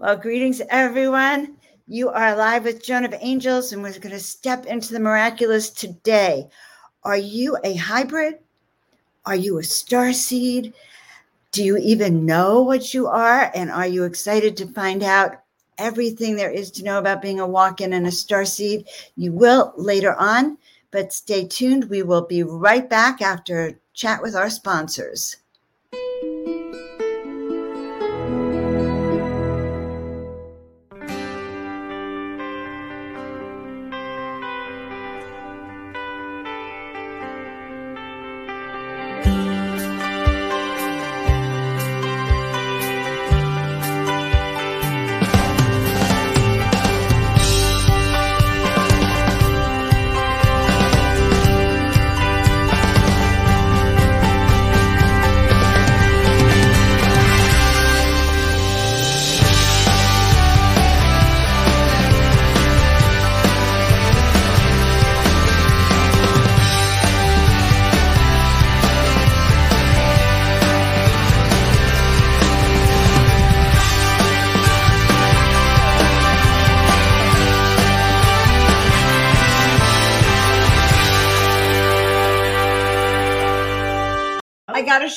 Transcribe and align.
Well, 0.00 0.16
greetings, 0.16 0.62
everyone. 0.70 1.56
You 1.88 2.08
are 2.10 2.36
live 2.36 2.62
with 2.62 2.84
Joan 2.84 3.04
of 3.04 3.16
Angels, 3.18 3.72
and 3.72 3.82
we're 3.82 3.98
going 3.98 4.14
to 4.14 4.20
step 4.20 4.64
into 4.66 4.92
the 4.92 5.00
miraculous 5.00 5.70
today. 5.70 6.48
Are 7.02 7.16
you 7.16 7.58
a 7.64 7.74
hybrid? 7.74 8.38
Are 9.26 9.34
you 9.34 9.58
a 9.58 9.64
star 9.64 10.12
seed? 10.12 10.72
Do 11.50 11.64
you 11.64 11.78
even 11.78 12.24
know 12.24 12.62
what 12.62 12.94
you 12.94 13.08
are? 13.08 13.50
And 13.56 13.72
are 13.72 13.88
you 13.88 14.04
excited 14.04 14.56
to 14.58 14.72
find 14.72 15.02
out 15.02 15.40
everything 15.78 16.36
there 16.36 16.52
is 16.52 16.70
to 16.72 16.84
know 16.84 17.00
about 17.00 17.20
being 17.20 17.40
a 17.40 17.46
walk 17.48 17.80
in 17.80 17.92
and 17.92 18.06
a 18.06 18.12
star 18.12 18.44
seed? 18.44 18.86
You 19.16 19.32
will 19.32 19.72
later 19.76 20.14
on, 20.14 20.58
but 20.92 21.12
stay 21.12 21.44
tuned. 21.44 21.90
We 21.90 22.04
will 22.04 22.22
be 22.22 22.44
right 22.44 22.88
back 22.88 23.20
after 23.20 23.66
a 23.66 23.74
chat 23.94 24.22
with 24.22 24.36
our 24.36 24.48
sponsors. 24.48 25.38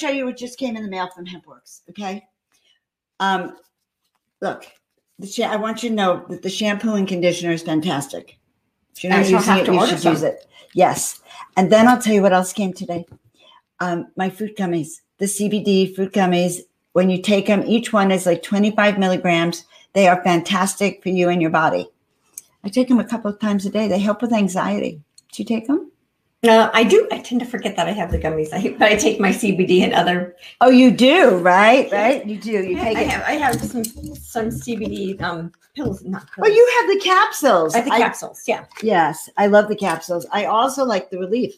Show 0.02 0.10
you 0.10 0.26
what 0.26 0.38
just 0.38 0.58
came 0.58 0.76
in 0.76 0.84
the 0.84 0.90
mail 0.90 1.10
from 1.14 1.26
HempWorks. 1.26 1.82
Okay. 1.90 2.24
Um, 3.20 3.56
look, 4.42 4.66
the 5.20 5.44
I 5.44 5.56
want 5.56 5.84
you 5.84 5.90
to 5.90 5.96
know 5.96 6.26
that 6.30 6.42
the 6.42 6.50
shampoo 6.50 6.96
and 6.96 7.08
conditioner 7.08 7.52
is 7.52 7.62
fantastic. 7.62 8.40
If 8.96 9.04
you're 9.04 9.14
not 9.14 9.30
using 9.30 9.58
it, 9.58 9.68
you 9.68 9.88
should 9.88 10.00
some. 10.00 10.14
use 10.14 10.24
it. 10.24 10.46
Yes. 10.74 11.22
And 11.56 11.72
then 11.72 11.88
I'll 11.88 12.02
tell 12.02 12.14
you 12.14 12.22
what 12.22 12.34
else 12.34 12.52
came 12.54 12.74
today. 12.74 13.06
Um, 13.80 14.08
my 14.16 14.30
fruit 14.30 14.58
gummies, 14.58 15.02
the 15.18 15.26
CBD 15.26 15.96
fruit 15.96 16.14
gummies. 16.14 16.62
When 16.94 17.10
you 17.10 17.22
take 17.22 17.48
them, 17.48 17.64
each 17.66 17.94
one 17.94 18.12
is 18.12 18.26
like 18.26 18.44
25 18.44 19.00
milligrams. 19.00 19.66
They 19.94 20.08
are 20.08 20.22
fantastic 20.24 21.02
for 21.02 21.10
you 21.10 21.30
and 21.30 21.42
your 21.42 21.52
body. 21.52 21.90
I 22.64 22.70
take 22.70 22.90
them 22.90 23.00
a 23.00 23.06
couple 23.06 23.32
of 23.32 23.40
times 23.40 23.66
a 23.66 23.70
day. 23.70 23.88
They 23.88 24.00
help 24.00 24.22
with 24.22 24.34
anxiety. 24.34 25.02
Do 25.32 25.42
you 25.42 25.46
take 25.46 25.68
them? 25.68 25.91
Uh, 26.44 26.72
I 26.74 26.84
do. 26.84 27.08
I 27.12 27.20
tend 27.20 27.40
to 27.42 27.46
forget 27.46 27.76
that 27.76 27.88
I 27.88 27.92
have 27.92 28.12
the 28.12 28.18
gummies. 28.18 28.52
I, 28.52 28.76
but 28.80 28.92
I 28.92 28.96
take 28.96 29.20
my 29.20 29.30
CBD 29.30 29.82
and 29.82 29.94
other. 29.94 30.36
Oh, 30.60 30.72
you 30.72 30.90
do, 30.90 31.38
right? 31.38 31.92
Right? 31.92 32.26
You 32.26 32.38
do. 32.38 32.52
You 32.52 32.78
take 32.78 32.98
I 32.98 33.02
it. 33.02 33.10
Have, 33.10 33.24
I 33.24 33.32
have 33.34 33.62
some 33.62 33.84
some 33.84 34.48
CBD 34.48 35.22
um 35.22 35.52
pills. 35.76 36.04
Not 36.04 36.26
pills. 36.32 36.48
Oh, 36.48 36.52
you 36.52 36.80
have 36.80 36.98
the 36.98 37.04
capsules. 37.04 37.76
I 37.76 37.80
have 37.80 37.86
the 37.86 37.92
capsules. 37.92 38.42
Yeah. 38.48 38.66
Yes, 38.82 39.30
I 39.38 39.48
love 39.48 39.68
the 39.68 39.76
capsules. 39.76 40.26
I 40.32 40.46
also 40.46 40.84
like 40.84 41.12
the 41.12 41.20
relief. 41.20 41.54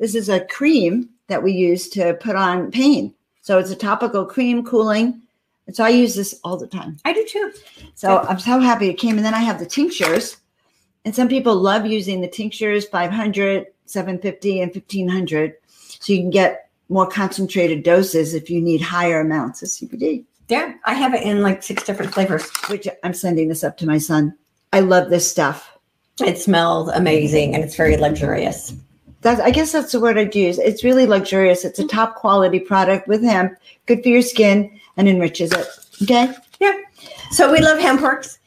This 0.00 0.16
is 0.16 0.28
a 0.28 0.44
cream 0.46 1.10
that 1.28 1.42
we 1.42 1.52
use 1.52 1.88
to 1.90 2.14
put 2.14 2.34
on 2.34 2.72
pain. 2.72 3.14
So 3.40 3.58
it's 3.58 3.70
a 3.70 3.76
topical 3.76 4.26
cream, 4.26 4.64
cooling. 4.64 5.22
And 5.68 5.76
so 5.76 5.84
I 5.84 5.90
use 5.90 6.16
this 6.16 6.40
all 6.42 6.56
the 6.56 6.66
time. 6.66 6.96
I 7.04 7.12
do 7.12 7.24
too. 7.24 7.52
So 7.94 8.18
I'm 8.18 8.38
so 8.40 8.58
happy 8.58 8.88
it 8.88 8.94
came. 8.94 9.16
And 9.16 9.24
then 9.24 9.34
I 9.34 9.40
have 9.40 9.58
the 9.60 9.66
tinctures. 9.66 10.38
And 11.04 11.14
some 11.14 11.28
people 11.28 11.54
love 11.54 11.86
using 11.86 12.20
the 12.20 12.28
tinctures, 12.28 12.84
500, 12.86 13.66
750 13.90 14.60
and 14.60 14.74
1500 14.74 15.54
so 15.88 16.12
you 16.12 16.20
can 16.20 16.30
get 16.30 16.70
more 16.88 17.06
concentrated 17.06 17.82
doses 17.82 18.34
if 18.34 18.48
you 18.50 18.60
need 18.60 18.80
higher 18.80 19.20
amounts 19.20 19.62
of 19.62 19.68
cbd 19.68 20.24
yeah 20.48 20.74
i 20.84 20.94
have 20.94 21.14
it 21.14 21.22
in 21.22 21.42
like 21.42 21.62
six 21.62 21.82
different 21.84 22.12
flavors 22.12 22.48
which 22.68 22.88
i'm 23.02 23.14
sending 23.14 23.48
this 23.48 23.64
up 23.64 23.76
to 23.76 23.86
my 23.86 23.98
son 23.98 24.34
i 24.72 24.80
love 24.80 25.10
this 25.10 25.28
stuff 25.28 25.78
it 26.24 26.38
smells 26.38 26.88
amazing 26.90 27.54
and 27.54 27.62
it's 27.64 27.76
very 27.76 27.96
luxurious 27.96 28.74
that's, 29.26 29.40
I 29.40 29.50
guess 29.50 29.72
that's 29.72 29.90
the 29.90 29.98
word 29.98 30.18
I'd 30.18 30.36
use. 30.36 30.56
It's 30.58 30.84
really 30.84 31.04
luxurious. 31.04 31.64
It's 31.64 31.80
a 31.80 31.82
mm-hmm. 31.82 31.96
top 31.96 32.14
quality 32.14 32.60
product 32.60 33.08
with 33.08 33.24
hemp, 33.24 33.58
good 33.86 34.00
for 34.04 34.08
your 34.08 34.22
skin, 34.22 34.78
and 34.96 35.08
enriches 35.08 35.50
it. 35.52 35.66
Okay. 36.02 36.32
Yeah. 36.60 36.78
So 37.32 37.50
we 37.50 37.58
love 37.60 37.78
HempWorks. 37.78 38.38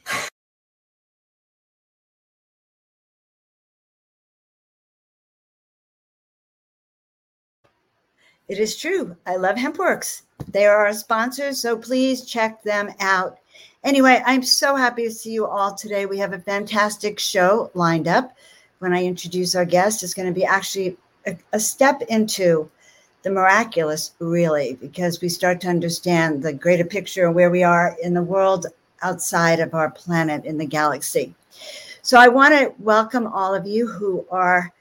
It 8.49 8.57
is 8.57 8.75
true. 8.75 9.15
I 9.27 9.35
love 9.35 9.57
HempWorks. 9.57 10.23
They 10.47 10.65
are 10.65 10.87
our 10.87 10.93
sponsors, 10.93 11.61
so 11.61 11.77
please 11.77 12.25
check 12.25 12.63
them 12.63 12.91
out. 12.99 13.37
Anyway, 13.83 14.23
I'm 14.25 14.41
so 14.41 14.75
happy 14.75 15.03
to 15.03 15.11
see 15.11 15.31
you 15.31 15.45
all 15.45 15.75
today. 15.75 16.07
We 16.07 16.17
have 16.17 16.33
a 16.33 16.39
fantastic 16.39 17.19
show 17.19 17.69
lined 17.75 18.07
up. 18.07 18.35
When 18.79 18.91
I 18.91 19.05
introduce 19.05 19.53
our 19.53 19.65
guest, 19.65 20.01
it's 20.01 20.15
going 20.15 20.27
to 20.27 20.33
be 20.33 20.45
actually 20.45 20.97
a, 21.27 21.37
a 21.53 21.59
step 21.59 22.01
into 22.09 22.67
the 23.21 23.29
miraculous, 23.29 24.13
really, 24.17 24.73
because 24.81 25.21
we 25.21 25.29
start 25.29 25.61
to 25.61 25.67
understand 25.67 26.41
the 26.41 26.51
greater 26.51 26.85
picture 26.85 27.27
of 27.27 27.35
where 27.35 27.51
we 27.51 27.61
are 27.61 27.95
in 28.01 28.15
the 28.15 28.23
world 28.23 28.65
outside 29.03 29.59
of 29.59 29.75
our 29.75 29.91
planet 29.91 30.43
in 30.45 30.57
the 30.57 30.65
galaxy. 30.65 31.35
So 32.01 32.17
I 32.17 32.29
want 32.29 32.55
to 32.55 32.73
welcome 32.79 33.27
all 33.27 33.53
of 33.53 33.67
you 33.67 33.87
who 33.87 34.25
are 34.31 34.73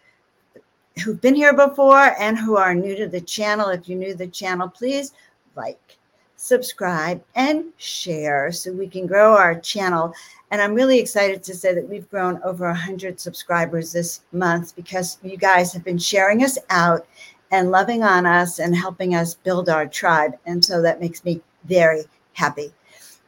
who've 0.98 1.20
been 1.20 1.34
here 1.34 1.54
before 1.54 2.14
and 2.18 2.38
who 2.38 2.56
are 2.56 2.74
new 2.74 2.96
to 2.96 3.08
the 3.08 3.20
channel. 3.20 3.68
If 3.68 3.88
you're 3.88 3.98
new 3.98 4.12
to 4.12 4.18
the 4.18 4.26
channel, 4.26 4.68
please 4.68 5.12
like, 5.54 5.98
subscribe, 6.36 7.22
and 7.34 7.64
share 7.76 8.52
so 8.52 8.72
we 8.72 8.86
can 8.86 9.06
grow 9.06 9.36
our 9.36 9.58
channel. 9.58 10.14
And 10.50 10.62
I'm 10.62 10.74
really 10.74 10.98
excited 10.98 11.42
to 11.42 11.54
say 11.54 11.74
that 11.74 11.88
we've 11.88 12.08
grown 12.10 12.40
over 12.44 12.66
100 12.66 13.20
subscribers 13.20 13.92
this 13.92 14.20
month 14.32 14.74
because 14.76 15.18
you 15.22 15.36
guys 15.36 15.72
have 15.72 15.84
been 15.84 15.98
sharing 15.98 16.44
us 16.44 16.56
out 16.70 17.06
and 17.50 17.70
loving 17.70 18.02
on 18.02 18.24
us 18.24 18.58
and 18.58 18.74
helping 18.74 19.14
us 19.14 19.34
build 19.34 19.68
our 19.68 19.86
tribe. 19.86 20.38
And 20.46 20.64
so 20.64 20.80
that 20.82 21.00
makes 21.00 21.24
me 21.24 21.40
very 21.64 22.04
happy. 22.34 22.72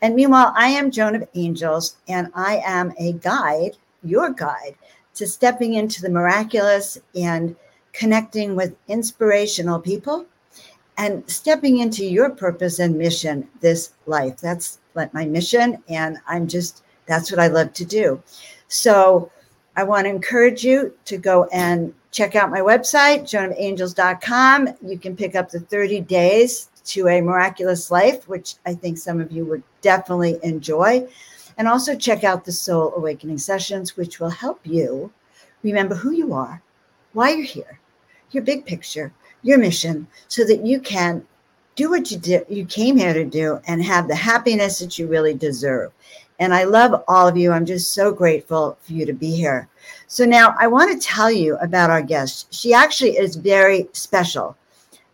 And 0.02 0.14
meanwhile, 0.14 0.52
I 0.56 0.68
am 0.68 0.90
Joan 0.90 1.14
of 1.14 1.28
Angels, 1.34 1.96
and 2.08 2.30
I 2.34 2.62
am 2.64 2.94
a 2.98 3.12
guide, 3.14 3.76
your 4.02 4.30
guide 4.30 4.76
to 5.14 5.26
stepping 5.26 5.74
into 5.74 6.02
the 6.02 6.10
miraculous 6.10 6.98
and 7.14 7.56
connecting 7.92 8.56
with 8.56 8.74
inspirational 8.88 9.80
people 9.80 10.26
and 10.98 11.28
stepping 11.28 11.78
into 11.78 12.04
your 12.04 12.30
purpose 12.30 12.78
and 12.78 12.96
mission 12.96 13.48
this 13.60 13.94
life. 14.06 14.38
That's 14.38 14.78
like 14.94 15.12
my 15.14 15.24
mission. 15.24 15.82
And 15.88 16.18
I'm 16.26 16.46
just, 16.46 16.82
that's 17.06 17.30
what 17.30 17.40
I 17.40 17.48
love 17.48 17.72
to 17.74 17.84
do. 17.84 18.22
So 18.68 19.30
I 19.76 19.84
want 19.84 20.04
to 20.04 20.10
encourage 20.10 20.64
you 20.64 20.94
to 21.06 21.16
go 21.16 21.44
and 21.52 21.94
check 22.10 22.36
out 22.36 22.50
my 22.50 22.60
website, 22.60 23.22
joanofangels.com. 23.22 24.68
You 24.84 24.98
can 24.98 25.16
pick 25.16 25.34
up 25.34 25.50
the 25.50 25.60
30 25.60 26.02
days 26.02 26.68
to 26.86 27.08
a 27.08 27.20
miraculous 27.20 27.90
life, 27.90 28.28
which 28.28 28.56
I 28.66 28.74
think 28.74 28.98
some 28.98 29.20
of 29.20 29.30
you 29.30 29.44
would 29.46 29.62
definitely 29.80 30.38
enjoy. 30.42 31.06
And 31.60 31.68
also 31.68 31.94
check 31.94 32.24
out 32.24 32.46
the 32.46 32.52
Soul 32.52 32.94
Awakening 32.96 33.36
Sessions, 33.36 33.94
which 33.94 34.18
will 34.18 34.30
help 34.30 34.60
you 34.64 35.12
remember 35.62 35.94
who 35.94 36.10
you 36.10 36.32
are, 36.32 36.62
why 37.12 37.32
you're 37.32 37.44
here, 37.44 37.78
your 38.30 38.42
big 38.42 38.64
picture, 38.64 39.12
your 39.42 39.58
mission, 39.58 40.06
so 40.26 40.42
that 40.44 40.64
you 40.64 40.80
can 40.80 41.22
do 41.76 41.90
what 41.90 42.10
you 42.10 42.16
did, 42.16 42.46
you 42.48 42.64
came 42.64 42.96
here 42.96 43.12
to 43.12 43.26
do 43.26 43.60
and 43.66 43.84
have 43.84 44.08
the 44.08 44.14
happiness 44.14 44.78
that 44.78 44.98
you 44.98 45.06
really 45.06 45.34
deserve. 45.34 45.92
And 46.38 46.54
I 46.54 46.64
love 46.64 47.04
all 47.06 47.28
of 47.28 47.36
you. 47.36 47.52
I'm 47.52 47.66
just 47.66 47.92
so 47.92 48.10
grateful 48.10 48.78
for 48.80 48.94
you 48.94 49.04
to 49.04 49.12
be 49.12 49.36
here. 49.36 49.68
So 50.06 50.24
now 50.24 50.56
I 50.58 50.66
want 50.66 50.90
to 50.98 51.06
tell 51.06 51.30
you 51.30 51.58
about 51.58 51.90
our 51.90 52.00
guest. 52.00 52.54
She 52.54 52.72
actually 52.72 53.18
is 53.18 53.36
very 53.36 53.86
special. 53.92 54.56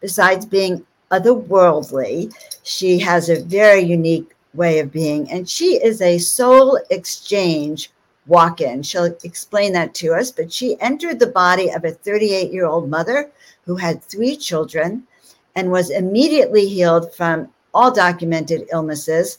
Besides 0.01 0.47
being 0.47 0.87
otherworldly, 1.11 2.33
she 2.63 3.01
has 3.01 3.31
a 3.31 3.43
very 3.43 3.81
unique 3.81 4.36
way 4.57 4.79
of 4.79 4.93
being. 4.93 5.31
And 5.31 5.49
she 5.49 5.83
is 5.83 6.01
a 6.01 6.19
soul 6.19 6.81
exchange 6.91 7.91
walk 8.27 8.61
in. 8.61 8.83
She'll 8.83 9.17
explain 9.25 9.73
that 9.75 9.95
to 9.97 10.15
us, 10.15 10.31
but 10.31 10.53
she 10.53 10.81
entered 10.81 11.19
the 11.19 11.29
body 11.29 11.71
of 11.71 11.85
a 11.85 11.93
38 11.93 12.53
year 12.53 12.67
old 12.67 12.91
mother 12.91 13.31
who 13.65 13.77
had 13.77 14.03
three 14.03 14.37
children 14.37 15.07
and 15.55 15.71
was 15.71 15.91
immediately 15.91 16.67
healed 16.67 17.15
from 17.15 17.49
all 17.73 17.93
documented 17.93 18.67
illnesses 18.73 19.39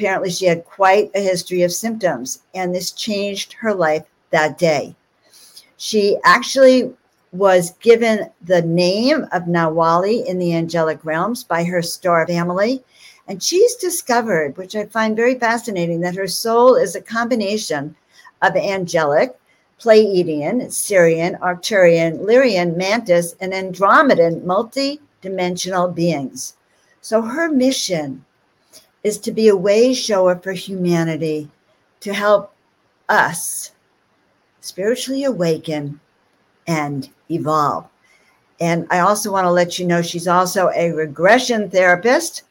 apparently 0.00 0.30
she 0.30 0.46
had 0.46 0.64
quite 0.64 1.10
a 1.14 1.20
history 1.20 1.62
of 1.62 1.70
symptoms, 1.70 2.40
and 2.54 2.74
this 2.74 2.90
changed 2.90 3.52
her 3.52 3.74
life 3.74 4.02
that 4.30 4.56
day. 4.56 4.94
She 5.76 6.16
actually 6.24 6.90
was 7.32 7.72
given 7.82 8.30
the 8.40 8.62
name 8.62 9.26
of 9.32 9.42
Nawali 9.42 10.24
in 10.24 10.38
the 10.38 10.54
angelic 10.54 11.04
realms 11.04 11.44
by 11.44 11.64
her 11.64 11.82
star 11.82 12.26
family. 12.26 12.82
And 13.30 13.40
she's 13.40 13.76
discovered, 13.76 14.56
which 14.56 14.74
I 14.74 14.86
find 14.86 15.14
very 15.14 15.36
fascinating, 15.38 16.00
that 16.00 16.16
her 16.16 16.26
soul 16.26 16.74
is 16.74 16.96
a 16.96 17.00
combination 17.00 17.94
of 18.42 18.56
angelic, 18.56 19.38
Pleiadian, 19.78 20.64
Sirian, 20.66 21.38
Arcturian, 21.38 22.18
Lyrian, 22.26 22.76
Mantis, 22.76 23.36
and 23.40 23.52
Andromedan 23.52 24.42
multi 24.42 25.00
dimensional 25.22 25.86
beings. 25.86 26.56
So 27.02 27.22
her 27.22 27.48
mission 27.48 28.24
is 29.04 29.16
to 29.18 29.30
be 29.30 29.46
a 29.46 29.54
way 29.54 29.94
shower 29.94 30.34
for 30.34 30.50
humanity 30.50 31.48
to 32.00 32.12
help 32.12 32.52
us 33.08 33.70
spiritually 34.60 35.22
awaken 35.22 36.00
and 36.66 37.08
evolve. 37.30 37.86
And 38.58 38.88
I 38.90 38.98
also 38.98 39.30
want 39.30 39.44
to 39.44 39.52
let 39.52 39.78
you 39.78 39.86
know 39.86 40.02
she's 40.02 40.26
also 40.26 40.70
a 40.74 40.90
regression 40.90 41.70
therapist 41.70 42.42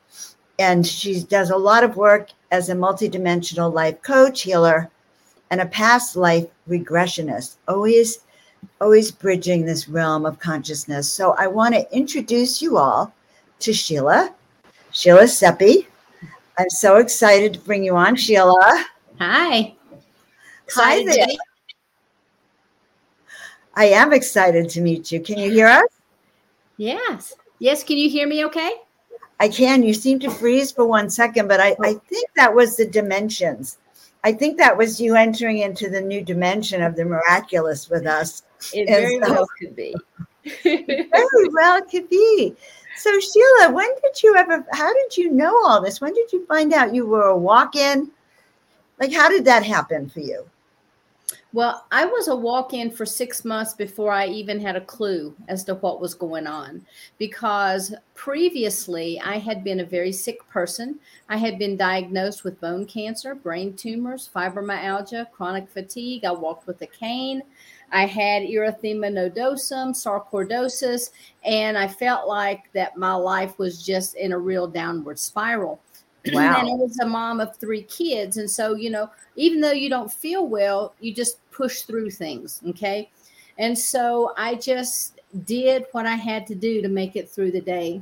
and 0.59 0.85
she 0.85 1.23
does 1.23 1.49
a 1.49 1.57
lot 1.57 1.83
of 1.83 1.95
work 1.95 2.29
as 2.51 2.69
a 2.69 2.75
multidimensional 2.75 3.73
life 3.73 4.01
coach, 4.01 4.41
healer, 4.41 4.89
and 5.49 5.61
a 5.61 5.65
past 5.65 6.15
life 6.15 6.45
regressionist, 6.67 7.55
always 7.67 8.19
always 8.81 9.09
bridging 9.09 9.65
this 9.65 9.87
realm 9.87 10.25
of 10.25 10.37
consciousness. 10.39 11.11
So 11.11 11.31
I 11.37 11.47
want 11.47 11.73
to 11.75 11.95
introduce 11.95 12.61
you 12.61 12.77
all 12.77 13.13
to 13.59 13.73
Sheila, 13.73 14.33
Sheila 14.91 15.27
Seppi. 15.27 15.87
I'm 16.57 16.69
so 16.69 16.97
excited 16.97 17.53
to 17.53 17.59
bring 17.59 17.85
you 17.85 17.95
on, 17.95 18.17
Sheila. 18.17 18.85
Hi. 19.19 19.75
Hi 20.71 21.05
there. 21.05 21.27
I 23.75 23.85
am 23.85 24.11
excited 24.11 24.69
to 24.71 24.81
meet 24.81 25.09
you. 25.09 25.21
Can 25.21 25.39
you 25.39 25.49
hear 25.49 25.67
us? 25.67 25.87
Yes. 26.75 27.33
Yes. 27.59 27.83
Can 27.83 27.97
you 27.97 28.09
hear 28.09 28.27
me 28.27 28.43
okay? 28.45 28.71
I 29.39 29.47
can. 29.47 29.83
You 29.83 29.93
seem 29.93 30.19
to 30.19 30.29
freeze 30.29 30.71
for 30.71 30.85
one 30.85 31.09
second, 31.09 31.47
but 31.47 31.59
I, 31.59 31.75
I 31.81 31.93
think 31.93 32.29
that 32.35 32.53
was 32.53 32.75
the 32.75 32.85
dimensions. 32.85 33.77
I 34.23 34.33
think 34.33 34.57
that 34.57 34.77
was 34.77 34.99
you 34.99 35.15
entering 35.15 35.59
into 35.59 35.89
the 35.89 36.01
new 36.01 36.21
dimension 36.21 36.81
of 36.81 36.95
the 36.95 37.05
miraculous 37.05 37.89
with 37.89 38.05
us. 38.05 38.43
It 38.73 38.87
very 38.87 39.19
so, 39.19 39.31
well 39.31 39.47
could 39.59 39.75
be. 39.75 39.95
very 40.63 41.49
well 41.53 41.81
could 41.83 42.09
be. 42.09 42.53
So 42.97 43.17
Sheila, 43.17 43.71
when 43.71 43.87
did 44.01 44.21
you 44.21 44.35
ever 44.35 44.65
how 44.73 44.93
did 44.93 45.15
you 45.15 45.31
know 45.31 45.55
all 45.65 45.81
this? 45.81 46.01
When 46.01 46.13
did 46.13 46.33
you 46.33 46.45
find 46.47 46.73
out 46.73 46.93
you 46.93 47.05
were 47.05 47.27
a 47.27 47.37
walk-in? 47.37 48.11
Like 48.99 49.13
how 49.13 49.29
did 49.29 49.45
that 49.45 49.63
happen 49.63 50.09
for 50.09 50.19
you? 50.19 50.49
Well, 51.51 51.87
I 51.91 52.05
was 52.05 52.27
a 52.27 52.35
walk 52.35 52.75
in 52.75 52.91
for 52.91 53.07
six 53.07 53.43
months 53.43 53.73
before 53.73 54.11
I 54.11 54.27
even 54.27 54.59
had 54.59 54.75
a 54.75 54.81
clue 54.81 55.35
as 55.47 55.63
to 55.63 55.73
what 55.73 55.99
was 55.99 56.13
going 56.13 56.45
on 56.45 56.85
because 57.17 57.95
previously 58.13 59.19
I 59.19 59.39
had 59.39 59.63
been 59.63 59.79
a 59.79 59.85
very 59.85 60.11
sick 60.11 60.47
person. 60.47 60.99
I 61.27 61.37
had 61.37 61.57
been 61.57 61.75
diagnosed 61.75 62.43
with 62.43 62.61
bone 62.61 62.85
cancer, 62.85 63.33
brain 63.33 63.75
tumors, 63.75 64.29
fibromyalgia, 64.33 65.31
chronic 65.31 65.67
fatigue. 65.67 66.23
I 66.23 66.33
walked 66.33 66.67
with 66.67 66.83
a 66.83 66.87
cane. 66.87 67.41
I 67.91 68.05
had 68.05 68.43
erythema 68.43 69.09
nodosum, 69.11 69.95
sarcoidosis, 69.95 71.09
and 71.43 71.79
I 71.79 71.87
felt 71.87 72.27
like 72.27 72.71
that 72.73 72.95
my 72.95 73.15
life 73.15 73.57
was 73.57 73.83
just 73.83 74.13
in 74.13 74.33
a 74.33 74.37
real 74.37 74.67
downward 74.67 75.17
spiral. 75.17 75.81
Wow. 76.27 76.59
and 76.59 76.67
I 76.67 76.75
was 76.75 76.99
a 76.99 77.05
mom 77.05 77.39
of 77.39 77.55
three 77.57 77.83
kids. 77.83 78.37
And 78.37 78.49
so, 78.49 78.75
you 78.75 78.89
know, 78.89 79.09
even 79.35 79.61
though 79.61 79.71
you 79.71 79.89
don't 79.89 80.11
feel 80.11 80.47
well, 80.47 80.93
you 80.99 81.13
just 81.13 81.39
push 81.51 81.81
through 81.83 82.11
things. 82.11 82.61
Okay. 82.67 83.09
And 83.57 83.77
so 83.77 84.33
I 84.37 84.55
just 84.55 85.19
did 85.45 85.85
what 85.91 86.05
I 86.05 86.15
had 86.15 86.47
to 86.47 86.55
do 86.55 86.81
to 86.81 86.87
make 86.87 87.15
it 87.15 87.29
through 87.29 87.51
the 87.51 87.61
day. 87.61 88.01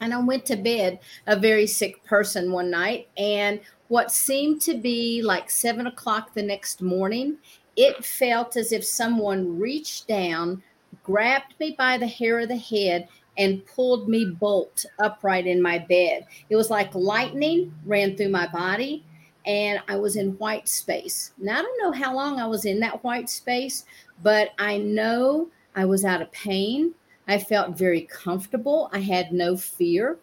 And 0.00 0.12
I 0.12 0.18
went 0.18 0.44
to 0.46 0.56
bed 0.56 1.00
a 1.26 1.38
very 1.38 1.66
sick 1.66 2.04
person 2.04 2.52
one 2.52 2.70
night. 2.70 3.08
And 3.16 3.60
what 3.88 4.12
seemed 4.12 4.60
to 4.62 4.76
be 4.76 5.22
like 5.22 5.50
seven 5.50 5.86
o'clock 5.86 6.34
the 6.34 6.42
next 6.42 6.82
morning, 6.82 7.38
it 7.76 8.04
felt 8.04 8.56
as 8.56 8.72
if 8.72 8.84
someone 8.84 9.58
reached 9.58 10.06
down, 10.06 10.62
grabbed 11.02 11.54
me 11.58 11.74
by 11.78 11.96
the 11.98 12.06
hair 12.06 12.40
of 12.40 12.48
the 12.48 12.56
head, 12.56 13.08
and 13.38 13.64
pulled 13.66 14.08
me 14.08 14.26
bolt 14.26 14.84
upright 14.98 15.46
in 15.46 15.60
my 15.60 15.78
bed. 15.78 16.26
It 16.48 16.56
was 16.56 16.70
like 16.70 16.94
lightning 16.94 17.74
ran 17.84 18.16
through 18.16 18.30
my 18.30 18.46
body 18.46 19.04
and 19.46 19.80
I 19.88 19.96
was 19.96 20.16
in 20.16 20.32
white 20.38 20.68
space. 20.68 21.32
Now, 21.38 21.58
I 21.58 21.62
don't 21.62 21.82
know 21.82 21.92
how 21.92 22.14
long 22.14 22.40
I 22.40 22.46
was 22.46 22.64
in 22.64 22.80
that 22.80 23.02
white 23.04 23.30
space, 23.30 23.84
but 24.22 24.50
I 24.58 24.78
know 24.78 25.48
I 25.74 25.84
was 25.84 26.04
out 26.04 26.22
of 26.22 26.32
pain. 26.32 26.94
I 27.28 27.38
felt 27.38 27.78
very 27.78 28.02
comfortable. 28.02 28.90
I 28.92 28.98
had 28.98 29.32
no 29.32 29.56
fear. 29.56 30.18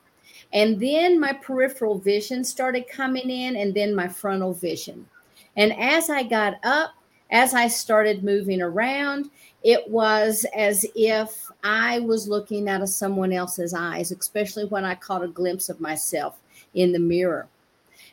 And 0.51 0.80
then 0.80 1.19
my 1.19 1.33
peripheral 1.33 1.98
vision 1.98 2.44
started 2.44 2.88
coming 2.89 3.30
in, 3.30 3.56
and 3.56 3.74
then 3.74 3.95
my 3.95 4.07
frontal 4.07 4.54
vision. 4.54 5.07
And 5.56 5.74
as 5.74 6.09
I 6.09 6.24
got 6.24 6.56
up, 6.63 6.92
as 7.33 7.56
I 7.56 7.68
started 7.68 8.24
moving 8.24 8.62
around, 8.62 9.31
it 9.63 9.89
was 9.89 10.45
as 10.56 10.85
if 10.95 11.51
I 11.63 12.00
was 12.00 12.27
looking 12.27 12.69
out 12.69 12.83
of 12.83 12.89
someone 12.89 13.33
else's 13.33 13.74
eyes, 13.74 14.12
especially 14.12 14.65
when 14.65 14.85
I 14.85 14.94
caught 14.94 15.24
a 15.24 15.27
glimpse 15.27 15.68
of 15.68 15.81
myself 15.81 16.39
in 16.75 16.91
the 16.91 17.00
mirror. 17.00 17.47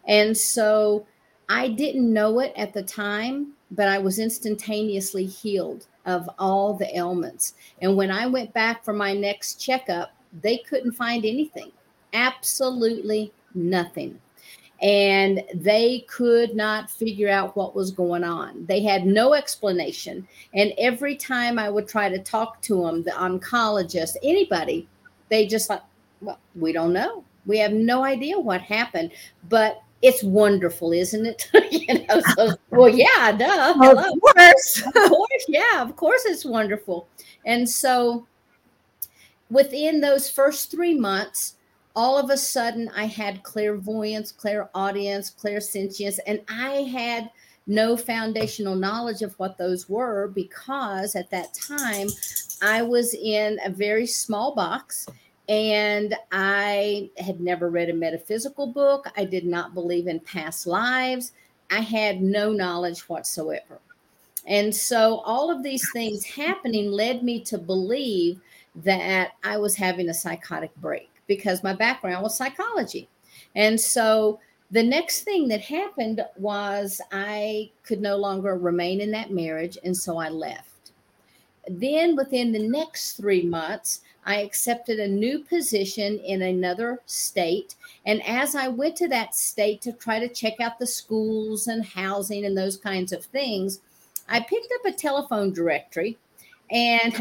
And 0.08 0.36
so 0.36 1.06
I 1.50 1.68
didn't 1.68 2.10
know 2.10 2.40
it 2.40 2.54
at 2.56 2.72
the 2.72 2.82
time, 2.82 3.52
but 3.70 3.88
I 3.88 3.98
was 3.98 4.18
instantaneously 4.18 5.26
healed 5.26 5.86
of 6.06 6.28
all 6.38 6.72
the 6.72 6.96
ailments. 6.96 7.54
And 7.82 7.96
when 7.96 8.10
I 8.10 8.26
went 8.26 8.54
back 8.54 8.82
for 8.84 8.94
my 8.94 9.12
next 9.12 9.60
checkup, 9.60 10.12
they 10.40 10.58
couldn't 10.58 10.92
find 10.92 11.26
anything, 11.26 11.72
absolutely 12.14 13.32
nothing 13.52 14.18
and 14.82 15.42
they 15.54 16.06
could 16.08 16.54
not 16.54 16.90
figure 16.90 17.28
out 17.28 17.56
what 17.56 17.74
was 17.74 17.90
going 17.90 18.24
on. 18.24 18.64
They 18.66 18.82
had 18.82 19.04
no 19.04 19.34
explanation. 19.34 20.26
And 20.54 20.72
every 20.78 21.16
time 21.16 21.58
I 21.58 21.68
would 21.68 21.86
try 21.86 22.08
to 22.08 22.18
talk 22.18 22.62
to 22.62 22.82
them, 22.82 23.02
the 23.02 23.10
oncologist, 23.10 24.16
anybody, 24.22 24.88
they 25.28 25.46
just 25.46 25.68
like, 25.68 25.82
well, 26.22 26.38
we 26.54 26.72
don't 26.72 26.92
know. 26.92 27.24
We 27.46 27.58
have 27.58 27.72
no 27.72 28.04
idea 28.04 28.38
what 28.38 28.62
happened, 28.62 29.12
but 29.48 29.82
it's 30.02 30.22
wonderful, 30.22 30.92
isn't 30.92 31.26
it? 31.26 31.50
you 31.70 32.06
know, 32.06 32.20
so 32.34 32.54
well, 32.70 32.88
yeah, 32.88 33.32
duh. 33.32 33.74
Hello. 33.74 34.12
Of 34.12 34.20
course. 34.20 34.82
of 34.86 34.94
course, 34.94 35.44
yeah, 35.48 35.82
of 35.82 35.94
course 35.96 36.24
it's 36.24 36.44
wonderful. 36.44 37.06
And 37.44 37.68
so 37.68 38.26
within 39.50 40.00
those 40.00 40.30
first 40.30 40.70
three 40.70 40.94
months, 40.94 41.56
all 42.00 42.16
of 42.16 42.30
a 42.30 42.36
sudden 42.38 42.90
I 42.96 43.04
had 43.04 43.42
clairvoyance, 43.42 44.32
clairaudience, 44.32 45.30
clairsentience, 45.38 46.18
and 46.26 46.40
I 46.48 46.88
had 46.90 47.30
no 47.66 47.94
foundational 47.94 48.74
knowledge 48.74 49.20
of 49.20 49.38
what 49.38 49.58
those 49.58 49.86
were 49.86 50.28
because 50.28 51.14
at 51.14 51.28
that 51.28 51.52
time 51.52 52.08
I 52.62 52.80
was 52.80 53.12
in 53.12 53.60
a 53.62 53.68
very 53.68 54.06
small 54.06 54.54
box 54.54 55.08
and 55.46 56.14
I 56.32 57.10
had 57.18 57.38
never 57.38 57.68
read 57.68 57.90
a 57.90 57.94
metaphysical 57.94 58.68
book. 58.68 59.06
I 59.18 59.26
did 59.26 59.44
not 59.44 59.74
believe 59.74 60.06
in 60.06 60.20
past 60.20 60.66
lives. 60.66 61.32
I 61.70 61.80
had 61.80 62.22
no 62.22 62.50
knowledge 62.50 63.10
whatsoever. 63.10 63.78
And 64.46 64.74
so 64.74 65.18
all 65.18 65.50
of 65.50 65.62
these 65.62 65.86
things 65.92 66.24
happening 66.24 66.90
led 66.90 67.22
me 67.22 67.44
to 67.44 67.58
believe 67.58 68.40
that 68.74 69.32
I 69.44 69.58
was 69.58 69.76
having 69.76 70.08
a 70.08 70.14
psychotic 70.14 70.74
break 70.76 71.09
because 71.30 71.62
my 71.62 71.72
background 71.72 72.24
was 72.24 72.36
psychology. 72.36 73.08
And 73.54 73.80
so 73.80 74.40
the 74.72 74.82
next 74.82 75.22
thing 75.22 75.46
that 75.46 75.60
happened 75.60 76.24
was 76.36 77.00
I 77.12 77.70
could 77.84 78.00
no 78.00 78.16
longer 78.16 78.56
remain 78.56 79.00
in 79.00 79.12
that 79.12 79.30
marriage. 79.30 79.78
And 79.84 79.96
so 79.96 80.18
I 80.18 80.28
left. 80.28 80.90
Then 81.68 82.16
within 82.16 82.50
the 82.50 82.68
next 82.68 83.12
three 83.12 83.42
months, 83.42 84.00
I 84.26 84.40
accepted 84.40 84.98
a 84.98 85.06
new 85.06 85.38
position 85.44 86.18
in 86.18 86.42
another 86.42 87.00
state. 87.06 87.76
And 88.04 88.20
as 88.26 88.56
I 88.56 88.66
went 88.66 88.96
to 88.96 89.06
that 89.08 89.36
state 89.36 89.80
to 89.82 89.92
try 89.92 90.18
to 90.18 90.28
check 90.28 90.58
out 90.58 90.80
the 90.80 90.86
schools 90.86 91.68
and 91.68 91.84
housing 91.84 92.44
and 92.44 92.58
those 92.58 92.76
kinds 92.76 93.12
of 93.12 93.24
things, 93.24 93.78
I 94.28 94.40
picked 94.40 94.72
up 94.74 94.84
a 94.84 94.96
telephone 94.96 95.52
directory 95.52 96.18
and 96.70 97.12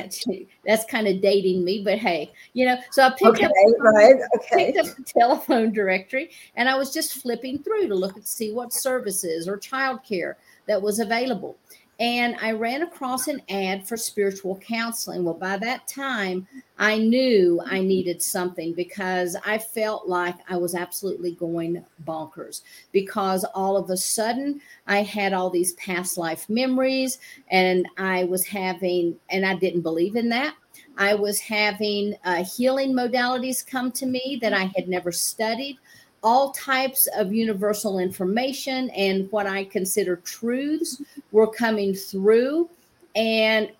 that's 0.65 0.85
kind 0.85 1.07
of 1.07 1.21
dating 1.21 1.63
me, 1.63 1.81
but 1.83 1.97
hey, 1.97 2.31
you 2.53 2.65
know, 2.65 2.77
so 2.91 3.03
I 3.03 3.09
picked 3.09 3.23
okay, 3.23 3.45
up 3.45 3.51
right, 3.79 4.15
okay. 4.37 4.71
picked 4.71 4.87
up 4.87 4.95
the 4.95 5.03
telephone 5.03 5.71
directory 5.71 6.31
and 6.55 6.69
I 6.69 6.77
was 6.77 6.93
just 6.93 7.21
flipping 7.21 7.63
through 7.63 7.87
to 7.87 7.95
look 7.95 8.15
and 8.15 8.27
see 8.27 8.51
what 8.51 8.73
services 8.73 9.47
or 9.47 9.57
childcare 9.57 10.35
that 10.67 10.81
was 10.81 10.99
available. 10.99 11.57
And 11.99 12.37
I 12.41 12.51
ran 12.51 12.81
across 12.81 13.27
an 13.27 13.41
ad 13.49 13.85
for 13.85 13.97
spiritual 13.97 14.57
counseling. 14.57 15.25
Well, 15.25 15.33
by 15.33 15.57
that 15.57 15.85
time, 15.85 16.47
I 16.77 16.97
knew 16.97 17.61
I 17.65 17.81
needed 17.81 18.21
something 18.21 18.73
because 18.73 19.35
I 19.45 19.57
felt 19.57 20.07
like 20.07 20.35
I 20.47 20.55
was 20.55 20.75
absolutely 20.75 21.33
going 21.33 21.83
bonkers 22.05 22.61
because 22.93 23.43
all 23.53 23.75
of 23.75 23.89
a 23.89 23.97
sudden 23.97 24.61
I 24.87 25.03
had 25.03 25.33
all 25.33 25.49
these 25.49 25.73
past 25.73 26.17
life 26.17 26.49
memories 26.49 27.19
and 27.51 27.85
I 27.97 28.23
was 28.23 28.45
having, 28.45 29.17
and 29.29 29.45
I 29.45 29.55
didn't 29.55 29.81
believe 29.81 30.15
in 30.15 30.29
that. 30.29 30.55
I 30.97 31.15
was 31.15 31.39
having 31.39 32.15
uh, 32.23 32.43
healing 32.45 32.93
modalities 32.93 33.65
come 33.65 33.91
to 33.93 34.05
me 34.05 34.37
that 34.41 34.53
I 34.53 34.71
had 34.75 34.87
never 34.87 35.11
studied 35.11 35.77
all 36.23 36.51
types 36.51 37.07
of 37.15 37.33
universal 37.33 37.99
information 37.99 38.89
and 38.91 39.31
what 39.31 39.47
I 39.47 39.63
consider 39.65 40.17
truths 40.17 41.01
were 41.31 41.47
coming 41.47 41.93
through. 41.93 42.69
And 43.15 43.71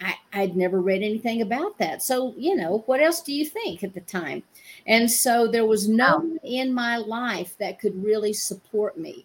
I, 0.00 0.14
would 0.40 0.56
never 0.56 0.80
read 0.80 1.02
anything 1.02 1.40
about 1.40 1.78
that. 1.78 2.02
So, 2.02 2.34
you 2.36 2.54
know, 2.54 2.82
what 2.86 3.00
else 3.00 3.22
do 3.22 3.32
you 3.32 3.46
think 3.46 3.82
at 3.82 3.94
the 3.94 4.02
time? 4.02 4.42
And 4.86 5.10
so 5.10 5.46
there 5.46 5.64
was 5.64 5.88
no 5.88 6.18
one 6.18 6.38
in 6.44 6.74
my 6.74 6.98
life 6.98 7.56
that 7.58 7.78
could 7.78 8.02
really 8.04 8.34
support 8.34 8.98
me. 8.98 9.24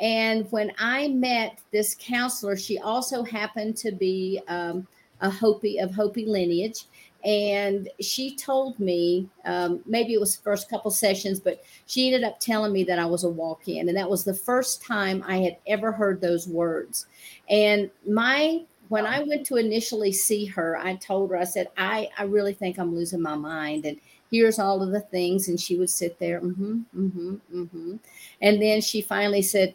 And 0.00 0.50
when 0.50 0.72
I 0.78 1.08
met 1.08 1.58
this 1.72 1.96
counselor, 1.98 2.56
she 2.56 2.78
also 2.78 3.22
happened 3.22 3.76
to 3.78 3.92
be 3.92 4.40
um, 4.48 4.86
a 5.20 5.30
Hopi 5.30 5.78
of 5.78 5.92
Hopi 5.92 6.26
lineage 6.26 6.84
and 7.24 7.88
she 8.00 8.36
told 8.36 8.78
me 8.78 9.28
um, 9.46 9.80
maybe 9.86 10.12
it 10.12 10.20
was 10.20 10.36
the 10.36 10.42
first 10.42 10.68
couple 10.68 10.90
sessions 10.90 11.40
but 11.40 11.64
she 11.86 12.06
ended 12.06 12.22
up 12.22 12.38
telling 12.38 12.72
me 12.72 12.84
that 12.84 12.98
i 12.98 13.06
was 13.06 13.24
a 13.24 13.28
walk-in. 13.28 13.88
And 13.88 13.96
that 13.96 14.10
was 14.10 14.24
the 14.24 14.34
first 14.34 14.84
time 14.84 15.24
i 15.26 15.38
had 15.38 15.56
ever 15.66 15.92
heard 15.92 16.20
those 16.20 16.46
words. 16.46 17.06
And 17.48 17.90
my 18.06 18.62
when 18.88 19.06
i 19.06 19.22
went 19.22 19.46
to 19.46 19.56
initially 19.56 20.12
see 20.12 20.44
her 20.44 20.76
i 20.76 20.94
told 20.96 21.30
her 21.30 21.36
i 21.38 21.44
said 21.44 21.68
i 21.78 22.08
i 22.18 22.24
really 22.24 22.52
think 22.52 22.78
i'm 22.78 22.94
losing 22.94 23.22
my 23.22 23.34
mind 23.34 23.86
and 23.86 23.98
here's 24.30 24.58
all 24.58 24.82
of 24.82 24.90
the 24.90 25.00
things. 25.00 25.48
And 25.48 25.60
she 25.60 25.76
would 25.76 25.90
sit 25.90 26.18
there 26.18 26.40
mm-hmm 26.40 26.80
mm-hmm 26.96 27.34
mm-hmm. 27.54 27.96
And 28.42 28.62
then 28.62 28.80
she 28.80 29.00
finally 29.00 29.42
said 29.42 29.74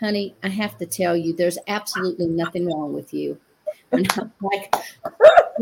honey 0.00 0.34
i 0.42 0.48
have 0.48 0.76
to 0.78 0.86
tell 0.86 1.16
you 1.16 1.32
there's 1.32 1.58
absolutely 1.68 2.26
nothing 2.26 2.66
wrong 2.66 2.92
with 2.92 3.14
you. 3.14 3.38
And 3.92 4.08
I'm 4.12 4.32
like, 4.40 4.72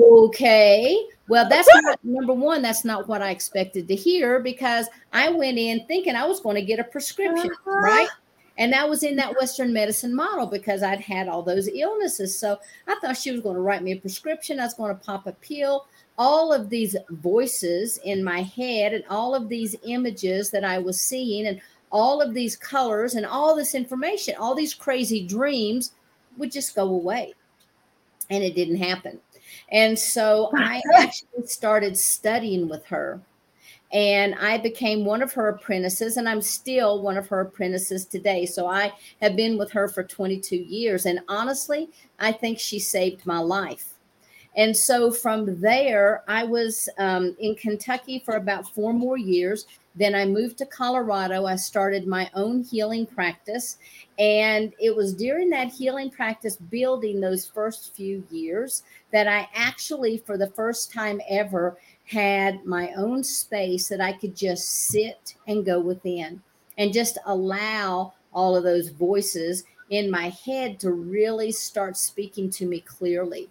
okay. 0.01 1.07
Well, 1.29 1.49
that's 1.49 1.69
not 1.83 1.99
number 2.03 2.33
one. 2.33 2.63
That's 2.63 2.85
not 2.85 3.07
what 3.07 3.21
I 3.21 3.31
expected 3.31 3.87
to 3.89 3.95
hear 3.95 4.41
because 4.41 4.87
I 5.13 5.29
went 5.31 5.59
in 5.59 5.87
thinking 5.87 6.15
I 6.15 6.27
was 6.27 6.41
going 6.41 6.57
to 6.57 6.63
get 6.63 6.79
a 6.79 6.85
prescription, 6.85 7.51
uh-huh. 7.51 7.81
right? 7.81 8.09
And 8.57 8.73
that 8.73 8.89
was 8.89 9.03
in 9.05 9.15
that 9.17 9.37
Western 9.37 9.73
medicine 9.73 10.15
model 10.15 10.47
because 10.47 10.83
I'd 10.83 11.01
had 11.01 11.29
all 11.29 11.43
those 11.43 11.69
illnesses. 11.69 12.37
So 12.37 12.59
I 12.89 12.97
thought 13.01 13.17
she 13.17 13.31
was 13.31 13.41
going 13.41 13.55
to 13.55 13.61
write 13.61 13.83
me 13.83 13.93
a 13.93 13.97
prescription. 13.97 14.59
I 14.59 14.65
was 14.65 14.75
going 14.75 14.95
to 14.95 15.05
pop 15.05 15.27
a 15.27 15.33
pill. 15.33 15.87
All 16.17 16.53
of 16.53 16.69
these 16.69 16.97
voices 17.11 18.01
in 18.05 18.25
my 18.25 18.43
head 18.43 18.95
and 18.95 19.05
all 19.09 19.35
of 19.35 19.49
these 19.49 19.77
images 19.85 20.51
that 20.51 20.65
I 20.65 20.79
was 20.79 21.01
seeing 21.01 21.47
and 21.47 21.61
all 21.93 22.21
of 22.21 22.35
these 22.35 22.57
colors 22.57 23.15
and 23.15 23.25
all 23.25 23.55
this 23.55 23.75
information, 23.75 24.35
all 24.39 24.55
these 24.55 24.75
crazy 24.75 25.25
dreams 25.25 25.93
would 26.37 26.51
just 26.51 26.75
go 26.75 26.83
away 26.83 27.35
and 28.31 28.43
it 28.43 28.55
didn't 28.55 28.77
happen. 28.77 29.21
And 29.71 29.99
so 29.99 30.51
I 30.55 30.83
actually 30.97 31.47
started 31.47 31.97
studying 31.97 32.69
with 32.69 32.85
her. 32.87 33.21
And 33.91 34.35
I 34.35 34.59
became 34.59 35.07
one 35.07 35.23
of 35.23 35.33
her 35.33 35.49
apprentices, 35.49 36.19
and 36.19 36.29
I'm 36.29 36.43
still 36.43 37.01
one 37.01 37.17
of 37.17 37.27
her 37.29 37.41
apprentices 37.41 38.05
today. 38.05 38.45
So 38.45 38.67
I 38.67 38.93
have 39.23 39.35
been 39.35 39.57
with 39.57 39.71
her 39.73 39.89
for 39.89 40.05
22 40.05 40.57
years. 40.57 41.07
And 41.07 41.21
honestly, 41.27 41.89
I 42.19 42.33
think 42.33 42.59
she 42.59 42.79
saved 42.79 43.25
my 43.25 43.39
life. 43.39 43.95
And 44.57 44.77
so 44.77 45.11
from 45.13 45.61
there, 45.61 46.25
I 46.27 46.43
was 46.43 46.89
um, 46.99 47.37
in 47.39 47.55
Kentucky 47.55 48.19
for 48.19 48.35
about 48.35 48.69
four 48.69 48.93
more 48.93 49.17
years. 49.17 49.67
Then 49.95 50.15
I 50.15 50.25
moved 50.25 50.59
to 50.59 50.67
Colorado. 50.67 51.47
I 51.47 51.57
started 51.57 52.07
my 52.07 52.31
own 52.35 52.65
healing 52.65 53.07
practice. 53.07 53.79
And 54.19 54.73
it 54.81 54.95
was 54.95 55.15
during 55.15 55.49
that 55.51 55.69
healing 55.69 56.11
practice, 56.11 56.57
building 56.57 57.21
those 57.21 57.47
first 57.47 57.95
few 57.95 58.25
years, 58.31 58.83
that 59.13 59.27
I 59.27 59.49
actually, 59.55 60.19
for 60.19 60.37
the 60.37 60.51
first 60.51 60.93
time 60.93 61.21
ever, 61.29 61.79
had 62.05 62.65
my 62.65 62.93
own 62.97 63.23
space 63.23 63.89
that 63.89 64.01
I 64.01 64.13
could 64.13 64.35
just 64.37 64.87
sit 64.87 65.35
and 65.47 65.65
go 65.65 65.81
within 65.81 66.43
and 66.77 66.93
just 66.93 67.19
allow 67.27 68.15
all 68.33 68.57
of 68.57 68.65
those 68.65 68.89
voices 68.89 69.65
in 69.91 70.11
my 70.11 70.29
head 70.45 70.79
to 70.81 70.93
really 70.93 71.51
start 71.53 71.97
speaking 71.97 72.51
to 72.51 72.67
me 72.67 72.81
clearly. 72.81 73.49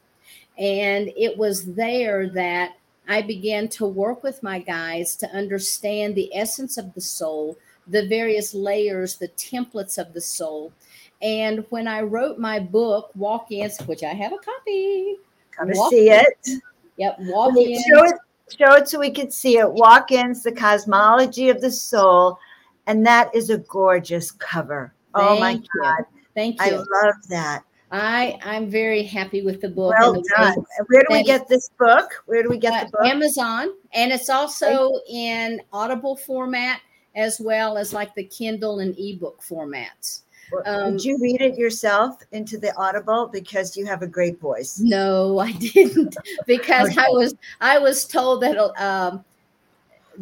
And 0.58 1.12
it 1.16 1.38
was 1.38 1.74
there 1.74 2.30
that 2.30 2.78
I 3.08 3.22
began 3.22 3.68
to 3.70 3.86
work 3.86 4.24
with 4.24 4.44
my 4.44 4.60
guys 4.60 5.16
to 5.18 5.32
understand 5.32 6.16
the 6.16 6.36
essence 6.36 6.78
of 6.78 6.94
the 6.94 7.02
soul, 7.02 7.58
the 7.88 8.08
various 8.08 8.54
layers, 8.54 9.16
the 9.16 9.30
templates 9.30 9.98
of 9.98 10.14
the 10.14 10.22
soul. 10.22 10.74
And 11.22 11.66
when 11.70 11.88
I 11.88 12.02
wrote 12.02 12.38
my 12.38 12.60
book, 12.60 13.12
Walk 13.16 13.52
Ins, 13.52 13.80
which 13.82 14.04
I 14.04 14.14
have 14.14 14.34
a 14.34 14.38
copy. 14.38 15.18
Come 15.58 15.70
to 15.70 15.88
see 15.90 16.10
it. 16.10 16.62
Yep, 16.98 17.18
Walk 17.20 17.56
Ins. 17.58 17.84
Show 17.84 18.04
it, 18.06 18.16
show 18.58 18.74
it 18.76 18.88
so 18.88 19.00
we 19.00 19.12
can 19.12 19.32
see 19.32 19.58
it. 19.58 19.72
Walk 19.72 20.12
Ins, 20.12 20.44
the 20.44 20.52
cosmology 20.52 21.50
of 21.50 21.62
the 21.62 21.72
soul. 21.72 22.40
And 22.86 23.06
that 23.06 23.34
is 23.36 23.50
a 23.50 23.58
gorgeous 23.58 24.32
cover. 24.32 24.94
Thank 25.16 25.30
oh 25.30 25.40
my 25.40 25.52
you. 25.52 25.64
God. 25.82 26.06
Thank 26.36 26.62
you. 26.62 26.66
I 26.66 26.70
love 26.72 27.16
that. 27.30 27.64
I 27.92 28.38
I'm 28.44 28.70
very 28.70 29.04
happy 29.04 29.42
with 29.44 29.62
the 29.62 29.70
book. 29.70 29.96
Well 29.98 30.22
done. 30.36 30.66
Where 30.88 31.02
do 31.02 31.16
we 31.16 31.24
get 31.24 31.48
this 31.48 31.70
book? 31.80 32.24
Where 32.26 32.44
do 32.44 32.50
we 32.50 32.58
get 32.58 32.74
uh, 32.74 32.86
the 32.86 32.92
book? 32.92 33.06
Amazon, 33.06 33.70
and 33.94 34.12
it's 34.12 34.30
also 34.30 34.92
in 35.10 35.62
Audible 35.72 36.18
format 36.18 36.82
as 37.16 37.40
well 37.40 37.78
as 37.78 37.94
like 37.94 38.14
the 38.14 38.26
Kindle 38.26 38.80
and 38.80 38.94
ebook 39.00 39.42
formats. 39.42 40.22
Um, 40.66 40.94
Did 40.94 41.06
you 41.06 41.18
read 41.20 41.42
it 41.42 41.58
yourself 41.58 42.22
into 42.32 42.58
the 42.58 42.76
Audible 42.78 43.28
because 43.28 43.76
you 43.76 43.86
have 43.86 44.02
a 44.02 44.08
great 44.08 44.40
voice? 44.40 44.80
No, 44.80 45.40
I 45.48 45.52
didn't 45.54 46.16
because 46.46 46.90
okay. 46.90 47.02
I 47.02 47.10
was 47.10 47.36
I 47.62 47.80
was 47.80 48.06
told 48.06 48.42
that 48.44 48.58
um, 48.82 49.24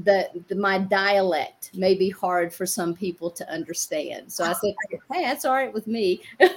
the, 0.03 0.29
the, 0.47 0.55
my 0.55 0.77
dialect 0.77 1.71
may 1.73 1.95
be 1.95 2.09
hard 2.09 2.53
for 2.53 2.65
some 2.65 2.93
people 2.93 3.29
to 3.31 3.49
understand. 3.49 4.31
So 4.31 4.43
I 4.43 4.53
said, 4.53 4.73
"Hey, 5.11 5.23
that's 5.23 5.45
all 5.45 5.53
right 5.53 5.73
with 5.73 5.87
me." 5.87 6.21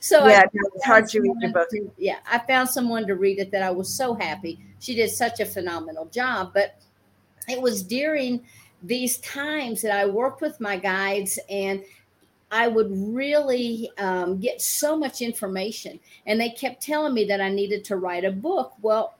so 0.00 0.26
yeah, 0.26 0.42
it's 0.52 0.84
hard 0.84 1.08
to 1.10 1.20
read 1.20 1.36
your 1.40 1.52
book. 1.52 1.68
To, 1.70 1.90
yeah, 1.96 2.18
I 2.30 2.38
found 2.40 2.68
someone 2.68 3.06
to 3.06 3.14
read 3.14 3.38
it 3.38 3.50
that 3.52 3.62
I 3.62 3.70
was 3.70 3.94
so 3.94 4.14
happy. 4.14 4.58
She 4.80 4.94
did 4.94 5.10
such 5.10 5.40
a 5.40 5.46
phenomenal 5.46 6.06
job. 6.06 6.52
But 6.54 6.80
it 7.48 7.60
was 7.60 7.82
during 7.82 8.44
these 8.82 9.18
times 9.18 9.82
that 9.82 9.92
I 9.92 10.06
worked 10.06 10.40
with 10.40 10.60
my 10.60 10.76
guides 10.76 11.38
and. 11.48 11.82
I 12.52 12.68
would 12.68 12.88
really 12.92 13.90
um, 13.98 14.38
get 14.38 14.62
so 14.62 14.96
much 14.96 15.22
information, 15.22 15.98
and 16.26 16.40
they 16.40 16.50
kept 16.50 16.82
telling 16.82 17.14
me 17.14 17.24
that 17.24 17.40
I 17.40 17.48
needed 17.48 17.84
to 17.86 17.96
write 17.96 18.24
a 18.24 18.30
book. 18.30 18.74
Well, 18.80 19.14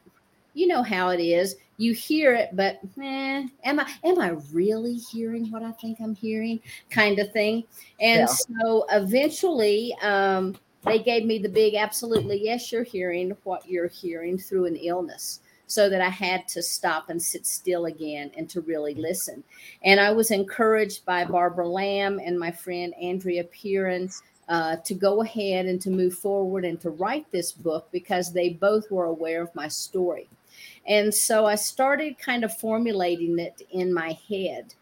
you 0.54 0.68
know 0.68 0.82
how 0.82 1.08
it 1.08 1.20
is 1.20 1.56
you 1.82 1.92
hear 1.92 2.34
it, 2.34 2.50
but 2.52 2.78
eh, 3.02 3.46
am 3.64 3.80
I 3.80 3.90
am 4.04 4.20
I 4.20 4.36
really 4.52 4.94
hearing 4.94 5.50
what 5.50 5.62
I 5.62 5.72
think 5.72 5.98
I'm 6.00 6.14
hearing? 6.14 6.60
Kind 6.90 7.18
of 7.18 7.32
thing. 7.32 7.64
And 8.00 8.20
yeah. 8.20 8.26
so 8.26 8.86
eventually, 8.90 9.96
um, 10.00 10.56
they 10.84 11.00
gave 11.00 11.24
me 11.24 11.38
the 11.38 11.48
big 11.48 11.74
absolutely 11.74 12.44
yes, 12.44 12.70
you're 12.70 12.84
hearing 12.84 13.36
what 13.44 13.68
you're 13.68 13.88
hearing 13.88 14.38
through 14.38 14.66
an 14.66 14.76
illness. 14.76 15.40
So 15.72 15.88
that 15.88 16.02
I 16.02 16.10
had 16.10 16.46
to 16.48 16.62
stop 16.62 17.08
and 17.08 17.22
sit 17.22 17.46
still 17.46 17.86
again 17.86 18.30
and 18.36 18.48
to 18.50 18.60
really 18.60 18.94
listen. 18.94 19.42
And 19.82 19.98
I 19.98 20.12
was 20.12 20.30
encouraged 20.30 21.06
by 21.06 21.24
Barbara 21.24 21.66
Lamb 21.66 22.20
and 22.22 22.38
my 22.38 22.50
friend 22.50 22.92
Andrea 23.00 23.44
Pieren 23.44 24.12
uh, 24.48 24.76
to 24.84 24.94
go 24.94 25.22
ahead 25.22 25.64
and 25.64 25.80
to 25.80 25.88
move 25.88 26.14
forward 26.14 26.66
and 26.66 26.78
to 26.82 26.90
write 26.90 27.24
this 27.30 27.52
book 27.52 27.88
because 27.90 28.32
they 28.32 28.50
both 28.50 28.90
were 28.90 29.06
aware 29.06 29.42
of 29.42 29.54
my 29.54 29.66
story. 29.68 30.28
And 30.86 31.14
so 31.14 31.46
I 31.46 31.54
started 31.54 32.18
kind 32.18 32.44
of 32.44 32.54
formulating 32.58 33.38
it 33.38 33.62
in 33.70 33.94
my 33.94 34.18
head. 34.28 34.74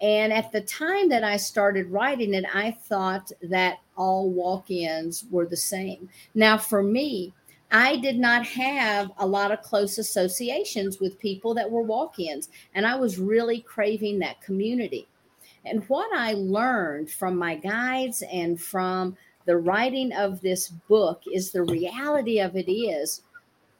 And 0.00 0.32
at 0.32 0.52
the 0.52 0.60
time 0.62 1.08
that 1.08 1.24
I 1.24 1.36
started 1.36 1.90
writing 1.90 2.32
it, 2.32 2.44
I 2.54 2.70
thought 2.70 3.32
that 3.42 3.80
all 3.96 4.30
walk 4.30 4.70
ins 4.70 5.24
were 5.30 5.46
the 5.46 5.56
same. 5.56 6.08
Now, 6.34 6.56
for 6.56 6.82
me, 6.82 7.34
I 7.70 7.96
did 7.96 8.18
not 8.18 8.46
have 8.46 9.10
a 9.18 9.26
lot 9.26 9.52
of 9.52 9.62
close 9.62 9.98
associations 9.98 11.00
with 11.00 11.18
people 11.18 11.52
that 11.54 11.70
were 11.70 11.82
walk 11.82 12.18
ins, 12.18 12.48
and 12.74 12.86
I 12.86 12.94
was 12.96 13.18
really 13.18 13.60
craving 13.60 14.18
that 14.20 14.40
community. 14.40 15.06
And 15.64 15.84
what 15.88 16.08
I 16.14 16.32
learned 16.32 17.10
from 17.10 17.36
my 17.36 17.56
guides 17.56 18.22
and 18.32 18.58
from 18.60 19.16
the 19.44 19.58
writing 19.58 20.12
of 20.12 20.40
this 20.40 20.68
book 20.68 21.22
is 21.30 21.50
the 21.50 21.62
reality 21.62 22.40
of 22.40 22.56
it 22.56 22.70
is 22.70 23.22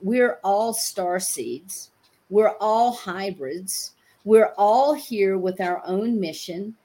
we're 0.03 0.39
all 0.45 0.75
star 0.75 1.19
seeds. 1.19 1.91
We're 2.31 2.57
all 2.61 2.93
hybrids. 2.93 3.93
We're 4.25 4.53
all 4.59 4.93
here 4.93 5.39
with 5.39 5.61
our 5.61 5.83
own 5.87 6.21
mission. 6.21 6.77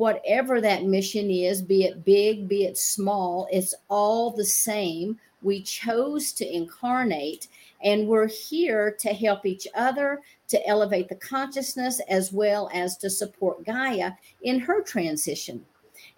whatever 0.00 0.62
that 0.62 0.84
mission 0.84 1.30
is, 1.30 1.60
be 1.60 1.84
it 1.84 2.04
big, 2.06 2.48
be 2.48 2.64
it 2.64 2.78
small, 2.78 3.46
it's 3.52 3.74
all 3.88 4.30
the 4.30 4.44
same. 4.44 5.18
We 5.42 5.62
chose 5.62 6.32
to 6.34 6.46
incarnate, 6.46 7.48
and 7.82 8.06
we're 8.08 8.28
here 8.28 8.96
to 9.00 9.08
help 9.14 9.46
each 9.46 9.66
other, 9.74 10.20
to 10.48 10.66
elevate 10.66 11.08
the 11.08 11.14
consciousness, 11.14 12.00
as 12.08 12.32
well 12.32 12.70
as 12.74 12.96
to 12.98 13.08
support 13.10 13.64
Gaia 13.64 14.12
in 14.42 14.60
her 14.60 14.82
transition. 14.82 15.64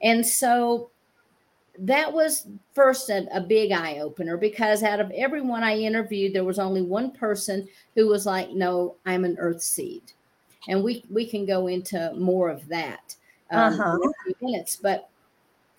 And 0.03 0.27
so 0.27 0.91
that 1.79 2.13
was 2.13 2.47
first 2.75 3.09
a, 3.11 3.27
a 3.35 3.41
big 3.41 3.73
eye 3.73 3.99
opener 3.99 4.37
because 4.37 4.83
out 4.83 5.01
of 5.01 5.11
everyone 5.13 5.63
I 5.63 5.79
interviewed, 5.79 6.35
there 6.35 6.45
was 6.45 6.59
only 6.59 6.83
one 6.83 7.13
person 7.13 7.67
who 7.95 8.09
was 8.09 8.27
like, 8.27 8.51
"No, 8.51 8.97
I'm 9.07 9.25
an 9.25 9.37
Earth 9.39 9.63
seed," 9.63 10.03
and 10.69 10.85
we 10.85 11.03
we 11.11 11.27
can 11.27 11.47
go 11.47 11.69
into 11.69 12.13
more 12.15 12.51
of 12.51 12.69
that 12.69 13.17
um, 13.51 13.81
Uh-huh. 13.81 13.99
in 14.03 14.09
a 14.11 14.13
few 14.25 14.49
minutes. 14.49 14.77
But 14.77 15.09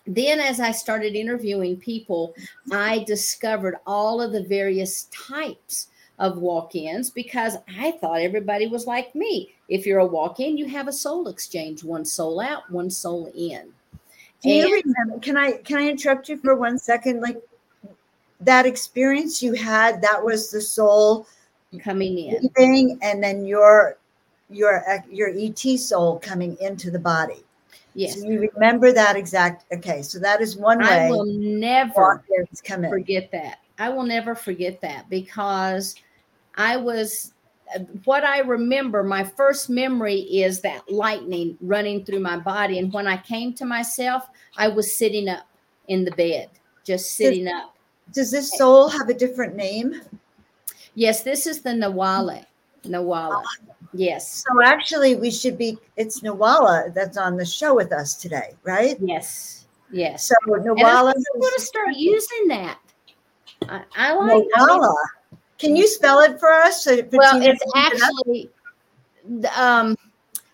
then, 0.06 0.40
as 0.40 0.60
I 0.60 0.72
started 0.72 1.16
interviewing 1.16 1.78
people, 1.78 2.36
I 2.72 3.04
discovered 3.06 3.76
all 3.88 4.22
of 4.22 4.34
the 4.34 4.44
various 4.44 5.06
types 5.06 5.88
of 6.20 6.38
walk-ins 6.38 7.10
because 7.10 7.56
I 7.78 7.92
thought 7.92 8.22
everybody 8.22 8.68
was 8.68 8.86
like 8.86 9.16
me. 9.16 9.54
If 9.70 9.86
you're 9.86 10.00
a 10.00 10.06
walk-in, 10.06 10.58
you 10.58 10.68
have 10.68 10.88
a 10.88 10.94
soul 10.94 11.28
exchange, 11.28 11.84
one 11.84 12.06
soul 12.06 12.42
out, 12.42 12.70
one 12.70 12.90
soul 12.90 13.32
in. 13.36 13.72
Do 14.42 14.50
you 14.50 14.82
remember? 14.86 15.20
Can 15.20 15.38
I 15.38 15.54
can 15.54 15.78
I 15.78 15.88
interrupt 15.88 16.28
you 16.28 16.36
for 16.38 16.56
one 16.56 16.78
second? 16.78 17.22
Like 17.22 17.42
that 18.42 18.66
experience 18.66 19.42
you 19.42 19.54
had, 19.54 20.02
that 20.02 20.22
was 20.22 20.52
the 20.52 20.60
soul 20.60 21.28
coming 21.82 22.18
in. 22.20 22.50
and 23.02 23.24
then 23.24 23.46
your 23.46 23.98
your 24.50 24.84
your 25.10 25.30
ET 25.34 25.80
soul 25.80 26.20
coming 26.20 26.58
into 26.60 26.92
the 26.92 27.00
body. 27.00 27.46
Yes. 27.96 28.20
So 28.20 28.28
you 28.28 28.50
remember 28.54 28.92
that 28.92 29.16
exact. 29.16 29.72
Okay, 29.72 30.02
so 30.02 30.20
that 30.20 30.42
is 30.42 30.58
one 30.58 30.84
I 30.84 30.98
way 30.98 31.10
will 31.10 31.26
never 31.26 32.24
forget 32.90 33.32
that. 33.32 33.60
I 33.78 33.90
will 33.90 34.04
never 34.04 34.36
forget 34.36 34.82
that 34.82 35.10
because 35.10 35.96
I 36.56 36.78
was 36.78 37.34
what 38.04 38.24
I 38.24 38.40
remember, 38.40 39.04
my 39.04 39.24
first 39.24 39.70
memory 39.70 40.20
is 40.20 40.62
that 40.62 40.92
lightning 40.92 41.58
running 41.62 42.06
through 42.06 42.20
my 42.20 42.38
body. 42.38 42.80
And 42.80 42.92
when 42.94 43.08
I 43.08 43.18
came 43.18 43.54
to 43.56 43.66
myself, 43.66 44.28
I 44.58 44.68
was 44.68 44.96
sitting 44.96 45.30
up 45.30 45.48
in 45.88 46.06
the 46.06 46.12
bed, 46.12 46.50
just 46.84 47.12
sitting 47.12 47.48
up. 47.48 47.76
Does 48.12 48.32
this 48.32 48.56
soul 48.58 48.90
have 48.90 49.10
a 49.10 49.14
different 49.14 49.56
name? 49.56 50.02
Yes, 50.96 51.24
this 51.24 51.48
is 51.48 51.62
the 51.62 51.72
Nawala. 51.72 52.46
Nawala. 52.84 53.44
Yes. 53.94 54.44
So 54.44 54.64
actually, 54.64 55.16
we 55.16 55.30
should 55.30 55.58
be. 55.58 55.78
It's 55.98 56.22
Nawala 56.22 56.94
that's 56.94 57.18
on 57.18 57.38
the 57.38 57.46
show 57.46 57.76
with 57.76 57.92
us 57.92 58.16
today, 58.16 58.54
right? 58.64 58.98
Yes. 59.00 59.66
Yes. 59.92 60.28
So 60.28 60.36
And 60.56 60.80
I'm 60.82 61.04
going 61.04 61.14
to 61.14 61.62
start 61.62 61.96
using 61.96 62.48
that. 62.48 62.80
I, 63.70 63.82
I 63.96 64.14
like 64.14 64.30
I 64.30 64.34
mean, 64.34 64.50
Nawala. 64.58 64.96
Can 65.60 65.76
you 65.76 65.88
spell 65.88 66.20
it 66.20 66.40
for 66.40 66.52
us? 66.52 66.84
So 66.84 66.98
Well, 67.12 67.42
it's 67.42 67.64
it 67.64 67.70
actually 67.76 68.50
the, 69.28 69.62
um, 69.62 69.96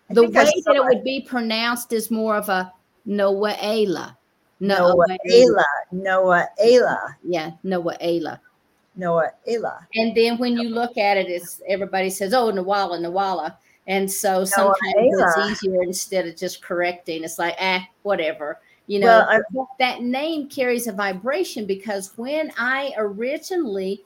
the 0.10 0.24
way 0.24 0.32
that 0.32 0.76
it 0.76 0.84
would 0.84 1.04
be 1.04 1.22
pronounced 1.22 1.94
is 1.94 2.12
more 2.12 2.36
of 2.36 2.50
a 2.50 2.72
Noaela. 3.08 4.16
Noah 4.60 5.06
Ayla. 5.30 5.64
Noah 5.92 6.48
Ayla. 6.62 6.98
Yeah, 7.24 7.52
Noaela. 7.64 8.40
Noah 8.96 9.32
Ayla. 9.48 9.86
And 9.96 10.16
then 10.16 10.38
when 10.38 10.58
you 10.58 10.70
look 10.70 10.98
at 10.98 11.18
it, 11.18 11.28
it's 11.28 11.62
everybody 11.68 12.10
says, 12.10 12.34
"Oh, 12.34 12.52
Nawala, 12.52 13.00
Nawala," 13.00 13.56
and 13.88 14.10
so 14.12 14.46
sometimes 14.46 14.78
Noaela. 14.98 15.50
it's 15.50 15.64
easier 15.64 15.84
instead 15.84 16.28
of 16.28 16.36
just 16.36 16.62
correcting. 16.62 17.24
It's 17.24 17.40
like, 17.40 17.56
ah, 17.60 17.86
whatever. 18.04 18.60
You 18.88 19.00
know, 19.00 19.26
Well, 19.52 19.68
I, 19.70 19.76
that 19.78 20.02
name 20.02 20.50
carries 20.50 20.88
a 20.88 20.92
vibration 20.92 21.66
because 21.66 22.12
when 22.18 22.52
I 22.58 22.92
originally 22.98 24.02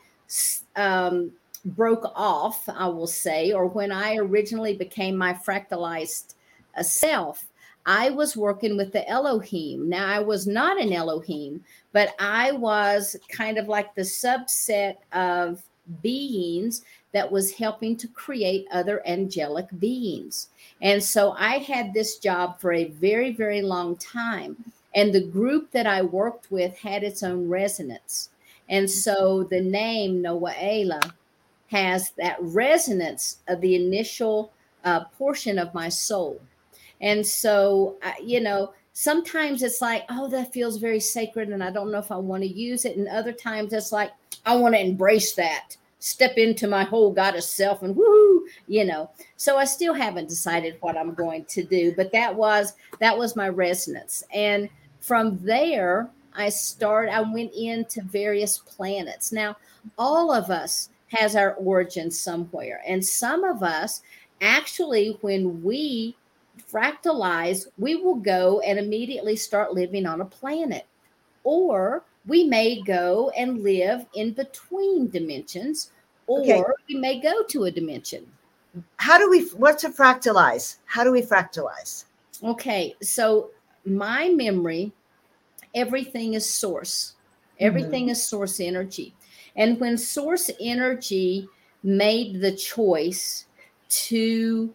um, 0.75 1.31
broke 1.65 2.11
off, 2.15 2.67
I 2.67 2.87
will 2.87 3.07
say, 3.07 3.53
or 3.53 3.65
when 3.65 3.91
I 3.91 4.17
originally 4.17 4.75
became 4.75 5.15
my 5.15 5.33
fractalized 5.33 6.35
uh, 6.77 6.83
self, 6.83 7.45
I 7.85 8.09
was 8.09 8.37
working 8.37 8.77
with 8.77 8.93
the 8.93 9.07
Elohim. 9.09 9.89
Now, 9.89 10.07
I 10.07 10.19
was 10.19 10.48
not 10.48 10.81
an 10.81 10.93
Elohim, 10.93 11.63
but 11.91 12.15
I 12.19 12.51
was 12.51 13.15
kind 13.29 13.57
of 13.57 13.67
like 13.67 13.93
the 13.93 14.03
subset 14.03 14.98
of 15.11 15.61
beings 16.01 16.83
that 17.11 17.31
was 17.31 17.51
helping 17.53 17.96
to 17.98 18.07
create 18.07 18.65
other 18.72 19.05
angelic 19.07 19.67
beings. 19.79 20.50
And 20.81 21.03
so 21.03 21.33
I 21.37 21.57
had 21.57 21.93
this 21.93 22.17
job 22.17 22.59
for 22.59 22.74
a 22.74 22.85
very, 22.85 23.31
very 23.31 23.61
long 23.61 23.98
time. 23.98 24.55
And 24.96 25.13
the 25.13 25.25
group 25.25 25.72
that 25.72 25.87
I 25.87 26.01
worked 26.01 26.51
with 26.51 26.77
had 26.77 27.03
its 27.03 27.24
own 27.24 27.50
resonance. 27.50 28.29
And 28.69 28.89
so 28.89 29.43
the 29.43 29.61
name 29.61 30.24
Noaela 30.24 31.13
has 31.67 32.11
that 32.11 32.37
resonance 32.39 33.39
of 33.48 33.59
the 33.61 33.75
initial 33.75 34.51
uh, 34.83 35.05
portion 35.17 35.57
of 35.59 35.74
my 35.74 35.89
soul. 35.89 36.39
And 37.03 37.27
so, 37.27 37.98
you 38.24 38.39
know, 38.39 38.74
sometimes 38.94 39.61
it's 39.61 39.81
like, 39.81 40.05
oh, 40.09 40.29
that 40.29 40.53
feels 40.53 40.77
very 40.77 41.01
sacred 41.01 41.50
and 41.50 41.61
I 41.61 41.70
don't 41.70 41.92
know 41.92 42.00
if 42.00 42.11
I 42.11 42.16
want 42.16 42.44
to 42.44 42.50
use 42.50 42.85
it. 42.85 42.96
And 42.96 43.09
other 43.09 43.33
times 43.33 43.74
it's 43.74 43.92
like, 43.92 44.11
I 44.46 44.55
want 44.55 44.74
to 44.75 44.81
embrace 44.81 45.35
that, 45.35 45.75
step 46.00 46.37
into 46.37 46.66
my 46.66 46.85
whole 46.85 47.11
goddess 47.11 47.50
self 47.50 47.83
and 47.83 47.94
woohoo, 47.94 48.44
you 48.68 48.85
know. 48.85 49.09
So 49.35 49.57
I 49.57 49.66
still 49.66 49.94
haven't 49.94 50.29
decided 50.29 50.77
what 50.79 50.98
I'm 50.98 51.13
going 51.13 51.44
to 51.46 51.63
do, 51.63 51.94
but 51.94 52.13
that 52.13 52.33
was 52.33 52.74
that 53.00 53.18
was 53.18 53.35
my 53.35 53.50
resonance. 53.50 54.24
And 54.33 54.70
from 55.01 55.37
there, 55.44 56.09
I 56.33 56.48
start 56.48 57.09
I 57.09 57.20
went 57.20 57.53
into 57.53 58.01
various 58.01 58.59
planets. 58.59 59.33
Now, 59.33 59.57
all 59.98 60.31
of 60.31 60.50
us 60.50 60.87
has 61.09 61.35
our 61.35 61.55
origin 61.55 62.09
somewhere. 62.09 62.81
And 62.87 63.05
some 63.05 63.44
of 63.44 63.61
us 63.61 64.01
actually 64.39 65.18
when 65.22 65.61
we 65.63 66.16
fractalize, 66.74 67.68
we 67.77 67.96
will 67.96 68.16
go 68.16 68.59
and 68.62 68.79
immediately 68.79 69.36
start 69.36 69.74
living 69.74 70.05
on 70.05 70.22
a 70.22 70.25
planet. 70.25 70.86
Or 71.44 72.03
we 72.25 72.46
may 72.46 72.81
go 72.81 73.29
and 73.38 73.64
live 73.64 74.05
in 74.16 74.31
between 74.33 75.09
dimensions, 75.09 75.92
or 76.25 76.42
Okay. 76.42 76.64
we 76.90 76.96
may 76.96 77.20
go 77.20 77.44
to 77.44 77.66
a 77.66 77.72
dimension. 77.72 78.25
how 78.98 79.20
do 79.20 79.29
we? 79.29 79.44
What's 79.50 79.83
a 79.83 79.90
fractalize? 79.90 80.77
How 80.86 81.03
do 81.03 81.12
we 81.12 81.22
fractalize? 81.22 82.05
Okay, 82.44 82.96
so 83.01 83.51
my 83.86 84.29
memory, 84.29 84.92
everything 85.75 86.33
is 86.33 86.50
source. 86.50 87.14
Mm-hmm. 87.14 87.66
Everything 87.66 88.09
is 88.09 88.24
source 88.24 88.59
energy. 88.59 89.14
And 89.55 89.79
when 89.79 89.98
source 89.98 90.50
energy 90.59 91.48
made 91.83 92.42
the 92.42 92.53
choice 92.53 93.46
to 93.90 94.74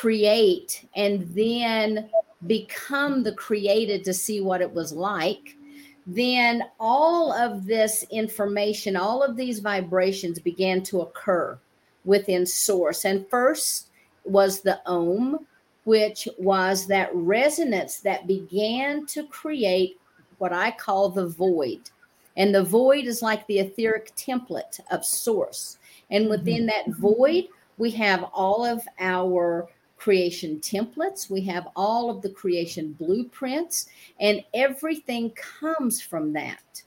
create 0.00 0.84
and 0.96 1.22
then 1.34 2.10
become 2.48 3.22
the 3.22 3.32
created 3.32 4.02
to 4.04 4.12
see 4.12 4.40
what 4.40 4.60
it 4.60 4.72
was 4.74 4.92
like, 4.92 5.56
then 6.04 6.64
all 6.80 7.32
of 7.32 7.64
this 7.64 8.04
information, 8.10 8.96
all 8.96 9.22
of 9.22 9.36
these 9.36 9.60
vibrations 9.60 10.40
began 10.40 10.82
to 10.82 11.02
occur 11.02 11.56
within 12.04 12.44
source. 12.44 13.04
And 13.04 13.26
first 13.30 13.86
was 14.24 14.60
the 14.60 14.80
Om, 14.84 15.46
which 15.84 16.28
was 16.38 16.88
that 16.88 17.10
resonance 17.14 18.00
that 18.00 18.26
began 18.26 19.06
to 19.06 19.28
create 19.28 19.96
what 20.38 20.52
I 20.52 20.72
call 20.72 21.08
the 21.08 21.28
void. 21.28 21.88
And 22.36 22.52
the 22.52 22.64
void 22.64 23.04
is 23.04 23.22
like 23.22 23.46
the 23.46 23.60
etheric 23.60 24.12
template 24.16 24.80
of 24.90 25.04
source. 25.04 25.78
And 26.10 26.28
within 26.28 26.66
mm-hmm. 26.66 26.90
that 26.90 26.96
void, 26.98 27.44
we 27.78 27.92
have 27.92 28.24
all 28.32 28.64
of 28.64 28.82
our 28.98 29.68
creation 30.04 30.60
templates, 30.60 31.30
we 31.30 31.40
have 31.40 31.66
all 31.74 32.10
of 32.10 32.20
the 32.20 32.28
creation 32.28 32.92
blueprints, 32.92 33.86
and 34.20 34.44
everything 34.52 35.30
comes 35.30 35.98
from 35.98 36.30
that. 36.34 36.82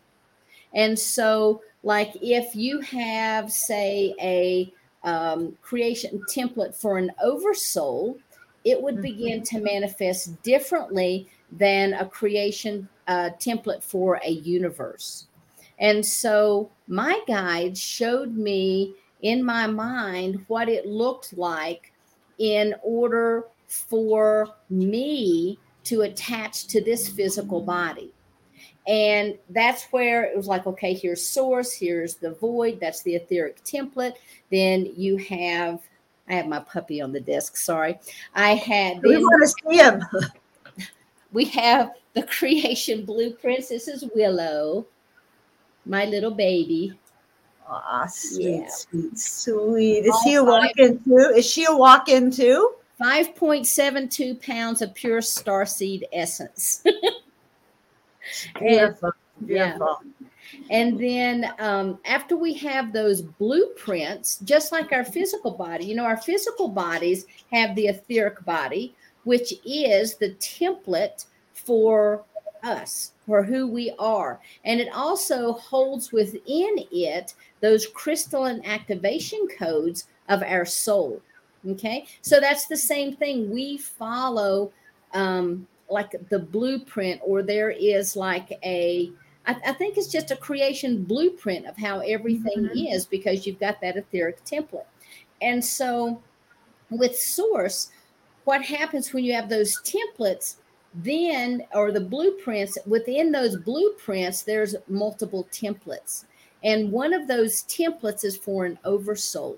And 0.76 0.98
so, 0.98 1.64
like 1.82 2.16
if 2.22 2.56
you 2.56 2.80
have, 2.82 3.52
say, 3.52 4.14
a 4.22 4.72
um, 5.04 5.58
creation 5.64 6.22
template 6.30 6.76
for 6.76 7.00
an 7.00 7.12
oversoul, 7.20 8.20
it 8.64 8.80
would 8.80 9.02
begin 9.02 9.42
to 9.46 9.62
manifest 9.62 10.40
differently 10.44 11.28
than 11.52 11.94
a 11.94 12.06
creation 12.06 12.88
uh, 13.08 13.32
template 13.40 13.82
for 13.82 14.20
a 14.24 14.30
universe. 14.30 15.26
And 15.80 16.06
so 16.06 16.70
my 16.88 17.20
guide 17.26 17.76
showed 17.76 18.38
me 18.38 18.94
in 19.24 19.44
my 19.44 19.66
mind 19.66 20.46
what 20.50 20.70
it 20.70 20.86
looked 20.86 21.36
like 21.36 21.94
in 22.38 22.76
order 22.84 23.46
for 23.68 24.56
me 24.70 25.60
to 25.84 26.02
attach 26.02 26.68
to 26.68 26.84
this 26.84 27.08
physical 27.08 27.62
body. 27.62 28.14
And 28.88 29.38
that's 29.50 29.86
where 29.92 30.24
it 30.24 30.36
was 30.36 30.48
like, 30.48 30.66
okay, 30.66 30.94
here's 30.94 31.26
source, 31.26 31.74
here's 31.74 32.16
the 32.16 32.32
void, 32.32 32.80
that's 32.80 33.04
the 33.04 33.16
etheric 33.16 33.64
template. 33.64 34.14
Then 34.50 34.92
you 34.96 35.18
have, 35.18 35.82
I 36.30 36.36
have 36.36 36.48
my 36.48 36.60
puppy 36.60 37.02
on 37.02 37.12
the 37.12 37.20
desk, 37.20 37.58
sorry. 37.58 38.00
I 38.34 38.56
had 38.56 39.02
We 39.04 39.18
want 39.18 39.44
to 39.44 39.72
see 39.72 39.78
him. 39.78 40.02
we 41.34 41.46
have 41.46 41.92
the 42.14 42.24
creation 42.24 43.04
blueprints. 43.04 43.70
This 43.70 43.90
is 43.90 44.06
Willow, 44.16 44.86
my 45.86 46.06
little 46.06 46.32
baby. 46.32 46.98
Aw, 47.70 48.06
sweet, 48.08 48.62
Yeah. 48.62 48.68
sweet, 48.70 49.18
sweet. 49.18 50.06
Is 50.06 50.12
All 50.12 50.24
he 50.24 50.34
a 50.36 50.44
walk-in 50.44 51.04
too? 51.04 51.34
Is 51.36 51.46
she 51.46 51.66
a 51.66 51.76
walk-in 51.76 52.32
too? 52.32 52.76
5.72 53.02 54.42
pounds 54.42 54.82
of 54.82 54.94
pure 54.94 55.20
starseed 55.22 56.04
essence. 56.12 56.84
Beautiful, 58.60 59.12
yeah. 59.46 59.72
beautiful. 59.72 60.00
And 60.70 61.00
then 61.00 61.54
um, 61.60 62.00
after 62.06 62.36
we 62.36 62.54
have 62.56 62.92
those 62.94 63.22
blueprints, 63.22 64.38
just 64.40 64.72
like 64.72 64.92
our 64.92 65.04
physical 65.04 65.52
body, 65.52 65.86
you 65.86 65.96
know, 65.96 66.06
our 66.06 66.18
physical 66.18 66.70
bodies 66.70 67.26
have 67.52 67.76
the 67.76 67.88
etheric 67.88 68.44
body, 68.46 68.96
which 69.24 69.54
is 69.66 70.16
the 70.16 70.32
template 70.36 71.26
for 71.54 72.24
us, 72.64 73.12
for 73.28 73.44
who 73.44 73.68
we 73.68 73.94
are. 74.00 74.40
And 74.64 74.80
it 74.80 74.88
also 74.94 75.54
holds 75.54 76.12
within 76.12 76.76
it 76.92 77.36
those 77.60 77.86
crystalline 77.86 78.66
activation 78.66 79.48
codes 79.60 80.08
of 80.30 80.42
our 80.42 80.66
soul. 80.66 81.22
Okay. 81.70 82.08
So 82.22 82.40
that's 82.40 82.68
the 82.68 82.78
same 82.78 83.18
thing. 83.18 83.52
We 83.52 83.78
follow 83.78 84.72
um, 85.14 85.68
like 85.90 86.16
the 86.30 86.40
blueprint, 86.40 87.22
or 87.24 87.44
there 87.44 87.72
is 87.72 88.16
like 88.16 88.58
a, 88.64 89.12
I, 89.46 89.58
I 89.66 89.74
think 89.74 89.98
it's 89.98 90.12
just 90.12 90.32
a 90.32 90.38
creation 90.38 91.04
blueprint 91.04 91.66
of 91.66 91.78
how 91.78 92.00
everything 92.00 92.70
is 92.74 93.06
because 93.06 93.46
you've 93.46 93.60
got 93.60 93.82
that 93.82 93.98
etheric 93.98 94.44
template. 94.46 94.86
And 95.42 95.64
so 95.64 96.22
with 96.90 97.18
Source, 97.18 97.90
what 98.46 98.62
happens 98.62 99.12
when 99.12 99.26
you 99.26 99.34
have 99.34 99.50
those 99.50 99.82
templates, 99.82 100.56
then, 100.96 101.64
or 101.74 101.92
the 101.92 102.02
blueprints, 102.02 102.78
within 102.86 103.32
those 103.32 103.58
blueprints, 103.58 104.44
there's 104.44 104.76
multiple 104.88 105.48
templates. 105.52 106.26
And 106.64 106.92
one 106.92 107.14
of 107.14 107.28
those 107.28 107.64
templates 107.64 108.24
is 108.24 108.38
for 108.38 108.66
an 108.66 108.80
oversoul. 108.84 109.58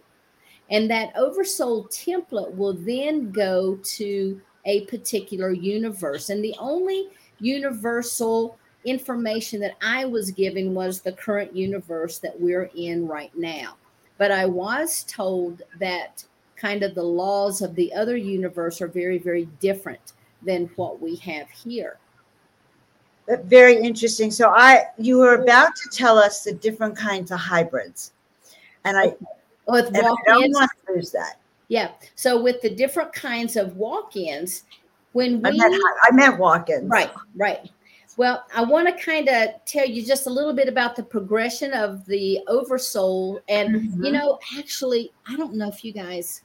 And 0.70 0.90
that 0.92 1.14
oversoul 1.16 1.86
template 1.86 2.56
will 2.56 2.74
then 2.74 3.32
go 3.32 3.78
to 3.84 4.42
a 4.66 4.86
particular 4.86 5.52
universe. 5.52 6.30
And 6.30 6.44
the 6.44 6.56
only 6.60 7.08
universal 7.40 8.58
information 8.86 9.60
that 9.62 9.78
I 9.82 10.06
was 10.06 10.32
given 10.32 10.74
was 10.74 11.02
the 11.02 11.12
current 11.12 11.56
universe 11.56 12.20
that 12.20 12.40
we're 12.40 12.70
in 12.76 13.08
right 13.08 13.32
now. 13.36 13.78
But 14.18 14.32
I 14.32 14.46
was 14.46 15.04
told 15.06 15.62
that 15.80 16.24
kind 16.56 16.84
of 16.84 16.94
the 16.94 17.04
laws 17.04 17.62
of 17.62 17.76
the 17.76 17.94
other 17.94 18.18
universe 18.18 18.82
are 18.82 18.88
very, 18.88 19.18
very 19.18 19.46
different 19.60 20.14
than 20.42 20.70
what 20.76 21.02
we 21.02 21.16
have 21.18 21.50
here. 21.50 21.98
But 23.28 23.46
Very 23.46 23.78
interesting. 23.78 24.32
So 24.32 24.50
I, 24.50 24.86
you 24.98 25.18
were 25.18 25.36
about 25.36 25.76
to 25.76 25.90
tell 25.90 26.18
us 26.18 26.44
the 26.44 26.54
different 26.54 26.96
kinds 26.98 27.32
of 27.32 27.40
hybrids, 27.40 28.14
and 28.86 28.98
I, 28.98 29.14
With 29.68 29.88
and 29.88 29.98
I 29.98 30.10
don't 30.26 30.52
want 30.52 30.72
to 30.88 30.94
lose 30.94 31.12
that. 31.12 31.40
yeah. 31.68 31.92
So 32.16 32.42
with 32.42 32.62
the 32.62 32.70
different 32.70 33.14
kinds 33.14 33.56
of 33.56 33.78
walk-ins, 33.78 34.64
when 35.12 35.46
I 35.46 35.52
we 35.52 35.58
meant, 35.58 35.76
I 36.04 36.12
meant 36.12 36.40
walk-ins. 36.40 36.90
Right, 36.90 37.12
right. 37.36 37.70
Well, 38.18 38.44
I 38.54 38.64
want 38.64 38.88
to 38.88 39.04
kind 39.04 39.30
of 39.30 39.50
tell 39.66 39.86
you 39.86 40.04
just 40.06 40.26
a 40.28 40.30
little 40.30 40.54
bit 40.54 40.68
about 40.68 40.96
the 40.96 41.04
progression 41.04 41.72
of 41.74 42.06
the 42.06 42.40
oversoul. 42.48 43.40
And, 43.48 43.76
you 44.04 44.12
Mhm. 44.12 44.14
know, 44.14 44.40
actually, 44.58 45.14
I 45.28 45.38
don't 45.38 45.54
know 45.54 45.70
if 45.70 45.86
you 45.86 45.94
guys, 45.94 46.42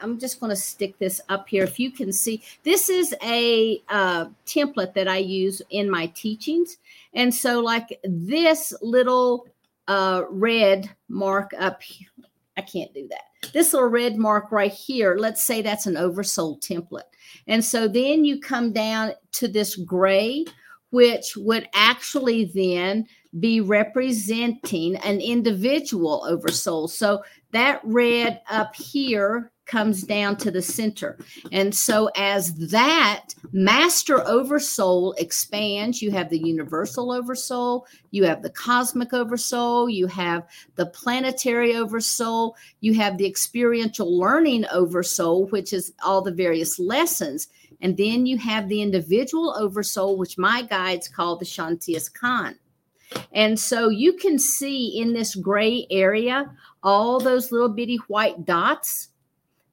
I'm 0.00 0.18
just 0.18 0.40
going 0.40 0.50
to 0.50 0.56
stick 0.56 0.98
this 0.98 1.20
up 1.28 1.48
here. 1.48 1.64
If 1.64 1.78
you 1.78 1.90
can 1.90 2.12
see, 2.12 2.42
this 2.62 2.88
is 2.88 3.14
a 3.22 3.82
uh, 3.88 4.26
template 4.46 4.94
that 4.94 5.08
I 5.08 5.18
use 5.18 5.62
in 5.70 5.90
my 5.90 6.06
teachings. 6.08 6.78
And 7.14 7.34
so, 7.34 7.60
like 7.60 7.98
this 8.04 8.72
little 8.82 9.46
uh, 9.88 10.24
red 10.28 10.90
mark 11.08 11.52
up 11.58 11.82
here, 11.82 12.08
I 12.56 12.62
can't 12.62 12.92
do 12.94 13.08
that. 13.08 13.52
This 13.52 13.72
little 13.72 13.88
red 13.88 14.16
mark 14.16 14.52
right 14.52 14.72
here, 14.72 15.16
let's 15.18 15.44
say 15.44 15.62
that's 15.62 15.86
an 15.86 15.96
oversoul 15.96 16.58
template. 16.58 17.02
And 17.46 17.64
so 17.64 17.88
then 17.88 18.24
you 18.24 18.40
come 18.40 18.72
down 18.72 19.12
to 19.32 19.48
this 19.48 19.76
gray, 19.76 20.44
which 20.90 21.36
would 21.36 21.68
actually 21.74 22.46
then 22.46 23.06
be 23.38 23.60
representing 23.60 24.96
an 24.96 25.20
individual 25.20 26.24
oversoul. 26.28 26.88
So 26.88 27.22
that 27.52 27.80
red 27.84 28.40
up 28.50 28.74
here 28.74 29.52
comes 29.70 30.02
down 30.02 30.36
to 30.36 30.50
the 30.50 30.60
center. 30.60 31.16
And 31.52 31.72
so 31.72 32.10
as 32.16 32.54
that 32.70 33.26
master 33.52 34.26
oversoul 34.26 35.12
expands, 35.12 36.02
you 36.02 36.10
have 36.10 36.28
the 36.28 36.38
universal 36.38 37.12
oversoul, 37.12 37.86
you 38.10 38.24
have 38.24 38.42
the 38.42 38.50
cosmic 38.50 39.12
oversoul, 39.12 39.88
you 39.88 40.08
have 40.08 40.44
the 40.74 40.86
planetary 40.86 41.76
oversoul, 41.76 42.56
you 42.80 42.94
have 42.94 43.16
the 43.16 43.26
experiential 43.26 44.18
learning 44.18 44.66
oversoul, 44.72 45.46
which 45.46 45.72
is 45.72 45.92
all 46.04 46.20
the 46.20 46.32
various 46.32 46.80
lessons. 46.80 47.46
And 47.80 47.96
then 47.96 48.26
you 48.26 48.38
have 48.38 48.68
the 48.68 48.82
individual 48.82 49.54
oversoul, 49.56 50.16
which 50.16 50.36
my 50.36 50.62
guides 50.62 51.06
call 51.06 51.36
the 51.36 51.44
Shantias 51.44 52.12
Khan. 52.12 52.56
And 53.32 53.58
so 53.58 53.88
you 53.88 54.14
can 54.14 54.38
see 54.38 55.00
in 55.00 55.12
this 55.12 55.34
gray 55.34 55.86
area 55.90 56.50
all 56.82 57.20
those 57.20 57.52
little 57.52 57.68
bitty 57.68 57.98
white 58.08 58.44
dots. 58.44 59.09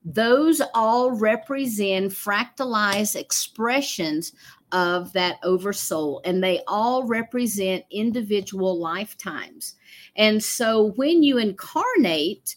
Those 0.10 0.62
all 0.74 1.12
represent 1.12 2.13
fractalized 2.13 3.17
expressions 3.17 4.32
of 4.72 5.12
that 5.12 5.38
oversoul, 5.43 6.22
and 6.24 6.41
they 6.41 6.62
all 6.65 7.06
represent 7.06 7.84
individual 7.91 8.80
lifetimes. 8.80 9.76
And 10.15 10.41
so 10.41 10.93
when 10.96 11.24
you 11.24 11.38
incarnate, 11.39 12.56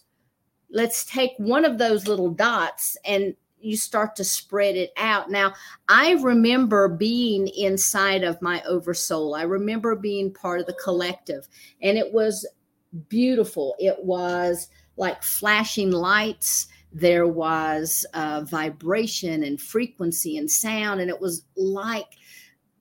let's 0.69 1.03
take 1.03 1.31
one 1.37 1.65
of 1.65 1.77
those 1.77 2.07
little 2.07 2.29
dots 2.29 2.95
and 3.03 3.35
you 3.59 3.75
start 3.75 4.15
to 4.15 4.23
spread 4.23 4.77
it 4.77 4.93
out. 4.95 5.29
Now, 5.29 5.53
I 5.89 6.13
remember 6.13 6.87
being 6.87 7.49
inside 7.49 8.23
of 8.23 8.41
my 8.41 8.63
oversoul. 8.63 9.35
I 9.35 9.43
remember 9.43 9.97
being 9.97 10.33
part 10.33 10.61
of 10.61 10.67
the 10.67 10.77
collective, 10.81 11.49
and 11.81 11.97
it 11.97 12.13
was 12.13 12.47
beautiful. 13.09 13.75
It 13.77 14.03
was 14.03 14.69
like 14.95 15.21
flashing 15.21 15.91
lights. 15.91 16.67
There 16.93 17.27
was 17.27 18.05
vibration 18.13 19.43
and 19.43 19.61
frequency 19.61 20.37
and 20.37 20.49
sound, 20.49 21.01
and 21.01 21.09
it 21.09 21.21
was 21.21 21.43
like, 21.55 22.17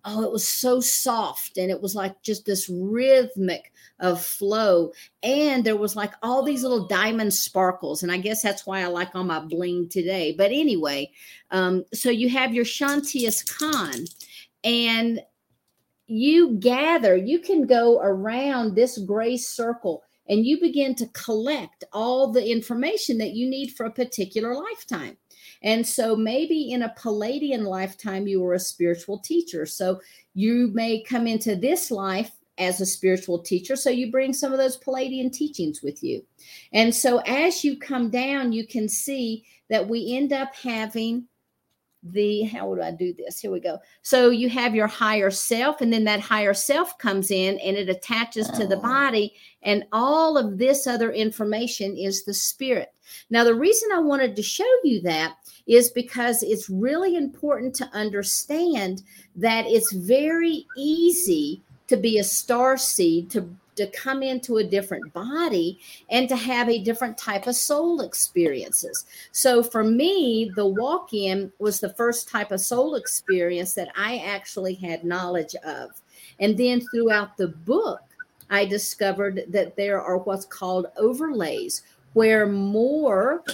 oh, 0.05 0.23
it 0.25 0.33
was 0.33 0.49
so 0.49 0.81
soft, 0.81 1.59
and 1.59 1.71
it 1.71 1.81
was 1.81 1.95
like 1.95 2.23
just 2.23 2.47
this 2.47 2.69
rhythmic 2.71 3.71
of 4.01 4.25
flow. 4.25 4.93
And 5.23 5.63
there 5.63 5.77
was 5.77 5.95
like 5.95 6.15
all 6.23 6.43
these 6.43 6.63
little 6.63 6.87
diamond 6.87 7.35
sparkles. 7.35 8.03
And 8.03 8.11
I 8.11 8.17
guess 8.17 8.41
that's 8.41 8.67
why 8.67 8.81
I 8.81 8.87
like 8.87 9.15
all 9.15 9.25
my 9.25 9.41
bling 9.41 9.91
today. 9.91 10.35
But 10.37 10.53
anyway, 10.53 11.11
um, 11.51 11.85
so 11.93 12.09
you 12.09 12.31
have 12.31 12.55
your 12.55 12.65
Shantias 12.65 13.45
Khan, 13.59 14.07
and 14.65 15.21
you 16.07 16.53
gather, 16.53 17.15
you 17.15 17.39
can 17.39 17.67
go 17.67 18.01
around 18.01 18.75
this 18.75 18.97
gray 18.99 19.37
circle 19.37 20.03
and 20.31 20.47
you 20.47 20.61
begin 20.61 20.95
to 20.95 21.09
collect 21.09 21.83
all 21.93 22.33
the 22.33 22.51
information 22.51 23.19
that 23.19 23.33
you 23.33 23.51
need 23.51 23.73
for 23.73 23.85
a 23.85 23.91
particular 23.91 24.55
lifetime. 24.55 25.17
And 25.63 25.87
so 25.87 26.15
maybe 26.15 26.71
in 26.71 26.83
a 26.83 26.95
Pleiadian 26.97 27.65
lifetime, 27.65 28.29
you 28.29 28.41
were 28.41 28.55
a 28.55 28.61
spiritual 28.61 29.19
teacher. 29.19 29.67
So 29.67 30.01
you 30.33 30.71
may 30.73 31.03
come 31.03 31.27
into 31.27 31.57
this 31.57 31.91
life 31.91 32.31
as 32.59 32.81
a 32.81 32.87
spiritual 32.87 33.41
teacher. 33.41 33.75
So 33.75 33.91
you 33.91 34.13
bring 34.13 34.33
some 34.33 34.53
of 34.53 34.59
those 34.59 34.79
Pleiadian 34.79 35.33
teachings 35.33 35.83
with 35.83 36.01
you. 36.03 36.25
And 36.73 36.95
so 36.95 37.19
as 37.27 37.65
you 37.65 37.77
come 37.77 38.09
down, 38.09 38.53
you 38.53 38.67
can 38.67 38.89
see 38.89 39.45
that 39.69 39.89
we 39.89 40.17
end 40.17 40.33
up 40.33 40.55
having 40.55 41.27
the 42.03 42.43
how 42.43 42.69
would 42.69 42.81
I 42.81 42.91
do 42.91 43.13
this? 43.13 43.41
Here 43.41 43.51
we 43.51 43.61
go. 43.61 43.79
So 44.03 44.31
you 44.31 44.49
have 44.49 44.75
your 44.75 44.87
higher 44.87 45.31
self, 45.31 45.81
and 45.81 45.93
then 45.93 46.05
that 46.05 46.21
higher 46.21 46.55
self 46.55 46.97
comes 46.99 47.31
in 47.31 47.59
and 47.59 47.77
it 47.77 47.89
attaches 47.89 48.49
to 48.51 48.67
the 48.67 48.79
ah. 48.79 48.83
body, 48.83 49.35
and 49.63 49.85
all 49.93 50.39
of 50.39 50.59
this 50.59 50.87
other 50.87 51.13
information 51.13 51.97
is 51.97 52.25
the 52.25 52.35
spirit. 52.35 52.93
Now, 53.29 53.45
the 53.45 53.55
reason 53.55 53.91
I 53.93 53.99
wanted 53.99 54.37
to 54.37 54.43
show 54.43 54.71
you 54.85 55.01
that 55.03 55.37
is 55.67 55.91
because 55.91 56.43
it's 56.43 56.71
really 56.71 57.17
important 57.17 57.75
to 57.77 57.91
understand 57.93 59.03
that 59.37 59.67
it's 59.67 59.93
very 59.93 60.67
easy 60.77 61.63
to 61.89 61.97
be 61.97 62.19
a 62.19 62.25
star 62.25 62.77
seed 62.77 63.31
to 63.31 63.49
to 63.81 63.91
come 63.91 64.23
into 64.23 64.59
a 64.59 64.65
different 64.65 65.13
body 65.13 65.79
and 66.11 66.29
to 66.29 66.37
have 66.37 66.69
a 66.69 66.83
different 66.83 67.17
type 67.17 67.47
of 67.47 67.57
soul 67.57 68.03
experiences. 68.03 69.07
So 69.33 69.63
for 69.63 69.83
me, 69.83 70.53
the 70.55 70.67
walk 70.67 71.13
in 71.13 71.51
was 71.59 71.81
the 71.81 71.95
first 71.95 72.29
type 72.29 72.53
of 72.53 72.61
soul 72.61 72.95
experience 72.95 73.75
that 73.75 73.91
I 73.97 74.19
actually 74.19 74.75
had 74.75 75.05
knowledge 75.05 75.55
of. 75.65 75.91
And 76.39 76.57
then 76.57 76.81
throughout 76.81 77.37
the 77.37 77.49
book, 77.49 78.01
I 78.51 78.65
discovered 78.65 79.45
that 79.49 79.77
there 79.77 80.03
are 80.03 80.19
what's 80.19 80.45
called 80.45 80.87
overlays, 80.97 81.83
where 82.13 82.47
more 82.47 83.45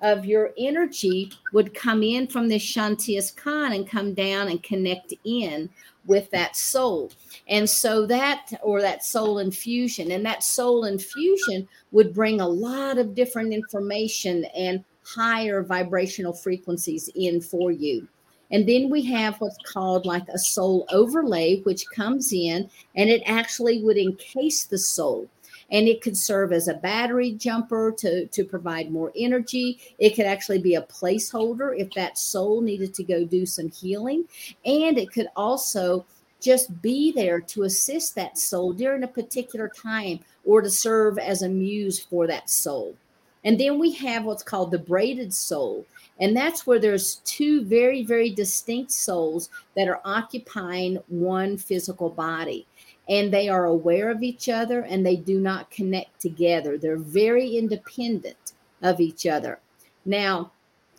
of 0.00 0.24
your 0.24 0.50
energy 0.58 1.32
would 1.52 1.74
come 1.74 2.02
in 2.02 2.26
from 2.26 2.48
this 2.48 2.62
Shantias 2.62 3.34
Khan 3.34 3.72
and 3.72 3.88
come 3.88 4.14
down 4.14 4.48
and 4.48 4.62
connect 4.62 5.12
in 5.24 5.68
with 6.06 6.30
that 6.30 6.56
soul. 6.56 7.10
And 7.48 7.68
so 7.68 8.06
that, 8.06 8.50
or 8.62 8.80
that 8.80 9.04
soul 9.04 9.38
infusion, 9.38 10.10
and 10.12 10.24
that 10.24 10.42
soul 10.42 10.84
infusion 10.84 11.68
would 11.92 12.14
bring 12.14 12.40
a 12.40 12.48
lot 12.48 12.98
of 12.98 13.14
different 13.14 13.52
information 13.52 14.44
and 14.56 14.84
higher 15.04 15.62
vibrational 15.62 16.32
frequencies 16.32 17.10
in 17.14 17.40
for 17.40 17.70
you. 17.70 18.08
And 18.52 18.68
then 18.68 18.90
we 18.90 19.02
have 19.02 19.40
what's 19.40 19.58
called 19.72 20.06
like 20.06 20.28
a 20.28 20.38
soul 20.38 20.86
overlay, 20.90 21.60
which 21.60 21.88
comes 21.94 22.32
in 22.32 22.68
and 22.96 23.08
it 23.08 23.22
actually 23.26 23.82
would 23.82 23.96
encase 23.96 24.64
the 24.64 24.78
soul. 24.78 25.28
And 25.70 25.86
it 25.86 26.00
could 26.00 26.16
serve 26.16 26.52
as 26.52 26.68
a 26.68 26.74
battery 26.74 27.32
jumper 27.32 27.92
to, 27.98 28.26
to 28.26 28.44
provide 28.44 28.90
more 28.90 29.12
energy. 29.16 29.78
It 29.98 30.16
could 30.16 30.26
actually 30.26 30.58
be 30.58 30.74
a 30.74 30.82
placeholder 30.82 31.78
if 31.78 31.92
that 31.94 32.18
soul 32.18 32.60
needed 32.60 32.94
to 32.94 33.04
go 33.04 33.24
do 33.24 33.46
some 33.46 33.70
healing. 33.70 34.24
And 34.64 34.98
it 34.98 35.12
could 35.12 35.28
also 35.36 36.04
just 36.40 36.80
be 36.82 37.12
there 37.12 37.40
to 37.40 37.64
assist 37.64 38.14
that 38.14 38.38
soul 38.38 38.72
during 38.72 39.04
a 39.04 39.08
particular 39.08 39.68
time 39.68 40.20
or 40.44 40.62
to 40.62 40.70
serve 40.70 41.18
as 41.18 41.42
a 41.42 41.48
muse 41.48 41.98
for 41.98 42.26
that 42.26 42.50
soul. 42.50 42.96
And 43.44 43.58
then 43.58 43.78
we 43.78 43.92
have 43.92 44.24
what's 44.24 44.42
called 44.42 44.70
the 44.70 44.78
braided 44.78 45.32
soul. 45.32 45.86
And 46.18 46.36
that's 46.36 46.66
where 46.66 46.78
there's 46.78 47.16
two 47.24 47.64
very, 47.64 48.02
very 48.04 48.30
distinct 48.30 48.90
souls 48.90 49.48
that 49.76 49.88
are 49.88 50.00
occupying 50.04 50.98
one 51.08 51.56
physical 51.56 52.10
body. 52.10 52.66
And 53.10 53.30
they 53.30 53.48
are 53.48 53.66
aware 53.66 54.10
of 54.10 54.22
each 54.22 54.48
other 54.48 54.80
and 54.80 55.04
they 55.04 55.16
do 55.16 55.38
not 55.38 55.70
connect 55.70 56.20
together. 56.20 56.78
They're 56.78 56.96
very 56.96 57.58
independent 57.58 58.52
of 58.80 59.00
each 59.00 59.26
other. 59.26 59.58
Now, 60.06 60.52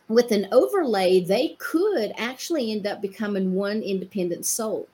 with 0.07 0.31
an 0.31 0.47
overlay, 0.51 1.21
they 1.21 1.55
could 1.57 2.11
actually 2.17 2.71
end 2.71 2.85
up 2.85 3.01
becoming 3.01 3.55
one 3.55 3.81
independent 3.81 4.45
soul. 4.45 4.87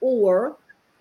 Or 0.00 0.56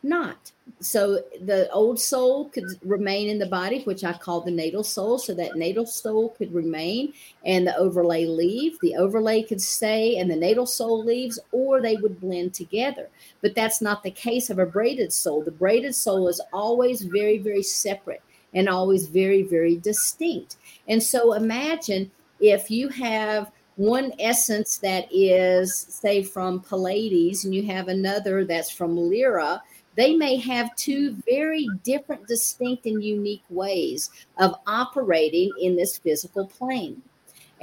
not. 0.08 0.52
So 0.80 1.22
the 1.42 1.70
old 1.72 2.00
soul 2.00 2.50
could 2.50 2.66
remain 2.84 3.30
in 3.30 3.40
the 3.40 3.48
body, 3.48 3.82
which 3.84 4.04
I 4.04 4.14
call 4.14 4.42
the 4.42 4.52
natal 4.52 4.84
soul. 4.84 5.18
So 5.18 5.34
that 5.34 5.56
natal 5.56 5.86
soul 5.86 6.30
could 6.38 6.54
remain 6.54 7.14
and 7.46 7.66
the 7.66 7.76
overlay 7.78 8.26
leave. 8.26 8.78
The 8.82 8.96
overlay 8.96 9.44
could 9.44 9.62
stay 9.62 10.18
and 10.18 10.30
the 10.30 10.36
natal 10.36 10.66
soul 10.66 11.04
leaves, 11.04 11.40
or 11.52 11.82
they 11.82 11.96
would 11.96 12.20
blend 12.20 12.54
together. 12.54 13.10
But 13.42 13.56
that's 13.56 13.82
not 13.82 14.04
the 14.04 14.12
case 14.12 14.50
of 14.50 14.60
a 14.60 14.66
braided 14.66 15.12
soul. 15.14 15.44
The 15.44 15.52
braided 15.52 15.96
soul 15.96 16.28
is 16.28 16.42
always 16.54 17.02
very, 17.02 17.38
very 17.38 17.64
separate 17.64 18.22
and 18.54 18.70
always 18.70 19.08
very, 19.08 19.44
very 19.44 19.78
distinct. 19.78 20.58
And 20.88 21.02
so 21.02 21.34
imagine 21.34 22.12
if 22.40 22.70
you 22.70 22.90
have 22.90 23.52
one 23.78 24.12
essence 24.20 24.78
that 24.78 25.08
is, 25.12 25.76
say, 25.76 26.24
from 26.24 26.60
Pleiades, 26.62 27.46
and 27.46 27.54
you 27.54 27.64
have 27.68 27.88
another 27.88 28.44
that's 28.44 28.72
from 28.72 28.98
Lyra 28.98 29.62
they 29.98 30.16
may 30.16 30.38
have 30.38 30.76
two 30.76 31.18
very 31.28 31.68
different, 31.84 32.28
distinct, 32.28 32.86
and 32.86 33.04
unique 33.04 33.44
ways 33.50 34.12
of 34.38 34.54
operating 34.68 35.52
in 35.60 35.76
this 35.76 35.98
physical 35.98 36.46
plane. 36.46 37.02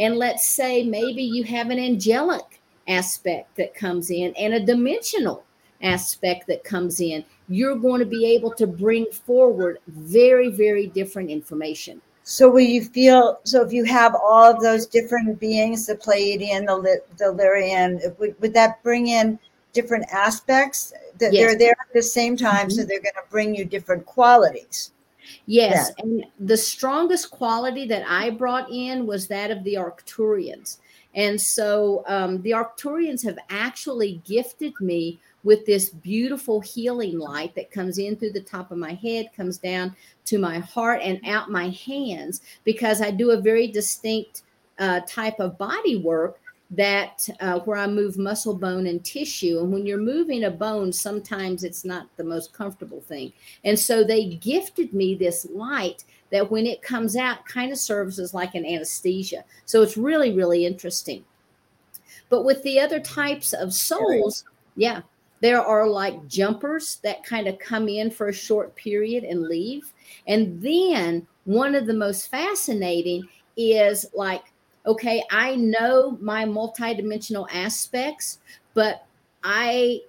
And 0.00 0.16
let's 0.16 0.48
say 0.48 0.82
maybe 0.82 1.22
you 1.22 1.44
have 1.44 1.70
an 1.70 1.78
angelic 1.78 2.60
aspect 2.88 3.54
that 3.56 3.72
comes 3.72 4.10
in 4.10 4.34
and 4.36 4.52
a 4.52 4.66
dimensional 4.66 5.44
aspect 5.80 6.48
that 6.48 6.64
comes 6.64 7.00
in. 7.00 7.24
You're 7.48 7.76
going 7.76 8.00
to 8.00 8.06
be 8.06 8.26
able 8.26 8.52
to 8.54 8.66
bring 8.66 9.06
forward 9.12 9.78
very, 9.86 10.50
very 10.50 10.88
different 10.88 11.30
information. 11.30 12.00
So, 12.24 12.50
will 12.50 12.60
you 12.60 12.82
feel 12.82 13.38
so 13.44 13.62
if 13.62 13.72
you 13.72 13.84
have 13.84 14.14
all 14.14 14.50
of 14.50 14.60
those 14.60 14.86
different 14.86 15.38
beings, 15.38 15.86
the 15.86 15.94
Pleiadian, 15.94 16.64
the, 16.66 17.00
Lyrian, 17.26 18.18
would, 18.18 18.34
would 18.40 18.54
that 18.54 18.82
bring 18.82 19.08
in 19.08 19.38
different 19.74 20.06
aspects 20.10 20.92
that 21.18 21.32
yes. 21.32 21.42
they're 21.42 21.58
there 21.58 21.76
at 21.80 21.92
the 21.92 22.02
same 22.02 22.36
time 22.36 22.68
mm-hmm. 22.68 22.70
so 22.70 22.84
they're 22.84 23.00
going 23.00 23.14
to 23.14 23.30
bring 23.30 23.54
you 23.54 23.64
different 23.64 24.06
qualities 24.06 24.92
yes 25.46 25.92
yeah. 25.98 26.04
and 26.04 26.26
the 26.40 26.56
strongest 26.56 27.30
quality 27.30 27.86
that 27.86 28.04
i 28.08 28.30
brought 28.30 28.70
in 28.70 29.06
was 29.06 29.26
that 29.26 29.50
of 29.50 29.62
the 29.64 29.74
arcturians 29.74 30.78
and 31.16 31.40
so 31.40 32.02
um, 32.08 32.42
the 32.42 32.50
arcturians 32.50 33.22
have 33.24 33.38
actually 33.48 34.20
gifted 34.24 34.72
me 34.80 35.20
with 35.44 35.64
this 35.64 35.90
beautiful 35.90 36.60
healing 36.60 37.18
light 37.18 37.54
that 37.54 37.70
comes 37.70 37.98
in 37.98 38.16
through 38.16 38.32
the 38.32 38.40
top 38.40 38.70
of 38.70 38.78
my 38.78 38.94
head 38.94 39.28
comes 39.36 39.58
down 39.58 39.94
to 40.24 40.38
my 40.38 40.58
heart 40.58 41.00
and 41.02 41.20
out 41.26 41.50
my 41.50 41.68
hands 41.70 42.42
because 42.64 43.00
i 43.00 43.10
do 43.10 43.30
a 43.30 43.40
very 43.40 43.66
distinct 43.66 44.42
uh, 44.78 45.00
type 45.06 45.38
of 45.38 45.56
body 45.56 45.96
work 45.96 46.40
that 46.70 47.28
uh, 47.40 47.60
where 47.60 47.76
I 47.76 47.86
move 47.86 48.18
muscle, 48.18 48.54
bone, 48.54 48.86
and 48.86 49.04
tissue. 49.04 49.60
And 49.60 49.72
when 49.72 49.86
you're 49.86 49.98
moving 49.98 50.44
a 50.44 50.50
bone, 50.50 50.92
sometimes 50.92 51.62
it's 51.62 51.84
not 51.84 52.08
the 52.16 52.24
most 52.24 52.52
comfortable 52.52 53.00
thing. 53.00 53.32
And 53.64 53.78
so 53.78 54.02
they 54.02 54.26
gifted 54.26 54.92
me 54.92 55.14
this 55.14 55.46
light 55.50 56.04
that 56.30 56.50
when 56.50 56.66
it 56.66 56.82
comes 56.82 57.16
out 57.16 57.46
kind 57.46 57.70
of 57.70 57.78
serves 57.78 58.18
as 58.18 58.34
like 58.34 58.54
an 58.54 58.66
anesthesia. 58.66 59.44
So 59.66 59.82
it's 59.82 59.96
really, 59.96 60.32
really 60.32 60.66
interesting. 60.66 61.24
But 62.28 62.44
with 62.44 62.62
the 62.62 62.80
other 62.80 62.98
types 62.98 63.52
of 63.52 63.72
souls, 63.72 64.44
yeah, 64.74 65.02
there 65.40 65.60
are 65.60 65.86
like 65.86 66.26
jumpers 66.26 66.96
that 67.04 67.24
kind 67.24 67.46
of 67.46 67.58
come 67.58 67.88
in 67.88 68.10
for 68.10 68.28
a 68.28 68.32
short 68.32 68.74
period 68.74 69.24
and 69.24 69.42
leave. 69.42 69.92
And 70.26 70.60
then 70.62 71.26
one 71.44 71.74
of 71.74 71.86
the 71.86 71.94
most 71.94 72.30
fascinating 72.30 73.28
is 73.56 74.06
like 74.14 74.53
okay, 74.86 75.22
I 75.30 75.56
know 75.56 76.18
my 76.20 76.44
multidimensional 76.44 77.48
aspects, 77.52 78.38
but 78.74 79.06
I 79.42 80.00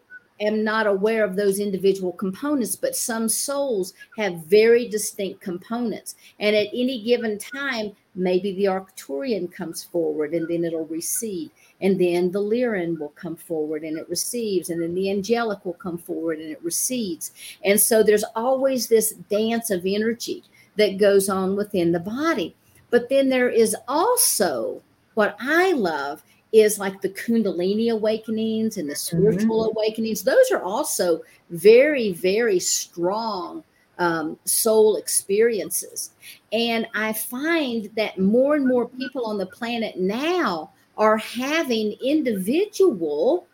am 0.41 0.63
not 0.63 0.85
aware 0.85 1.23
of 1.23 1.35
those 1.35 1.59
individual 1.59 2.11
components. 2.11 2.75
But 2.75 2.95
some 2.95 3.29
souls 3.29 3.93
have 4.17 4.45
very 4.45 4.87
distinct 4.87 5.41
components. 5.41 6.15
And 6.39 6.55
at 6.55 6.67
any 6.73 7.01
given 7.01 7.37
time, 7.37 7.95
maybe 8.15 8.53
the 8.53 8.65
Arcturian 8.65 9.51
comes 9.51 9.83
forward 9.83 10.33
and 10.33 10.47
then 10.47 10.63
it'll 10.63 10.85
recede. 10.85 11.51
And 11.81 11.99
then 11.99 12.31
the 12.31 12.41
Lyran 12.41 12.99
will 12.99 13.09
come 13.09 13.35
forward 13.35 13.83
and 13.83 13.97
it 13.97 14.09
receives. 14.09 14.69
And 14.69 14.81
then 14.81 14.95
the 14.95 15.09
angelic 15.09 15.63
will 15.65 15.73
come 15.73 15.97
forward 15.97 16.39
and 16.39 16.51
it 16.51 16.63
recedes. 16.63 17.31
And 17.63 17.79
so 17.79 18.03
there's 18.03 18.25
always 18.35 18.87
this 18.87 19.11
dance 19.29 19.69
of 19.69 19.85
energy 19.85 20.43
that 20.77 20.97
goes 20.97 21.29
on 21.29 21.55
within 21.55 21.91
the 21.91 21.99
body. 21.99 22.55
But 22.95 23.09
then 23.09 23.27
there 23.27 23.49
is 23.49 23.75
also 23.89 24.81
what 25.15 25.35
I 25.41 25.73
love 25.73 26.23
is 26.53 26.79
like 26.79 27.01
the 27.01 27.09
Kundalini 27.09 27.91
awakenings 27.91 28.77
and 28.77 28.89
the 28.89 28.95
spiritual 28.95 29.65
mm-hmm. 29.65 29.77
awakenings. 29.77 30.23
Those 30.23 30.49
are 30.49 30.63
also 30.63 31.21
very, 31.49 32.13
very 32.13 32.57
strong 32.57 33.65
um, 33.99 34.39
soul 34.45 34.95
experiences. 34.95 36.11
And 36.53 36.87
I 36.95 37.11
find 37.11 37.89
that 37.97 38.17
more 38.17 38.55
and 38.55 38.65
more 38.65 38.87
people 38.87 39.25
on 39.25 39.39
the 39.39 39.45
planet 39.45 39.99
now 39.99 40.71
are 40.97 41.17
having 41.17 41.97
individual 42.01 43.45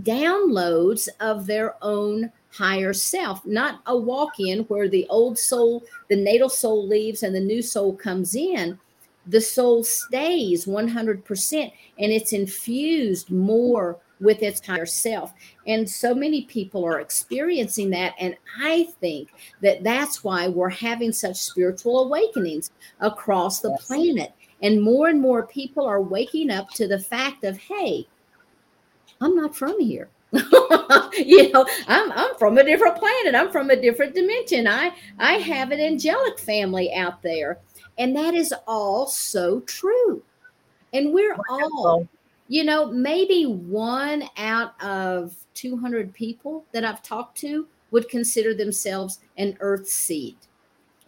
downloads 0.00 1.08
of 1.18 1.46
their 1.46 1.76
own 1.80 2.30
higher 2.50 2.92
self, 2.92 3.44
not 3.46 3.80
a 3.86 3.96
walk 3.96 4.38
in 4.38 4.64
where 4.64 4.86
the 4.86 5.06
old 5.08 5.38
soul, 5.38 5.82
the 6.10 6.16
natal 6.16 6.50
soul 6.50 6.86
leaves 6.86 7.22
and 7.22 7.34
the 7.34 7.40
new 7.40 7.62
soul 7.62 7.96
comes 7.96 8.34
in. 8.34 8.78
The 9.26 9.40
soul 9.40 9.84
stays 9.84 10.66
100% 10.66 11.72
and 11.98 12.12
it's 12.12 12.32
infused 12.32 13.30
more 13.30 13.98
with 14.20 14.42
its 14.42 14.64
higher 14.64 14.86
self. 14.86 15.32
And 15.66 15.88
so 15.88 16.14
many 16.14 16.42
people 16.42 16.84
are 16.84 17.00
experiencing 17.00 17.90
that. 17.90 18.14
And 18.18 18.36
I 18.60 18.84
think 19.00 19.30
that 19.60 19.82
that's 19.82 20.24
why 20.24 20.48
we're 20.48 20.70
having 20.70 21.12
such 21.12 21.36
spiritual 21.36 22.04
awakenings 22.04 22.70
across 23.00 23.60
the 23.60 23.70
yes. 23.70 23.86
planet. 23.86 24.32
And 24.62 24.80
more 24.80 25.08
and 25.08 25.20
more 25.20 25.46
people 25.46 25.84
are 25.86 26.00
waking 26.00 26.50
up 26.50 26.70
to 26.70 26.86
the 26.86 27.00
fact 27.00 27.44
of, 27.44 27.58
hey, 27.58 28.06
I'm 29.20 29.34
not 29.34 29.56
from 29.56 29.80
here. 29.80 30.08
you 31.12 31.52
know, 31.52 31.66
I'm 31.86 32.10
I'm 32.12 32.34
from 32.36 32.56
a 32.56 32.64
different 32.64 32.96
planet. 32.96 33.34
I'm 33.34 33.50
from 33.52 33.68
a 33.68 33.76
different 33.76 34.14
dimension. 34.14 34.66
I 34.66 34.92
I 35.18 35.34
have 35.34 35.72
an 35.72 35.80
angelic 35.80 36.38
family 36.38 36.92
out 36.94 37.22
there. 37.22 37.58
And 37.98 38.16
that 38.16 38.34
is 38.34 38.54
all 38.66 39.06
so 39.06 39.60
true. 39.60 40.22
And 40.92 41.12
we're 41.12 41.36
all, 41.48 42.08
you 42.48 42.64
know, 42.64 42.86
maybe 42.86 43.44
one 43.44 44.24
out 44.36 44.80
of 44.82 45.34
200 45.54 46.12
people 46.12 46.64
that 46.72 46.84
I've 46.84 47.02
talked 47.02 47.38
to 47.38 47.66
would 47.90 48.08
consider 48.08 48.54
themselves 48.54 49.20
an 49.36 49.56
earth 49.60 49.88
seed. 49.88 50.36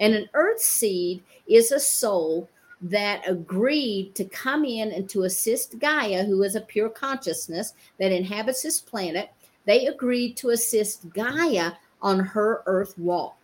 And 0.00 0.14
an 0.14 0.28
earth 0.34 0.60
seed 0.60 1.22
is 1.46 1.72
a 1.72 1.80
soul 1.80 2.48
that 2.82 3.26
agreed 3.26 4.14
to 4.14 4.24
come 4.24 4.64
in 4.64 4.92
and 4.92 5.08
to 5.08 5.22
assist 5.22 5.78
Gaia, 5.78 6.24
who 6.24 6.42
is 6.42 6.54
a 6.54 6.60
pure 6.60 6.90
consciousness 6.90 7.72
that 7.98 8.12
inhabits 8.12 8.62
this 8.62 8.80
planet. 8.80 9.30
They 9.64 9.86
agreed 9.86 10.36
to 10.38 10.50
assist 10.50 11.08
Gaia 11.10 11.72
on 12.02 12.20
her 12.20 12.62
earth 12.66 12.98
walk. 12.98 13.43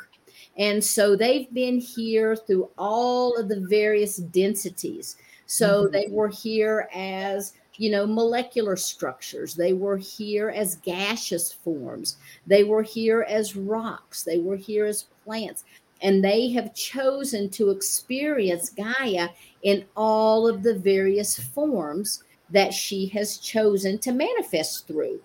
And 0.59 0.83
so 0.83 1.17
they've 1.17 1.53
been 1.53 1.79
here 1.79 2.37
through 2.37 2.69
all 2.77 3.37
of 3.37 3.49
the 3.49 3.61
various 3.61 4.17
densities. 4.17 5.17
So 5.47 5.87
Mhm. 5.87 5.93
they 5.93 6.07
were 6.11 6.29
here 6.29 6.89
as 6.95 7.55
you 7.81 7.91
know, 7.91 8.07
molecular 8.07 8.77
structures. 8.77 9.55
They 9.55 9.73
were 9.73 9.97
here 9.97 10.51
as 10.51 10.77
gaseous 10.77 11.51
forms. 11.51 12.19
They 12.47 12.63
were 12.63 12.83
here 12.83 13.23
as 13.23 13.57
rocks. 13.57 14.23
They 14.23 14.37
were 14.37 14.57
here 14.57 14.85
as 14.85 15.07
plants. 15.25 15.65
And 16.03 16.23
they 16.23 16.51
have 16.51 16.75
chosen 16.75 17.49
to 17.51 17.71
experience 17.71 18.69
Gaia 18.69 19.31
in 19.63 19.87
all 19.97 20.47
of 20.47 20.63
the 20.63 20.75
various 20.75 21.39
forms 21.39 22.23
that 22.51 22.75
she 22.75 23.07
has 23.07 23.39
chosen 23.39 23.97
to 24.01 24.13
manifest 24.13 24.87
through. 24.87 25.19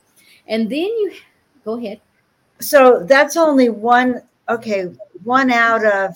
And 0.48 0.70
then 0.70 0.88
you 0.88 1.12
go 1.66 1.74
ahead. 1.74 2.00
So 2.62 3.04
that's 3.04 3.36
only 3.36 3.68
one. 3.68 4.22
Okay, 4.50 4.84
one 5.24 5.52
out 5.52 5.86
of 5.86 6.14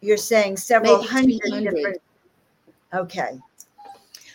you're 0.00 0.16
saying 0.16 0.56
several 0.56 0.96
Maybe 0.96 1.08
hundred 1.08 1.64
different. 1.64 2.02
Okay, 2.94 3.38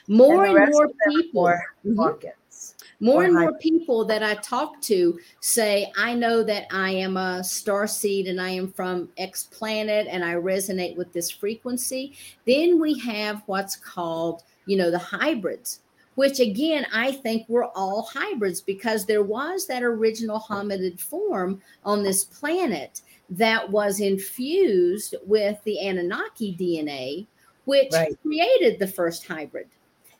More 0.08 0.46
And 0.46 0.58
and, 0.58 0.72
more 0.72 0.88
people. 1.08 1.44
More 1.44 1.66
Mhm. 1.86 1.96
walk-ins. 1.96 2.76
More 3.00 3.24
or 3.24 3.26
and 3.26 3.34
more 3.34 3.54
people 3.60 4.06
that 4.06 4.24
I 4.24 4.36
talk 4.36 4.82
to 4.84 5.20
say, 5.42 5.92
I 5.98 6.16
know 6.16 6.42
that 6.44 6.66
I 6.72 6.92
am 6.92 7.18
a 7.18 7.44
star 7.44 7.86
seed 7.88 8.28
and 8.28 8.42
I 8.42 8.50
am 8.50 8.72
from 8.72 9.10
X 9.18 9.44
planet 9.52 10.08
and 10.10 10.24
I 10.24 10.36
resonate 10.36 10.96
with 10.96 11.14
this 11.14 11.30
frequency. 11.30 12.14
Then 12.46 12.80
we 12.80 12.98
have 13.00 13.44
what's 13.46 13.76
called, 13.76 14.44
you 14.66 14.78
know, 14.78 14.90
the 14.90 14.98
hybrids, 14.98 15.82
which 16.16 16.40
again, 16.40 16.88
I 16.92 17.12
think 17.12 17.46
we're 17.48 17.66
all 17.66 18.04
hybrids 18.12 18.62
because 18.62 19.06
there 19.06 19.24
was 19.24 19.68
that 19.68 19.84
original 19.84 20.40
hominid 20.40 21.00
form 21.00 21.62
on 21.84 22.02
this 22.02 22.24
planet 22.24 23.02
that 23.30 23.70
was 23.70 24.00
infused 24.00 25.16
with 25.26 25.62
the 25.64 25.80
Anunnaki 25.80 26.56
DNA, 26.56 27.28
which 27.66 27.92
Right. 27.94 28.18
created 28.22 28.80
the 28.80 28.88
first 28.88 29.26
hybrid. 29.26 29.68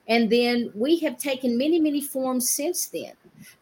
And 0.10 0.30
then 0.30 0.72
we 0.74 0.98
have 1.00 1.18
taken 1.18 1.58
many, 1.58 1.80
many 1.80 2.00
forms 2.02 2.50
since 2.50 2.88
then, 2.88 3.12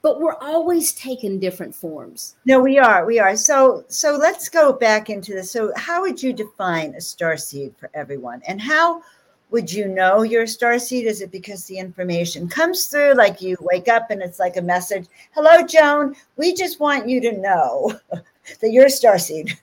but 0.03 0.21
we're 0.21 0.36
always 0.36 0.93
taking 0.93 1.39
different 1.39 1.73
forms. 1.73 2.36
No, 2.45 2.60
we 2.60 2.77
are. 2.77 3.05
We 3.05 3.19
are. 3.19 3.36
So 3.36 3.84
so 3.88 4.15
let's 4.15 4.47
go 4.47 4.71
back 4.71 5.10
into 5.10 5.34
this. 5.34 5.51
So 5.51 5.71
how 5.75 6.01
would 6.01 6.21
you 6.21 6.34
define 6.34 6.93
a 6.93 7.01
star 7.01 7.36
seed 7.38 7.73
for 7.77 7.89
everyone? 7.95 8.43
And 8.47 8.62
how 8.62 9.01
would 9.49 9.71
you 9.71 9.88
know 9.88 10.21
you're 10.21 10.43
a 10.43 10.47
star 10.47 10.77
seed? 10.77 11.08
Is 11.08 11.21
it 11.21 11.31
because 11.31 11.65
the 11.65 11.79
information 11.79 12.47
comes 12.47 12.86
through 12.88 13.13
like 13.13 13.41
you 13.41 13.58
wake 13.62 13.88
up 13.88 14.12
and 14.12 14.21
it's 14.21 14.39
like 14.39 14.58
a 14.58 14.62
message, 14.62 15.08
"Hello 15.34 15.65
Joan, 15.65 16.15
we 16.38 16.53
just 16.53 16.79
want 16.79 17.08
you 17.10 17.19
to 17.21 17.31
know 17.38 17.99
that 18.62 18.71
you're 18.71 18.86
a 18.86 18.89
star 18.89 19.17
seed." 19.17 19.58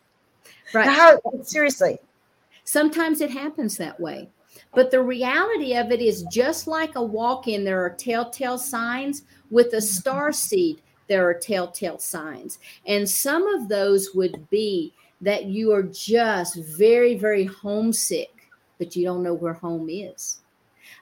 Right. 0.75 0.89
How 0.89 1.21
seriously? 1.43 1.99
Sometimes 2.65 3.21
it 3.21 3.31
happens 3.31 3.77
that 3.77 3.99
way. 4.01 4.29
But 4.75 4.91
the 4.91 5.03
reality 5.03 5.75
of 5.77 5.91
it 5.91 6.01
is 6.01 6.25
just 6.33 6.67
like 6.67 6.97
a 6.97 7.03
walk 7.03 7.47
in, 7.47 7.65
there 7.65 7.85
are 7.85 7.91
telltale 7.91 8.59
signs. 8.59 9.23
With 9.51 9.75
a 9.75 9.83
star 9.83 10.33
seed, 10.33 10.81
there 11.09 11.29
are 11.29 11.35
telltale 11.35 11.99
signs. 11.99 12.59
And 12.87 13.09
some 13.09 13.47
of 13.47 13.69
those 13.69 14.15
would 14.15 14.49
be 14.49 14.95
that 15.21 15.45
you 15.45 15.73
are 15.73 15.83
just 15.83 16.57
very, 16.57 17.15
very 17.17 17.45
homesick, 17.45 18.49
but 18.79 18.97
you 18.97 19.05
don't 19.05 19.23
know 19.23 19.35
where 19.35 19.53
home 19.53 19.89
is. 19.91 20.39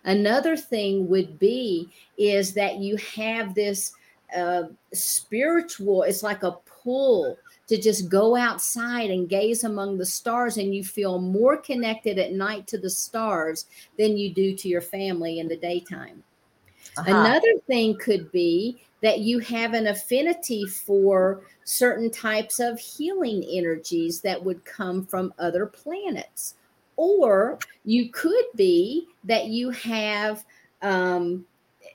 Another 0.05 0.57
thing 0.57 1.09
would 1.09 1.39
be 1.39 1.89
is 2.19 2.53
that 2.55 2.79
you 2.79 2.97
have 3.15 3.55
this 3.55 3.93
uh, 4.37 4.65
spiritual, 4.93 6.03
it's 6.03 6.23
like 6.23 6.43
a 6.43 6.57
pull 6.83 7.37
to 7.71 7.81
just 7.81 8.09
go 8.09 8.35
outside 8.35 9.11
and 9.11 9.29
gaze 9.29 9.63
among 9.63 9.97
the 9.97 10.05
stars 10.05 10.57
and 10.57 10.75
you 10.75 10.83
feel 10.83 11.21
more 11.21 11.57
connected 11.57 12.19
at 12.19 12.33
night 12.33 12.67
to 12.67 12.77
the 12.77 12.91
stars 12.91 13.67
than 13.97 14.17
you 14.17 14.35
do 14.35 14.57
to 14.57 14.69
your 14.69 14.81
family 14.81 15.39
in 15.39 15.47
the 15.47 15.57
daytime. 15.57 16.21
Uh-huh. 16.99 17.09
Another 17.09 17.53
thing 17.69 17.97
could 17.97 18.33
be 18.33 18.83
that 19.03 19.21
you 19.21 19.39
have 19.39 19.75
an 19.75 19.87
affinity 19.87 20.67
for 20.67 21.43
certain 21.63 22.11
types 22.11 22.59
of 22.59 22.77
healing 22.81 23.45
energies 23.49 24.21
that 24.21 24.45
would 24.45 24.65
come 24.65 25.07
from 25.07 25.33
other 25.39 25.65
planets. 25.65 26.57
Or 26.97 27.61
you 27.85 28.11
could 28.11 28.47
be 28.57 29.07
that 29.23 29.47
you 29.47 29.71
have, 29.71 30.45
um, 30.83 31.47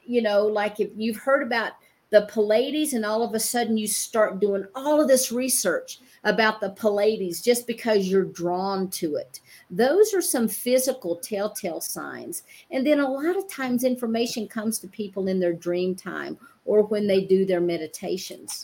you 0.06 0.22
know, 0.22 0.46
like 0.46 0.80
if 0.80 0.92
you've 0.96 1.18
heard 1.18 1.44
about 1.44 1.74
the 2.16 2.22
Pleiades, 2.28 2.94
and 2.94 3.06
all 3.06 3.24
of 3.24 3.34
a 3.34 3.40
sudden 3.42 3.78
you 3.78 3.88
start 3.88 4.40
doing 4.40 4.66
all 4.74 5.02
of 5.02 5.10
this 5.10 5.34
research 5.34 6.00
about 6.24 6.62
the 6.62 6.70
Pleiades 6.70 7.42
just 7.42 7.68
because 7.68 8.08
you're 8.08 8.24
drawn 8.24 8.90
to 8.92 9.18
it. 9.18 9.42
Those 9.70 10.14
are 10.14 10.22
some 10.22 10.48
physical 10.48 11.18
telltale 11.18 11.82
signs. 11.82 12.44
And 12.72 12.88
then 12.88 13.02
a 13.02 13.12
lot 13.12 13.36
of 13.36 13.50
times 13.50 13.84
information 13.84 14.48
comes 14.48 14.80
to 14.80 14.88
people 14.88 15.28
in 15.28 15.42
their 15.42 15.52
dream 15.52 15.94
time 15.94 16.38
or 16.64 16.84
when 16.84 17.06
they 17.06 17.26
do 17.26 17.46
their 17.46 17.60
meditations. 17.60 18.64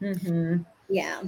Mm-hmm. 0.00 0.62
Yeah. 0.88 1.20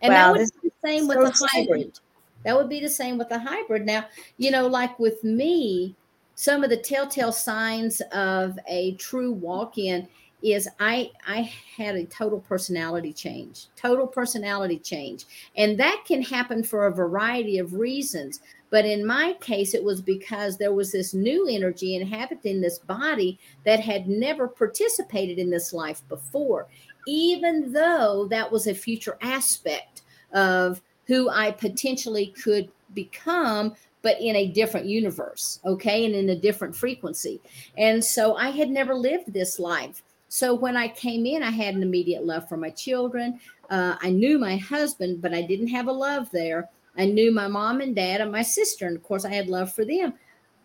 And 0.00 0.14
Wow, 0.14 0.32
that 0.32 0.32
would 0.32 0.62
be 0.62 0.68
the 0.70 0.88
same 0.88 1.06
with 1.08 1.18
so 1.18 1.24
the 1.24 1.48
hybrid. 1.52 1.82
sweet. 1.82 2.00
That 2.46 2.56
would 2.56 2.70
be 2.70 2.80
the 2.80 2.88
same 2.88 3.18
with 3.18 3.28
the 3.28 3.38
hybrid. 3.38 3.84
Now, 3.84 4.06
you 4.38 4.50
know, 4.50 4.66
like 4.66 4.98
with 4.98 5.22
me, 5.24 5.94
some 6.36 6.64
of 6.64 6.70
the 6.70 6.76
telltale 6.76 7.32
signs 7.32 8.00
of 8.12 8.58
a 8.66 8.94
true 8.94 9.32
walk-in 9.32 10.08
is 10.44 10.68
I 10.78 11.10
I 11.26 11.50
had 11.76 11.96
a 11.96 12.04
total 12.04 12.38
personality 12.38 13.12
change. 13.12 13.66
Total 13.76 14.06
personality 14.06 14.78
change. 14.78 15.24
And 15.56 15.78
that 15.80 16.04
can 16.06 16.22
happen 16.22 16.62
for 16.62 16.86
a 16.86 16.94
variety 16.94 17.58
of 17.58 17.72
reasons. 17.72 18.40
But 18.70 18.84
in 18.84 19.06
my 19.06 19.34
case, 19.40 19.72
it 19.72 19.82
was 19.82 20.02
because 20.02 20.58
there 20.58 20.72
was 20.72 20.92
this 20.92 21.14
new 21.14 21.48
energy 21.48 21.96
inhabiting 21.96 22.60
this 22.60 22.78
body 22.78 23.38
that 23.64 23.80
had 23.80 24.08
never 24.08 24.46
participated 24.46 25.38
in 25.38 25.50
this 25.50 25.72
life 25.72 26.02
before, 26.08 26.66
even 27.06 27.72
though 27.72 28.26
that 28.30 28.50
was 28.50 28.66
a 28.66 28.74
future 28.74 29.16
aspect 29.22 30.02
of 30.32 30.82
who 31.06 31.30
I 31.30 31.52
potentially 31.52 32.34
could 32.42 32.68
become, 32.94 33.74
but 34.02 34.20
in 34.20 34.36
a 34.36 34.48
different 34.48 34.86
universe, 34.86 35.60
okay, 35.64 36.04
and 36.04 36.14
in 36.14 36.28
a 36.30 36.36
different 36.36 36.76
frequency. 36.76 37.40
And 37.78 38.04
so 38.04 38.34
I 38.34 38.50
had 38.50 38.70
never 38.70 38.94
lived 38.94 39.32
this 39.32 39.58
life. 39.58 40.02
So 40.34 40.52
when 40.52 40.76
I 40.76 40.88
came 40.88 41.26
in, 41.26 41.44
I 41.44 41.52
had 41.52 41.76
an 41.76 41.82
immediate 41.84 42.26
love 42.26 42.48
for 42.48 42.56
my 42.56 42.70
children. 42.70 43.38
Uh, 43.70 43.94
I 44.02 44.10
knew 44.10 44.36
my 44.36 44.56
husband, 44.56 45.22
but 45.22 45.32
I 45.32 45.42
didn't 45.42 45.68
have 45.68 45.86
a 45.86 45.92
love 45.92 46.28
there. 46.32 46.70
I 46.98 47.04
knew 47.04 47.30
my 47.30 47.46
mom 47.46 47.80
and 47.80 47.94
dad 47.94 48.20
and 48.20 48.32
my 48.32 48.42
sister, 48.42 48.88
and 48.88 48.96
of 48.96 49.04
course, 49.04 49.24
I 49.24 49.32
had 49.32 49.46
love 49.46 49.72
for 49.72 49.84
them. 49.84 50.14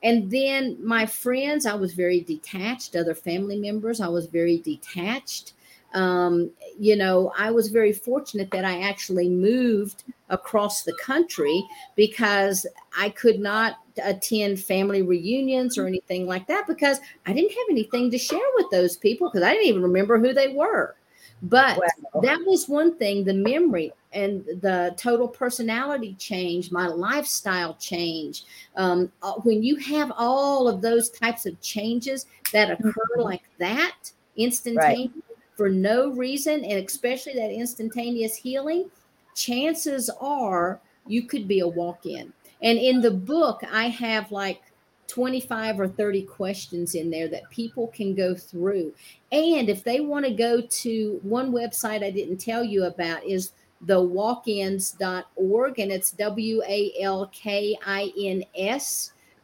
And 0.02 0.32
then 0.32 0.84
my 0.84 1.06
friends, 1.06 1.68
I 1.68 1.76
was 1.76 1.94
very 1.94 2.20
detached. 2.20 2.96
Other 2.96 3.14
family 3.14 3.60
members, 3.60 4.02
I 4.02 4.08
was 4.08 4.26
very 4.26 4.58
detached. 4.58 5.54
Um, 5.94 6.52
you 6.78 6.96
know, 6.96 7.34
I 7.38 7.52
was 7.52 7.70
very 7.70 7.94
fortunate 7.94 8.52
that 8.52 8.66
I 8.66 8.82
actually 8.82 9.30
moved 9.30 10.04
across 10.30 10.84
the 10.84 10.94
country 10.94 11.66
because 11.96 12.66
I 12.98 13.10
could 13.10 13.40
not 13.40 13.78
attend 14.04 14.60
family 14.60 15.02
reunions 15.02 15.78
or 15.78 15.88
anything 15.88 16.28
like 16.28 16.48
that 16.48 16.68
because 16.68 17.00
I 17.26 17.34
didn't 17.34 17.52
have 17.52 17.68
anything 17.70 18.12
to 18.12 18.18
share 18.18 18.40
with 18.56 18.70
those 18.72 18.98
people 18.98 19.30
because 19.30 19.46
I 19.46 19.54
didn't 19.54 19.68
even 19.68 19.82
remember 19.82 20.20
who 20.20 20.34
they 20.34 20.50
were. 20.50 20.96
But 21.42 21.78
Wow. 21.78 22.22
that 22.22 22.40
was 22.46 22.68
one 22.68 22.98
thing 22.98 23.24
the 23.24 23.34
memory 23.34 23.94
and 24.12 24.44
the 24.62 24.94
total 24.98 25.28
personality 25.28 26.16
change, 26.20 26.72
my 26.72 26.88
lifestyle 26.88 27.76
change. 27.76 28.44
Um, 28.76 29.12
uh, 29.22 29.34
when 29.44 29.64
you 29.64 29.78
have 29.78 30.12
all 30.18 30.68
of 30.68 30.82
those 30.82 31.10
types 31.10 31.46
of 31.46 31.60
changes 31.62 32.26
that 32.52 32.72
occur 32.72 32.92
Mhm. 33.18 33.24
like 33.24 33.44
that 33.58 34.12
instantaneous 34.36 35.14
for 35.60 35.70
no 35.70 36.10
reason, 36.12 36.64
and 36.64 36.88
especially 36.88 37.34
that 37.34 37.52
instantaneous 37.52 38.34
healing, 38.34 38.90
chances 39.36 40.10
are 40.22 40.80
you 41.06 41.24
could 41.24 41.50
be 41.50 41.60
a 41.60 41.68
walk 41.68 42.06
in. 42.06 42.32
And 42.62 42.80
in 42.80 43.02
the 43.02 43.12
book, 43.12 43.62
I 43.70 43.90
have 43.90 44.32
like 44.32 44.62
25 45.08 45.82
or 45.82 45.90
30 45.90 46.22
questions 46.24 46.96
in 46.96 47.10
there 47.10 47.28
that 47.28 47.50
people 47.50 47.88
can 47.88 48.16
go 48.16 48.34
through. 48.36 48.94
And 49.34 49.68
if 49.68 49.84
they 49.84 50.00
want 50.00 50.24
to 50.28 50.32
go 50.32 50.62
to 50.62 51.20
one 51.24 51.52
website 51.52 52.06
I 52.06 52.12
didn't 52.12 52.38
tell 52.38 52.64
you 52.64 52.86
about 52.86 53.26
is 53.26 53.52
the 53.82 54.02
walk-ins.org 54.02 55.80
and 55.80 55.92
it's 55.92 56.12
w-a-l-k-i-n-s 56.12 56.64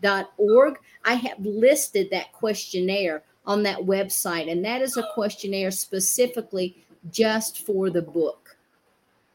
dot 0.01 0.34
org 0.38 0.78
i 1.05 1.13
have 1.13 1.39
listed 1.39 2.09
that 2.11 2.30
questionnaire 2.34 3.24
on 3.47 3.63
that 3.63 3.77
website 3.79 4.51
and 4.51 4.63
that 4.65 4.81
is 4.81 4.97
a 4.97 5.03
questionnaire 5.13 5.71
specifically 5.71 6.75
just 7.11 7.65
for 7.65 7.89
the 7.89 8.01
book 8.01 8.55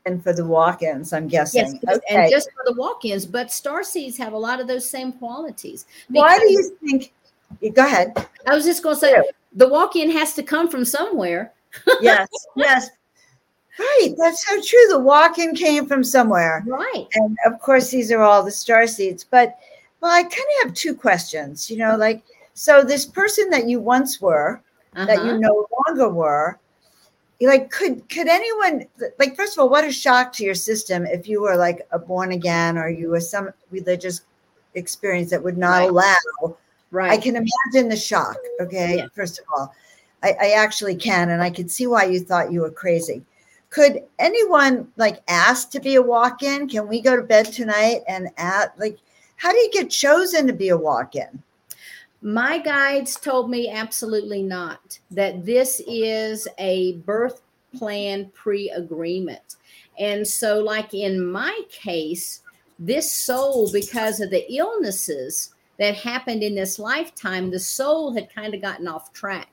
And 0.07 0.23
for 0.23 0.33
the 0.33 0.45
walk-ins, 0.45 1.13
I'm 1.13 1.29
guessing. 1.29 1.79
yes 1.83 1.97
okay. 1.97 2.17
and 2.25 2.31
just 2.31 2.49
for 2.53 2.63
the 2.67 2.75
walk-ins 2.75 3.27
but 3.27 3.53
star 3.53 3.83
seeds 3.85 4.17
have 4.19 4.33
a 4.33 4.39
lot 4.39 4.61
of 4.61 4.67
those 4.67 4.89
same 4.89 5.13
qualities 5.13 5.87
Why 6.09 6.39
do 6.39 6.51
you 6.51 6.77
think? 6.85 7.13
Go 7.75 7.85
ahead. 7.87 8.13
i 8.47 8.55
was 8.55 8.65
just 8.65 8.83
going 8.83 8.97
to 8.97 9.01
say 9.01 9.15
the 9.55 9.69
walk-in 9.69 10.11
has 10.11 10.35
to 10.35 10.43
come 10.43 10.69
from 10.69 10.85
somewhere 10.85 11.53
Yes, 12.01 12.29
yes. 12.57 12.89
Right, 13.79 14.15
that's 14.19 14.47
so 14.47 14.61
true. 14.61 14.87
The 14.91 14.99
walk-in 14.99 15.55
came 15.55 15.87
from 15.87 16.03
somewhere. 16.05 16.63
right 16.67 17.07
and 17.15 17.37
of 17.47 17.61
course 17.61 17.91
these 17.91 18.11
are 18.13 18.23
all 18.23 18.43
the 18.43 18.51
star 18.51 18.87
seeds 18.87 19.25
but 19.25 19.57
Well, 20.01 20.11
I 20.13 20.23
kind 20.23 20.33
of 20.35 20.67
have 20.67 20.75
two 20.75 20.95
questions. 20.95 21.71
You 21.71 21.77
know, 21.79 21.95
like 21.97 22.23
so 22.61 22.83
this 22.83 23.07
person 23.07 23.49
that 23.49 23.67
you 23.67 23.81
once 23.81 24.21
were, 24.21 24.61
uh-huh. 24.95 25.07
that 25.07 25.25
you 25.25 25.31
uh-huh. 25.31 25.39
no 25.39 25.67
longer 25.87 26.11
were, 26.11 26.59
like 27.41 27.71
could 27.71 28.07
could 28.11 28.29
anyone 28.29 28.85
like 29.19 29.35
first 29.35 29.57
of 29.57 29.63
all, 29.63 29.71
what 29.71 29.83
a 29.83 29.91
shock 29.91 30.31
to 30.35 30.45
your 30.45 30.55
system 30.55 31.07
if 31.07 31.27
you 31.27 31.41
were 31.41 31.57
like 31.57 31.89
a 31.93 31.99
born 31.99 32.33
again 32.33 32.77
or 32.77 32.91
you 32.91 33.09
were 33.09 33.21
some 33.21 33.49
religious 33.71 34.21
experience 34.75 35.31
that 35.31 35.43
would 35.43 35.57
not 35.57 35.79
right. 35.79 35.89
allow. 35.89 36.57
Right. 36.91 37.13
I 37.13 37.17
can 37.17 37.35
imagine 37.35 37.89
the 37.89 37.97
shock. 37.97 38.37
Okay. 38.61 38.99
Yeah. 38.99 39.07
First 39.15 39.39
of 39.39 39.47
all, 39.57 39.75
I, 40.23 40.35
I 40.39 40.51
actually 40.51 40.97
can, 40.97 41.31
and 41.31 41.43
I 41.43 41.49
can 41.49 41.67
see 41.67 41.87
why 41.87 42.05
you 42.05 42.21
thought 42.21 42.53
you 42.53 42.61
were 42.61 42.71
crazy 42.71 43.25
could 43.71 44.03
anyone 44.19 44.89
like 44.97 45.23
ask 45.29 45.71
to 45.71 45.81
be 45.81 45.95
a 45.95 46.03
walk-in 46.03 46.69
can 46.69 46.89
we 46.89 47.01
go 47.01 47.15
to 47.15 47.23
bed 47.23 47.47
tonight 47.47 48.01
and 48.09 48.29
at 48.37 48.77
like 48.81 48.99
how 49.37 49.53
do 49.53 49.59
you 49.59 49.71
get 49.73 49.89
chosen 49.89 50.47
to 50.49 50.53
be 50.53 50.69
a 50.71 50.77
walk 50.77 51.15
in? 51.15 51.43
My 52.23 52.59
guides 52.59 53.17
told 53.17 53.51
me 53.51 53.71
absolutely 53.71 54.43
not, 54.43 54.99
that 55.11 55.47
this 55.47 55.81
is 55.87 56.47
a 56.59 56.97
birth 56.99 57.43
plan 57.75 58.31
pre 58.35 58.69
agreement. 58.71 59.57
And 59.99 60.27
so, 60.27 60.59
like 60.59 60.93
in 60.93 61.25
my 61.25 61.59
case, 61.71 62.43
this 62.79 63.11
soul, 63.11 63.71
because 63.73 64.21
of 64.21 64.31
the 64.31 64.51
illnesses 64.53 65.55
that 65.79 65.95
happened 65.95 66.43
in 66.43 66.55
this 66.55 66.79
lifetime, 66.79 67.51
the 67.51 67.59
soul 67.59 68.13
had 68.13 68.35
kind 68.35 68.55
of 68.55 68.63
gotten 68.63 68.89
off 68.89 69.13
track 69.13 69.49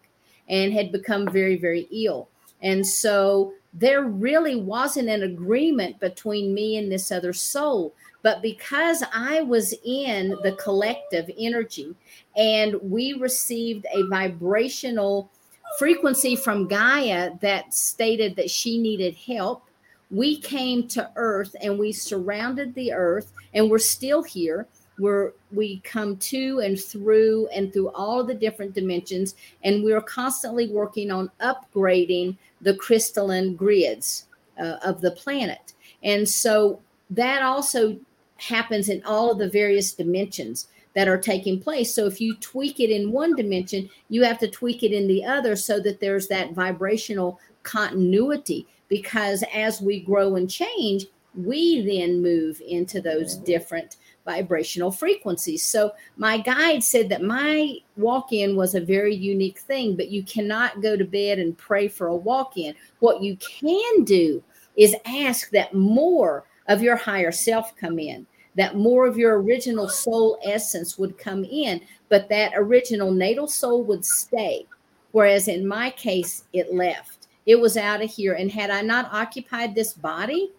and 0.49 0.74
had 0.74 0.91
become 0.91 1.28
very, 1.30 1.55
very 1.55 1.88
ill. 1.91 2.30
And 2.61 2.86
so 2.86 3.53
there 3.74 4.03
really 4.03 4.55
wasn't 4.55 5.09
an 5.09 5.24
agreement 5.24 5.99
between 5.99 6.53
me 6.53 6.78
and 6.78 6.91
this 6.91 7.11
other 7.11 7.34
soul. 7.34 7.93
But 8.28 8.41
because 8.41 9.05
I 9.13 9.41
was 9.43 9.73
in 9.86 10.36
the 10.43 10.51
collective 10.61 11.32
energy 11.39 11.95
and 12.36 12.75
we 12.82 13.13
received 13.13 13.86
a 13.93 14.03
vibrational 14.07 15.32
frequency 15.80 16.36
from 16.36 16.67
Gaia 16.67 17.32
that 17.39 17.73
stated 17.73 18.36
that 18.36 18.51
she 18.51 18.80
needed 18.80 19.15
help, 19.15 19.63
we 20.11 20.41
came 20.41 20.89
to 20.89 21.09
Earth 21.15 21.55
and 21.61 21.80
we 21.80 21.93
surrounded 21.93 22.75
the 22.75 22.91
Earth 22.91 23.32
and 23.53 23.71
we're 23.71 23.80
still 23.80 24.23
here. 24.23 24.67
We're, 24.99 25.32
we 25.53 25.80
come 25.86 26.17
to 26.17 26.59
and 26.59 26.78
through 26.78 27.47
and 27.55 27.71
through 27.71 27.91
all 27.91 28.25
the 28.25 28.36
different 28.36 28.73
dimensions, 28.73 29.36
and 29.63 29.86
we're 29.86 30.01
constantly 30.01 30.67
working 30.67 31.11
on 31.11 31.32
upgrading 31.39 32.36
the 32.59 32.75
crystalline 32.75 33.55
grids 33.55 34.25
uh, 34.59 34.80
of 34.84 34.99
the 34.99 35.11
planet. 35.11 35.75
And 36.03 36.28
so 36.28 36.82
that 37.11 37.41
also 37.41 37.97
happens 38.38 38.89
in 38.89 39.03
all 39.03 39.31
of 39.31 39.38
the 39.38 39.49
various 39.49 39.93
dimensions 39.93 40.67
that 40.93 41.07
are 41.07 41.17
taking 41.17 41.59
place. 41.59 41.93
So 41.93 42.05
if 42.05 42.19
you 42.19 42.35
tweak 42.38 42.79
it 42.79 42.89
in 42.89 43.11
one 43.11 43.35
dimension, 43.35 43.89
you 44.09 44.23
have 44.23 44.39
to 44.39 44.47
tweak 44.47 44.81
it 44.81 44.91
in 44.91 45.07
the 45.07 45.23
other 45.23 45.55
so 45.55 45.79
that 45.81 45.99
there's 45.99 46.27
that 46.29 46.53
vibrational 46.53 47.39
continuity. 47.63 48.67
Because 48.89 49.43
as 49.53 49.81
we 49.81 49.99
grow 49.99 50.35
and 50.35 50.49
change, 50.49 51.05
we 51.35 51.85
then 51.85 52.21
move 52.21 52.61
into 52.67 52.99
those 52.99 53.35
different 53.35 53.97
vibrational 54.25 54.91
frequencies. 54.91 55.63
So 55.63 55.93
my 56.17 56.39
guide 56.39 56.83
said 56.83 57.09
that 57.09 57.21
my 57.21 57.75
walk 57.95 58.33
in 58.33 58.55
was 58.55 58.73
a 58.73 58.81
very 58.81 59.15
unique 59.15 59.59
thing, 59.59 59.95
but 59.95 60.09
you 60.09 60.23
cannot 60.23 60.81
go 60.81 60.97
to 60.97 61.05
bed 61.05 61.38
and 61.38 61.57
pray 61.57 61.88
for 61.88 62.07
a 62.07 62.15
walk 62.15 62.57
in. 62.57 62.73
What 62.99 63.21
you 63.21 63.38
can 63.38 64.03
do 64.03 64.43
is 64.75 64.95
ask 65.05 65.51
that 65.51 65.73
more 65.73 66.45
of 66.68 66.82
your 66.82 66.95
higher 66.95 67.32
self 67.32 67.76
come 67.76 67.99
in, 67.99 68.26
that 68.55 68.76
more 68.76 69.05
of 69.07 69.18
your 69.18 69.41
original 69.41 69.88
soul 69.88 70.39
essence 70.43 70.97
would 70.97 71.18
come 71.18 71.43
in, 71.45 71.82
but 72.09 72.30
that 72.30 72.53
original 72.55 73.11
natal 73.11 73.47
soul 73.47 73.84
would 73.84 74.03
stay. 74.03 74.65
Whereas 75.11 75.47
in 75.47 75.68
my 75.68 75.89
case, 75.91 76.43
it 76.53 76.74
left. 76.74 77.28
It 77.45 77.59
was 77.59 77.78
out 77.78 78.03
of 78.03 78.09
here. 78.09 78.34
And 78.34 78.51
had 78.51 78.70
I 78.70 78.82
not 78.82 79.13
occupied 79.13 79.74
this 79.74 79.93
body, 79.93 80.51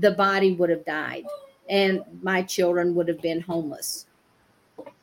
the 0.00 0.10
body 0.10 0.52
would 0.52 0.70
have 0.70 0.84
died 0.84 1.24
and 1.68 2.02
my 2.22 2.42
children 2.42 2.94
would 2.94 3.08
have 3.08 3.20
been 3.20 3.40
homeless. 3.40 4.06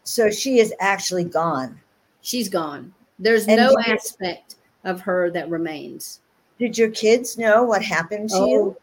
So 0.03 0.29
she 0.29 0.59
is 0.59 0.73
actually 0.79 1.25
gone. 1.25 1.79
She's 2.21 2.49
gone. 2.49 2.93
There's 3.19 3.47
and 3.47 3.57
no 3.57 3.75
aspect 3.85 4.55
of 4.83 5.01
her 5.01 5.29
that 5.31 5.49
remains. 5.49 6.21
Did 6.59 6.77
your 6.77 6.89
kids 6.91 7.37
know 7.37 7.63
what 7.63 7.81
happened 7.83 8.29
to 8.29 8.35
oh, 8.35 8.47
you? 8.47 8.77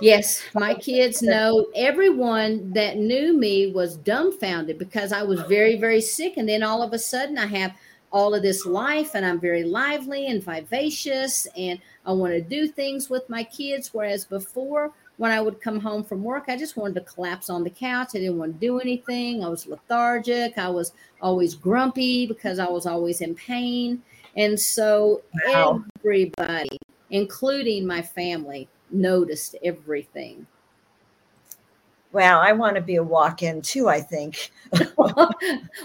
Yes, 0.00 0.42
my 0.54 0.74
kids 0.74 1.22
know. 1.22 1.66
Everyone 1.74 2.72
that 2.72 2.96
knew 2.96 3.36
me 3.36 3.72
was 3.72 3.96
dumbfounded 3.98 4.78
because 4.78 5.12
I 5.12 5.22
was 5.22 5.40
very, 5.42 5.76
very 5.76 6.00
sick. 6.00 6.36
And 6.36 6.48
then 6.48 6.62
all 6.62 6.82
of 6.82 6.92
a 6.92 6.98
sudden, 6.98 7.38
I 7.38 7.46
have 7.46 7.74
all 8.14 8.34
of 8.34 8.42
this 8.42 8.64
life 8.64 9.14
and 9.14 9.26
I'm 9.26 9.40
very 9.40 9.64
lively 9.64 10.28
and 10.28 10.42
vivacious 10.42 11.48
and 11.56 11.80
I 12.06 12.12
want 12.12 12.32
to 12.32 12.40
do 12.40 12.68
things 12.68 13.10
with 13.10 13.28
my 13.28 13.42
kids. 13.42 13.90
Whereas 13.92 14.24
before, 14.24 14.92
when 15.16 15.30
I 15.30 15.40
would 15.40 15.60
come 15.60 15.80
home 15.80 16.04
from 16.04 16.22
work, 16.22 16.44
I 16.48 16.56
just 16.56 16.76
wanted 16.76 16.94
to 16.94 17.12
collapse 17.12 17.50
on 17.50 17.64
the 17.64 17.70
couch. 17.70 18.10
I 18.14 18.18
didn't 18.18 18.38
want 18.38 18.54
to 18.54 18.66
do 18.66 18.78
anything. 18.78 19.44
I 19.44 19.48
was 19.48 19.66
lethargic. 19.66 20.58
I 20.58 20.68
was 20.68 20.92
always 21.20 21.54
grumpy 21.54 22.26
because 22.26 22.58
I 22.58 22.68
was 22.68 22.86
always 22.86 23.20
in 23.20 23.34
pain. 23.34 24.02
And 24.36 24.58
so 24.58 25.22
wow. 25.46 25.84
everybody, 25.98 26.78
including 27.10 27.86
my 27.86 28.02
family, 28.02 28.68
noticed 28.90 29.56
everything. 29.62 30.46
Wow, 32.12 32.40
I 32.40 32.52
want 32.52 32.76
to 32.76 32.80
be 32.80 32.94
a 32.96 33.02
walk 33.02 33.42
in 33.42 33.60
too, 33.60 33.88
I 33.88 34.00
think. 34.00 34.52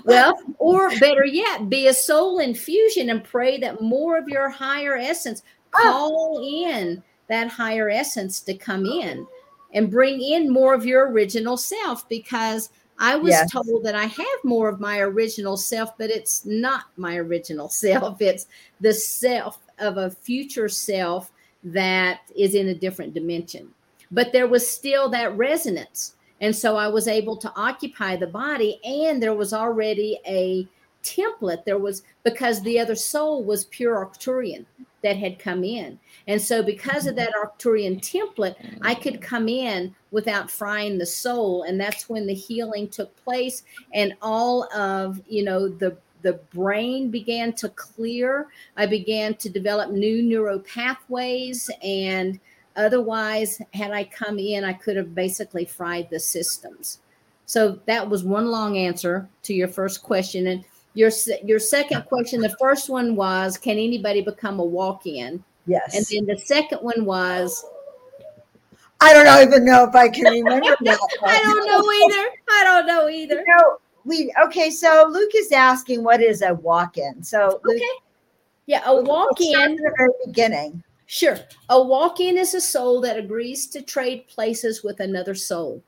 well, 0.04 0.40
or 0.60 0.90
better 1.00 1.26
yet, 1.26 1.70
be 1.70 1.88
a 1.88 1.94
soul 1.94 2.38
infusion 2.38 3.10
and 3.10 3.24
pray 3.24 3.58
that 3.60 3.82
more 3.82 4.18
of 4.18 4.30
your 4.30 4.48
higher 4.48 4.96
essence 4.96 5.42
ah. 5.74 5.82
call 5.82 6.42
in 6.44 7.02
that 7.30 7.48
higher 7.48 7.90
essence 7.90 8.42
to 8.42 8.54
come 8.54 8.86
in 8.86 9.26
and 9.74 9.90
bring 9.90 10.22
in 10.22 10.52
more 10.52 10.74
of 10.74 10.86
your 10.86 11.12
original 11.12 11.58
self 11.58 12.08
because 12.10 12.70
I 13.00 13.16
was 13.16 13.32
yes. 13.32 13.52
told 13.52 13.84
that 13.86 13.96
I 13.96 14.06
have 14.06 14.44
more 14.44 14.68
of 14.68 14.80
my 14.80 15.00
original 15.00 15.56
self, 15.56 15.98
but 15.98 16.10
it's 16.10 16.46
not 16.46 16.86
my 16.98 17.16
original 17.16 17.70
self. 17.70 18.22
It's 18.22 18.46
the 18.82 18.94
self 18.94 19.60
of 19.80 19.98
a 19.98 20.12
future 20.12 20.70
self 20.70 21.32
that 21.64 22.22
is 22.36 22.56
in 22.56 22.70
a 22.70 22.76
different 22.76 23.14
dimension. 23.14 23.70
But 24.12 24.32
there 24.32 24.48
was 24.48 24.68
still 24.68 25.10
that 25.10 25.36
resonance. 25.38 26.16
And 26.42 26.56
so 26.56 26.78
I 26.78 26.88
was 26.88 27.08
able 27.08 27.36
to 27.38 27.54
occupy 27.56 28.16
the 28.16 28.28
body, 28.28 28.80
and 28.84 29.22
there 29.22 29.36
was 29.36 29.54
already 29.54 30.20
a 30.26 30.68
template. 31.04 31.66
There 31.66 31.78
was 31.78 32.04
because 32.24 32.62
the 32.62 32.80
other 32.80 32.96
soul 32.96 33.44
was 33.44 33.66
pure 33.66 34.06
Arcturian 34.06 34.66
that 35.04 35.18
had 35.18 35.40
come 35.40 35.64
in. 35.64 36.00
And 36.28 36.42
so, 36.42 36.64
because 36.64 37.08
of 37.08 37.16
that 37.16 37.34
Arcturian 37.34 38.00
template, 38.00 38.56
I 38.82 38.96
could 38.96 39.22
come 39.22 39.50
in 39.50 39.96
without 40.12 40.50
frying 40.50 40.98
the 40.98 41.06
soul. 41.06 41.64
And 41.64 41.80
that's 41.80 42.10
when 42.10 42.26
the 42.26 42.34
healing 42.34 42.88
took 42.88 43.16
place, 43.24 43.64
and 43.94 44.14
all 44.22 44.64
of, 44.74 45.22
you 45.28 45.44
know, 45.44 45.68
the 45.68 45.98
the 46.22 46.34
brain 46.54 47.10
began 47.10 47.54
to 47.54 47.70
clear. 47.70 48.48
I 48.78 48.86
began 48.86 49.36
to 49.36 49.50
develop 49.50 49.92
new 49.92 50.22
neural 50.22 50.60
pathways. 50.60 51.70
And 51.84 52.40
otherwise, 52.76 53.62
had 53.74 53.92
I 53.92 54.04
come 54.06 54.40
in, 54.40 54.64
I 54.64 54.74
could 54.74 54.98
have 54.98 55.16
basically 55.16 55.66
fried 55.66 56.10
the 56.10 56.20
systems. 56.20 57.00
So 57.46 57.80
that 57.86 58.08
was 58.08 58.24
one 58.24 58.48
long 58.48 58.78
answer 58.78 59.28
to 59.44 59.54
your 59.54 59.68
first 59.68 60.04
question. 60.04 60.48
And 60.48 60.64
your 60.94 61.12
your 61.44 61.60
second 61.60 62.04
question, 62.06 62.42
the 62.42 62.56
first 62.60 62.90
one 62.90 63.16
was, 63.16 63.58
can 63.58 63.78
anybody 63.78 64.22
become 64.22 64.60
a 64.60 64.66
walk-in? 64.66 65.44
Yes. 65.66 65.96
And 65.96 66.06
then 66.06 66.36
the 66.36 66.42
second 66.42 66.80
one 66.80 67.06
was, 67.06 67.66
I 69.02 69.14
don't 69.14 69.48
even 69.48 69.66
know 69.66 69.88
if 69.88 69.96
I 69.96 70.10
can 70.10 70.26
remember 70.26 70.76
that. 70.82 71.00
I 71.24 71.40
don't 71.42 71.66
know 71.66 71.92
either. 71.92 72.30
I 72.50 72.64
don't 72.64 72.86
know 72.86 73.10
either. 73.10 73.36
You 73.36 73.46
know, 73.48 73.78
we 74.06 74.34
okay. 74.46 74.70
So 74.70 75.10
Luke 75.12 75.32
is 75.36 75.52
asking, 75.52 76.04
what 76.04 76.22
is 76.22 76.42
a 76.42 76.54
walk-in? 76.54 77.24
So 77.24 77.60
Luke, 77.64 77.76
okay, 77.76 77.86
yeah, 78.66 78.84
a 78.86 79.02
walk-in. 79.02 79.76
the 79.76 79.94
very 79.98 80.12
beginning. 80.26 80.84
Sure, 81.06 81.38
a 81.70 81.82
walk-in 81.82 82.38
is 82.38 82.54
a 82.54 82.62
soul 82.62 83.02
that 83.02 83.18
agrees 83.18 83.68
to 83.68 83.82
trade 83.82 84.28
places 84.28 84.84
with 84.84 85.00
another 85.00 85.34
soul, 85.34 85.84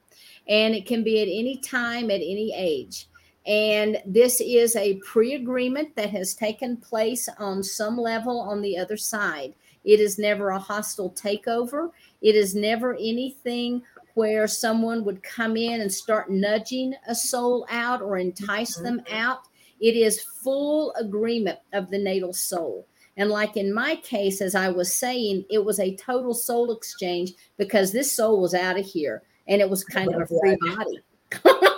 and 0.47 0.73
it 0.73 0.85
can 0.85 1.03
be 1.03 1.21
at 1.21 1.27
any 1.27 1.57
time, 1.57 2.09
at 2.09 2.15
any 2.15 2.53
age. 2.55 3.07
And 3.45 4.01
this 4.05 4.39
is 4.39 4.75
a 4.75 4.95
pre 4.97 5.33
agreement 5.35 5.95
that 5.95 6.11
has 6.11 6.33
taken 6.33 6.77
place 6.77 7.27
on 7.39 7.63
some 7.63 7.97
level 7.97 8.39
on 8.39 8.61
the 8.61 8.77
other 8.77 8.97
side. 8.97 9.55
It 9.83 9.99
is 9.99 10.19
never 10.19 10.49
a 10.49 10.59
hostile 10.59 11.11
takeover. 11.11 11.89
It 12.21 12.35
is 12.35 12.53
never 12.53 12.93
anything 12.93 13.81
where 14.15 14.47
someone 14.47 15.03
would 15.05 15.23
come 15.23 15.57
in 15.57 15.81
and 15.81 15.91
start 15.91 16.29
nudging 16.29 16.93
a 17.07 17.15
soul 17.15 17.65
out 17.69 18.01
or 18.01 18.17
entice 18.17 18.75
mm-hmm. 18.75 18.85
them 18.85 19.01
out. 19.11 19.39
It 19.79 19.95
is 19.95 20.21
full 20.21 20.93
agreement 20.93 21.59
of 21.73 21.89
the 21.89 21.97
natal 21.97 22.33
soul. 22.33 22.87
And 23.17 23.29
like 23.29 23.57
in 23.57 23.73
my 23.73 23.95
case, 23.97 24.41
as 24.41 24.55
I 24.55 24.69
was 24.69 24.95
saying, 24.95 25.45
it 25.49 25.63
was 25.63 25.79
a 25.79 25.95
total 25.95 26.33
soul 26.33 26.71
exchange 26.71 27.33
because 27.57 27.91
this 27.91 28.11
soul 28.11 28.41
was 28.41 28.53
out 28.53 28.79
of 28.79 28.85
here 28.85 29.23
and 29.47 29.61
it 29.61 29.69
was 29.69 29.83
kind 29.83 30.13
of 30.13 30.21
a 30.21 30.27
free 30.27 30.57
body. 30.61 30.99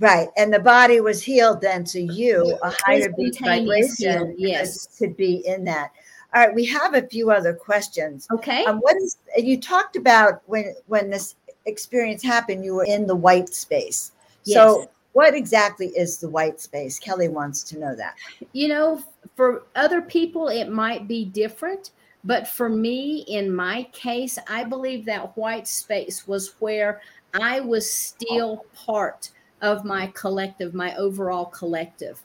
Right. 0.00 0.28
And 0.36 0.52
the 0.52 0.60
body 0.60 1.00
was 1.00 1.22
healed 1.22 1.60
then 1.60 1.82
to 1.86 2.00
you, 2.00 2.56
a 2.62 2.72
higher 2.84 3.12
vibration 3.40 4.34
yes. 4.38 4.86
could 4.96 5.16
be 5.16 5.42
in 5.44 5.64
that. 5.64 5.90
All 6.34 6.44
right, 6.44 6.54
we 6.54 6.66
have 6.66 6.94
a 6.94 7.02
few 7.02 7.30
other 7.30 7.54
questions. 7.54 8.26
Okay. 8.30 8.64
Um, 8.64 8.78
what 8.78 8.96
is 8.96 9.16
you 9.36 9.58
talked 9.58 9.96
about 9.96 10.42
when 10.46 10.74
when 10.86 11.10
this 11.10 11.36
experience 11.64 12.22
happened, 12.22 12.64
you 12.64 12.74
were 12.74 12.84
in 12.84 13.06
the 13.06 13.16
white 13.16 13.54
space. 13.54 14.12
Yes. 14.44 14.56
So 14.56 14.90
what 15.12 15.34
exactly 15.34 15.88
is 15.88 16.18
the 16.18 16.28
white 16.28 16.60
space? 16.60 16.98
Kelly 16.98 17.28
wants 17.28 17.62
to 17.64 17.78
know 17.78 17.94
that. 17.94 18.14
you 18.52 18.68
know, 18.68 19.02
for 19.36 19.64
other 19.74 20.02
people, 20.02 20.48
it 20.48 20.68
might 20.68 21.08
be 21.08 21.24
different. 21.24 21.90
But 22.24 22.48
for 22.48 22.68
me, 22.68 23.24
in 23.28 23.54
my 23.54 23.84
case, 23.92 24.38
I 24.48 24.64
believe 24.64 25.04
that 25.06 25.36
white 25.36 25.68
space 25.68 26.26
was 26.26 26.54
where 26.58 27.00
I 27.34 27.60
was 27.60 27.90
still 27.90 28.66
part 28.74 29.30
of 29.62 29.84
my 29.84 30.08
collective, 30.08 30.74
my 30.74 30.94
overall 30.96 31.46
collective. 31.46 32.20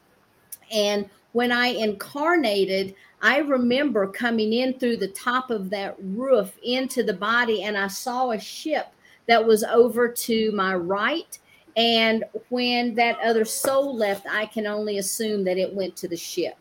And 0.71 1.09
when 1.33 1.51
I 1.51 1.67
incarnated, 1.67 2.95
I 3.21 3.39
remember 3.39 4.07
coming 4.07 4.53
in 4.53 4.79
through 4.79 4.97
the 4.97 5.09
top 5.09 5.49
of 5.49 5.69
that 5.71 5.95
roof 5.99 6.57
into 6.63 7.03
the 7.03 7.13
body, 7.13 7.63
and 7.63 7.77
I 7.77 7.87
saw 7.87 8.31
a 8.31 8.39
ship 8.39 8.87
that 9.27 9.45
was 9.45 9.63
over 9.63 10.07
to 10.07 10.51
my 10.51 10.75
right. 10.75 11.37
And 11.75 12.23
when 12.49 12.93
that 12.95 13.19
other 13.19 13.45
soul 13.45 13.95
left, 13.95 14.27
I 14.29 14.45
can 14.45 14.67
only 14.67 14.99
assume 14.99 15.43
that 15.45 15.57
it 15.57 15.73
went 15.73 15.95
to 15.97 16.07
the 16.07 16.17
ship. 16.17 16.55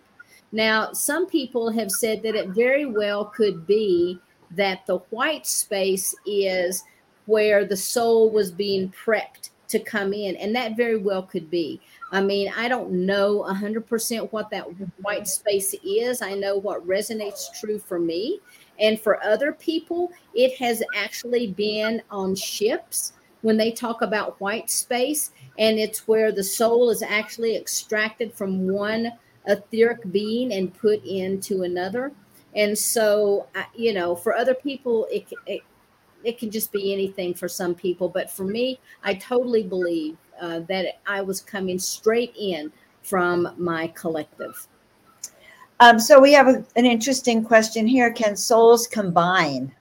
Now, 0.53 0.93
some 0.93 1.27
people 1.27 1.71
have 1.71 1.91
said 1.91 2.23
that 2.23 2.35
it 2.35 2.51
very 2.51 2.87
well 2.87 3.27
could 3.27 3.67
be 3.67 4.19
that 4.53 4.87
the 4.87 4.99
white 5.11 5.47
space 5.47 6.15
is 6.27 6.85
where 7.27 7.65
the 7.65 7.77
soul 7.77 8.31
was 8.31 8.51
being 8.51 8.91
prepped 8.91 9.51
to 9.69 9.79
come 9.79 10.13
in, 10.13 10.37
and 10.37 10.55
that 10.55 10.77
very 10.77 10.99
well 10.99 11.23
could 11.23 11.51
be. 11.51 11.81
I 12.13 12.21
mean, 12.21 12.53
I 12.55 12.69
don't 12.69 12.93
know 12.93 13.43
100% 13.49 14.33
what 14.33 14.51
that 14.51 14.65
white 15.01 15.27
space 15.27 15.75
is. 15.83 16.21
I 16.21 16.35
know 16.35 16.59
what 16.59 16.87
resonates 16.87 17.59
true 17.59 17.79
for 17.79 17.99
me. 17.99 18.39
And 18.79 19.01
for 19.01 19.23
other 19.25 19.53
people, 19.53 20.13
it 20.35 20.57
has 20.59 20.83
actually 20.95 21.49
been 21.49 22.03
on 22.11 22.35
ships 22.35 23.15
when 23.41 23.57
they 23.57 23.73
talk 23.73 24.03
about 24.03 24.41
white 24.41 24.71
space, 24.71 25.33
and 25.59 25.79
it's 25.79 26.07
where 26.07 26.31
the 26.31 26.45
soul 26.45 26.91
is 26.91 27.03
actually 27.03 27.57
extracted 27.57 28.33
from 28.33 28.69
one 28.69 29.11
etheric 29.47 30.13
being 30.13 30.53
and 30.53 30.73
put 30.73 31.03
into 31.05 31.63
another. 31.63 32.13
And 32.55 32.77
so, 32.79 33.49
you 33.75 33.95
know, 33.95 34.15
for 34.15 34.37
other 34.37 34.55
people, 34.55 35.09
it, 35.11 35.27
it 35.47 35.63
it 36.25 36.39
can 36.39 36.53
just 36.53 36.71
be 36.71 36.93
anything 36.93 37.35
for 37.35 37.49
some 37.49 37.75
people, 37.75 38.09
but 38.09 38.31
for 38.31 38.45
me, 38.45 38.79
I 39.03 39.15
totally 39.15 39.65
believe 39.65 40.17
uh, 40.43 40.61
that 40.69 41.01
I 41.07 41.23
was 41.23 41.41
coming 41.41 41.79
straight 41.79 42.35
in 42.39 42.71
from 43.03 43.55
my 43.57 43.87
collective. 43.89 44.67
Um, 45.81 45.99
so 45.99 46.21
we 46.21 46.33
have 46.33 46.49
a, 46.49 46.65
an 46.77 46.85
interesting 46.85 47.43
question 47.43 47.87
here. 47.87 48.13
Can 48.13 48.37
souls 48.37 48.87
combine? 48.87 49.73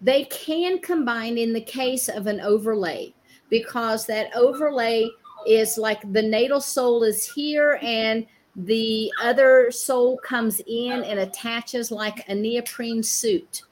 They 0.00 0.24
can 0.24 0.80
combine 0.80 1.38
in 1.38 1.52
the 1.52 1.60
case 1.60 2.08
of 2.08 2.26
an 2.26 2.40
overlay 2.40 3.14
because 3.50 4.06
that 4.06 4.34
overlay 4.34 5.08
is 5.46 5.78
like 5.78 6.00
the 6.12 6.22
natal 6.22 6.60
soul 6.60 7.04
is 7.04 7.30
here 7.30 7.78
and 7.82 8.26
the 8.56 9.12
other 9.22 9.70
soul 9.70 10.16
comes 10.18 10.60
in 10.66 11.02
and 11.04 11.20
attaches 11.20 11.90
like 11.90 12.26
a 12.28 12.34
neoprene 12.34 13.02
suit. 13.02 13.62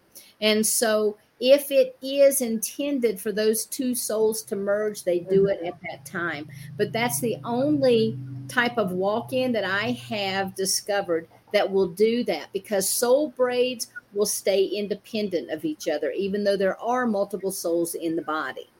And 0.40 0.66
so 0.66 1.16
if 1.44 1.72
it 1.72 1.96
is 2.00 2.40
intended 2.40 3.20
for 3.20 3.32
those 3.32 3.66
two 3.66 3.96
souls 3.96 4.44
to 4.44 4.54
merge, 4.54 5.02
they 5.02 5.18
do 5.18 5.46
it 5.46 5.60
at 5.64 5.74
that 5.82 6.04
time. 6.04 6.48
But 6.76 6.92
that's 6.92 7.18
the 7.18 7.36
only 7.42 8.16
type 8.46 8.78
of 8.78 8.92
walk 8.92 9.32
in 9.32 9.50
that 9.50 9.64
I 9.64 9.90
have 10.08 10.54
discovered 10.54 11.26
that 11.52 11.68
will 11.68 11.88
do 11.88 12.22
that 12.24 12.52
because 12.52 12.88
soul 12.88 13.30
braids 13.30 13.88
will 14.14 14.24
stay 14.24 14.66
independent 14.66 15.50
of 15.50 15.64
each 15.64 15.88
other, 15.88 16.12
even 16.12 16.44
though 16.44 16.56
there 16.56 16.80
are 16.80 17.08
multiple 17.08 17.50
souls 17.50 17.96
in 17.96 18.14
the 18.14 18.22
body. 18.22 18.70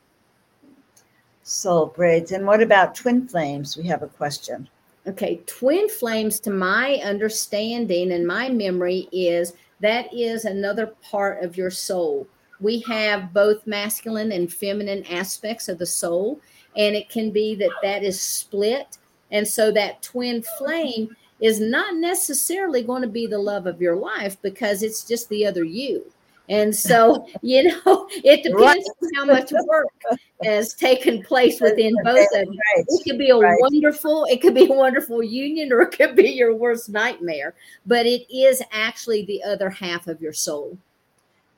Soul 1.43 1.87
braids. 1.87 2.31
And 2.31 2.47
what 2.47 2.63
about 2.63 2.95
twin 2.95 3.27
flames? 3.27 3.77
We 3.77 3.89
have 3.89 4.05
a 4.05 4.09
question. 4.09 4.69
Okay, 5.09 5.41
twin 5.47 5.89
flames, 5.89 6.39
to 6.39 6.51
my 6.51 7.01
understanding 7.03 8.13
and 8.13 8.25
my 8.25 8.49
memory, 8.51 9.09
is 9.11 9.55
that 9.81 10.15
is 10.15 10.45
another 10.45 10.95
part 11.03 11.43
of 11.43 11.57
your 11.57 11.73
soul. 11.73 12.29
We 12.63 12.81
have 12.83 13.35
both 13.35 13.67
masculine 13.67 14.33
and 14.33 14.53
feminine 14.53 15.05
aspects 15.07 15.69
of 15.69 15.79
the 15.79 15.87
soul, 15.87 16.41
and 16.77 16.95
it 16.95 17.09
can 17.09 17.31
be 17.31 17.55
that 17.57 17.73
that 17.83 18.05
is 18.05 18.21
split. 18.21 18.99
And 19.31 19.47
so 19.47 19.73
that 19.73 20.03
twin 20.03 20.43
flame 20.59 21.17
is 21.41 21.59
not 21.59 21.97
necessarily 21.97 22.83
going 22.83 23.03
to 23.03 23.09
be 23.09 23.27
the 23.27 23.39
love 23.39 23.67
of 23.67 23.81
your 23.81 23.97
life 23.97 24.41
because 24.43 24.83
it's 24.83 25.05
just 25.05 25.29
the 25.29 25.45
other 25.45 25.65
you. 25.65 26.05
And 26.49 26.75
so, 26.75 27.27
you 27.43 27.65
know, 27.65 28.09
it 28.11 28.43
depends 28.43 28.89
on 29.03 29.09
how 29.17 29.25
much 29.25 29.51
work 29.67 29.89
has 30.45 30.75
taken 30.75 31.23
place 31.23 31.61
within 31.61 31.95
both 32.05 32.29
of 32.35 32.45
you. 32.45 32.61
Right. 32.77 32.85
It 32.87 33.05
could 33.05 33.19
be 33.19 33.31
a 33.31 33.37
Right. 33.37 33.59
wonderful, 33.61 34.27
it 34.27 34.41
could 34.41 34.55
be 34.55 34.67
a 34.67 34.73
wonderful 34.73 35.23
union, 35.23 35.73
or 35.73 35.83
it 35.83 35.97
could 35.97 36.15
be 36.15 36.29
your 36.31 36.55
worst 36.55 36.91
nightmare. 36.91 37.55
But 37.87 38.07
it 38.07 38.33
is 38.33 38.63
actually 38.71 39.25
the 39.25 39.43
other 39.43 39.71
half 39.71 40.07
of 40.07 40.21
your 40.21 40.33
soul. 40.33 40.79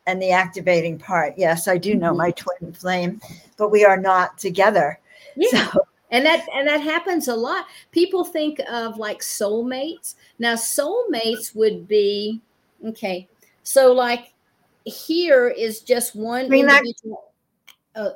And 0.07 0.20
the 0.20 0.30
activating 0.30 0.98
part. 0.98 1.34
Yes, 1.38 1.66
I 1.66 1.78
do 1.78 1.94
know 1.94 2.12
Mhm. 2.12 2.16
my 2.18 2.30
twin 2.32 2.72
flame, 2.72 3.20
but 3.57 3.70
we 3.70 3.84
are 3.84 3.96
not 3.96 4.36
together. 4.38 4.98
Yeah. 5.36 5.70
So 5.72 5.86
And 6.11 6.24
that 6.26 6.46
and 6.55 6.68
that 6.68 6.80
happens 6.80 7.26
a 7.28 7.34
lot. 7.34 7.66
People 7.90 8.24
think 8.24 8.61
of 8.70 8.98
like 8.98 9.20
soulmates. 9.20 10.14
Now, 10.38 10.55
soulmates 10.55 11.57
would 11.57 11.88
be 11.88 12.40
okay. 12.86 13.26
So, 13.62 13.92
like 13.92 14.32
here 14.84 15.48
is 15.48 15.80
just 15.80 16.14
one 16.14 16.52
individual. 16.52 17.32
Uh, 17.96 18.11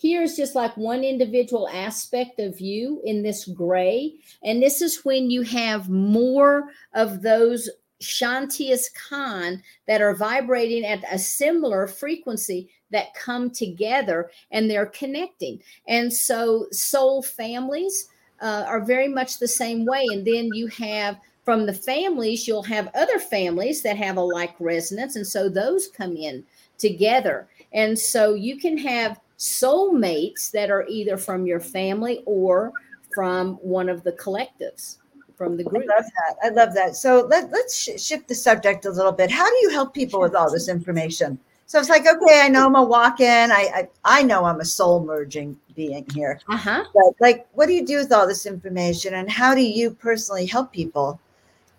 here's 0.00 0.36
just 0.36 0.54
like 0.54 0.74
one 0.76 1.02
individual 1.04 1.68
aspect 1.68 2.38
of 2.38 2.60
you 2.60 3.02
in 3.04 3.22
this 3.22 3.44
gray, 3.46 4.14
and 4.44 4.62
this 4.62 4.80
is 4.80 5.04
when 5.04 5.28
you 5.30 5.42
have 5.42 5.90
more 5.90 6.68
of 6.94 7.20
those 7.22 7.68
Shantias 8.02 8.92
Khan 8.94 9.62
that 9.86 10.02
are 10.02 10.14
vibrating 10.14 10.84
at 10.84 11.02
a 11.10 11.18
similar 11.18 11.86
frequency 11.86 12.68
that 12.90 13.14
come 13.14 13.50
together 13.50 14.30
and 14.50 14.70
they're 14.70 14.86
connecting. 14.86 15.62
And 15.88 16.12
so 16.12 16.66
soul 16.70 17.22
families 17.22 18.08
uh, 18.40 18.64
are 18.66 18.84
very 18.84 19.08
much 19.08 19.38
the 19.38 19.48
same 19.48 19.86
way. 19.86 20.04
And 20.12 20.26
then 20.26 20.50
you 20.52 20.66
have 20.68 21.18
from 21.44 21.66
the 21.66 21.72
families, 21.72 22.46
you'll 22.46 22.62
have 22.62 22.88
other 22.94 23.18
families 23.18 23.82
that 23.82 23.96
have 23.96 24.16
a 24.16 24.22
like 24.22 24.54
resonance. 24.60 25.16
And 25.16 25.26
so 25.26 25.48
those 25.48 25.88
come 25.88 26.16
in 26.16 26.44
together. 26.78 27.48
And 27.72 27.98
so 27.98 28.34
you 28.34 28.58
can 28.58 28.78
have 28.78 29.18
soulmates 29.38 30.50
that 30.52 30.70
are 30.70 30.86
either 30.88 31.16
from 31.16 31.46
your 31.46 31.58
family 31.58 32.22
or 32.26 32.72
from 33.12 33.54
one 33.54 33.88
of 33.88 34.04
the 34.04 34.12
collectives 34.12 34.98
from 35.42 35.56
the 35.56 35.64
I 35.64 35.78
love 35.78 36.04
that. 36.04 36.36
I 36.42 36.48
love 36.50 36.74
that. 36.74 36.96
So 36.96 37.26
let, 37.28 37.50
let's 37.50 37.76
sh- 37.76 38.00
shift 38.00 38.28
the 38.28 38.34
subject 38.34 38.84
a 38.84 38.90
little 38.90 39.12
bit. 39.12 39.30
How 39.30 39.48
do 39.48 39.56
you 39.62 39.70
help 39.70 39.92
people 39.92 40.20
with 40.20 40.34
all 40.34 40.50
this 40.50 40.68
information? 40.68 41.38
So 41.66 41.80
it's 41.80 41.88
like, 41.88 42.06
okay, 42.06 42.42
I 42.42 42.48
know 42.48 42.66
I'm 42.66 42.76
a 42.76 42.84
walk 42.84 43.20
in. 43.20 43.50
I, 43.50 43.70
I, 43.74 43.88
I 44.04 44.22
know 44.22 44.44
I'm 44.44 44.60
a 44.60 44.64
soul 44.64 45.04
merging 45.04 45.58
being 45.74 46.06
here. 46.14 46.38
Uh 46.48 46.56
huh. 46.56 46.84
But 46.94 47.14
like, 47.20 47.46
what 47.54 47.66
do 47.66 47.72
you 47.72 47.84
do 47.84 47.96
with 47.96 48.12
all 48.12 48.26
this 48.26 48.46
information 48.46 49.14
and 49.14 49.30
how 49.30 49.54
do 49.54 49.62
you 49.62 49.90
personally 49.90 50.46
help 50.46 50.72
people 50.72 51.18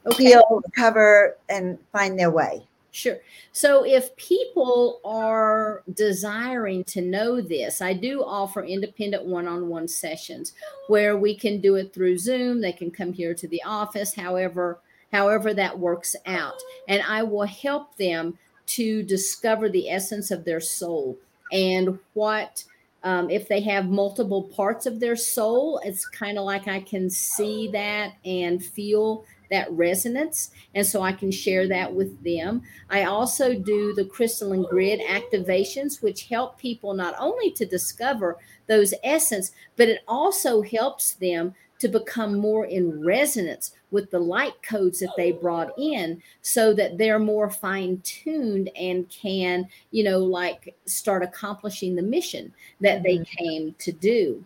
Okay. 0.06 0.26
heal, 0.26 0.62
recover, 0.66 1.38
and 1.48 1.78
find 1.94 2.20
their 2.20 2.32
way? 2.32 2.68
Sure. 2.96 3.18
So 3.54 3.84
if 3.84 4.16
people 4.18 5.02
are 5.04 5.82
desiring 5.96 6.84
to 6.86 7.02
know 7.02 7.42
this, 7.42 7.82
I 7.82 7.94
do 7.94 8.24
offer 8.24 8.64
independent 8.64 9.26
one 9.26 9.48
on 9.48 9.68
one 9.68 9.88
sessions 9.88 10.54
where 10.90 11.18
we 11.18 11.36
can 11.36 11.60
do 11.60 11.74
it 11.74 11.92
through 11.92 12.20
Zoom. 12.20 12.62
They 12.62 12.72
can 12.72 12.92
come 12.92 13.12
here 13.12 13.34
to 13.34 13.48
the 13.48 13.64
office, 13.66 14.14
however, 14.14 14.80
however 15.12 15.56
that 15.56 15.80
works 15.80 16.16
out. 16.28 16.62
And 16.88 17.02
I 17.02 17.24
will 17.24 17.48
help 17.48 17.98
them 17.98 18.38
to 18.68 19.02
discover 19.02 19.70
the 19.70 19.90
essence 19.90 20.30
of 20.30 20.46
their 20.46 20.62
soul 20.62 21.18
and 21.52 21.98
what. 22.14 22.64
Um, 23.06 23.30
if 23.30 23.50
they 23.50 23.60
have 23.60 23.90
multiple 23.90 24.44
parts 24.44 24.86
of 24.86 25.02
their 25.02 25.18
soul, 25.18 25.82
it's 25.84 26.06
kind 26.06 26.38
of 26.38 26.46
like 26.46 26.70
I 26.70 26.80
can 26.80 27.10
see 27.10 27.68
that 27.74 28.14
and 28.24 28.64
feel 28.64 29.26
that 29.50 29.72
resonance. 29.72 30.52
And 30.76 30.86
so 30.86 31.02
I 31.02 31.12
can 31.12 31.32
share 31.32 31.68
that 31.68 31.94
with 31.94 32.24
them. 32.24 32.62
I 32.90 33.04
also 33.04 33.54
do 33.54 33.94
the 33.94 34.06
crystalline 34.06 34.66
grid 34.70 35.02
activations, 35.02 36.02
which 36.02 36.28
help 36.28 36.58
people 36.58 36.94
not 36.94 37.16
only 37.20 37.52
to 37.52 37.66
discover 37.66 38.38
those 38.68 38.94
essence, 39.04 39.52
but 39.76 39.90
it 39.90 40.02
also 40.08 40.62
helps 40.62 41.14
them 41.14 41.54
to 41.80 41.90
become 41.90 42.40
more 42.40 42.66
in 42.66 43.04
resonance 43.04 43.72
with 43.92 44.10
the 44.10 44.20
light 44.20 44.54
codes 44.64 45.00
that 45.00 45.12
they 45.18 45.34
brought 45.34 45.78
in 45.78 46.22
so 46.42 46.74
that 46.74 46.98
they're 46.98 47.20
more 47.20 47.50
fine 47.50 48.00
tuned 48.06 48.70
and 48.80 49.10
can, 49.10 49.68
you 49.92 50.04
know, 50.04 50.20
like 50.20 50.76
start 50.86 51.24
accomplishing 51.24 51.94
the 51.94 52.02
mission 52.02 52.54
that 52.80 53.04
they 53.04 53.18
mm-hmm. 53.18 53.44
came 53.44 53.76
to 53.80 53.92
do. 53.92 54.44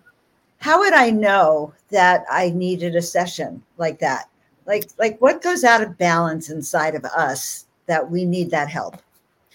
how 0.59 0.79
would 0.79 0.93
I 0.93 1.11
know 1.11 1.73
that 1.89 2.25
I 2.31 2.49
needed 2.49 2.95
a 2.95 3.01
session 3.03 3.61
like 3.77 3.99
that? 3.99 4.29
Like, 4.67 4.89
like 4.99 5.19
what 5.21 5.41
goes 5.41 5.63
out 5.63 5.81
of 5.81 5.97
balance 5.97 6.49
inside 6.49 6.93
of 6.93 7.05
us 7.05 7.65
that 7.87 8.11
we 8.11 8.25
need 8.25 8.51
that 8.51 8.69
help? 8.69 8.97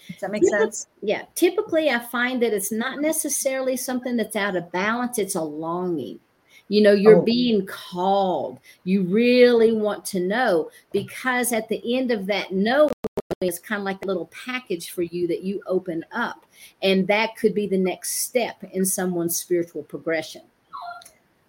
Does 0.07 0.19
that 0.19 0.31
make 0.31 0.43
sense? 0.45 0.87
Yeah. 1.01 1.23
Typically, 1.35 1.89
I 1.89 1.99
find 1.99 2.41
that 2.41 2.53
it's 2.53 2.71
not 2.71 2.99
necessarily 2.99 3.77
something 3.77 4.17
that's 4.17 4.35
out 4.35 4.55
of 4.55 4.71
balance, 4.71 5.17
it's 5.17 5.35
a 5.35 5.41
longing. 5.41 6.19
You 6.67 6.81
know, 6.81 6.93
you're 6.93 7.17
oh. 7.17 7.21
being 7.21 7.65
called. 7.65 8.59
You 8.83 9.03
really 9.03 9.71
want 9.71 10.05
to 10.05 10.19
know 10.19 10.71
because 10.91 11.53
at 11.53 11.69
the 11.69 11.97
end 11.97 12.11
of 12.11 12.25
that 12.27 12.51
no 12.51 12.89
it's 13.41 13.59
kind 13.59 13.79
of 13.79 13.85
like 13.85 14.03
a 14.03 14.07
little 14.07 14.27
package 14.45 14.91
for 14.91 15.01
you 15.01 15.27
that 15.27 15.43
you 15.43 15.61
open 15.67 16.05
up. 16.11 16.45
And 16.81 17.07
that 17.07 17.35
could 17.35 17.53
be 17.53 17.67
the 17.67 17.77
next 17.77 18.23
step 18.23 18.63
in 18.71 18.85
someone's 18.85 19.37
spiritual 19.37 19.83
progression. 19.83 20.43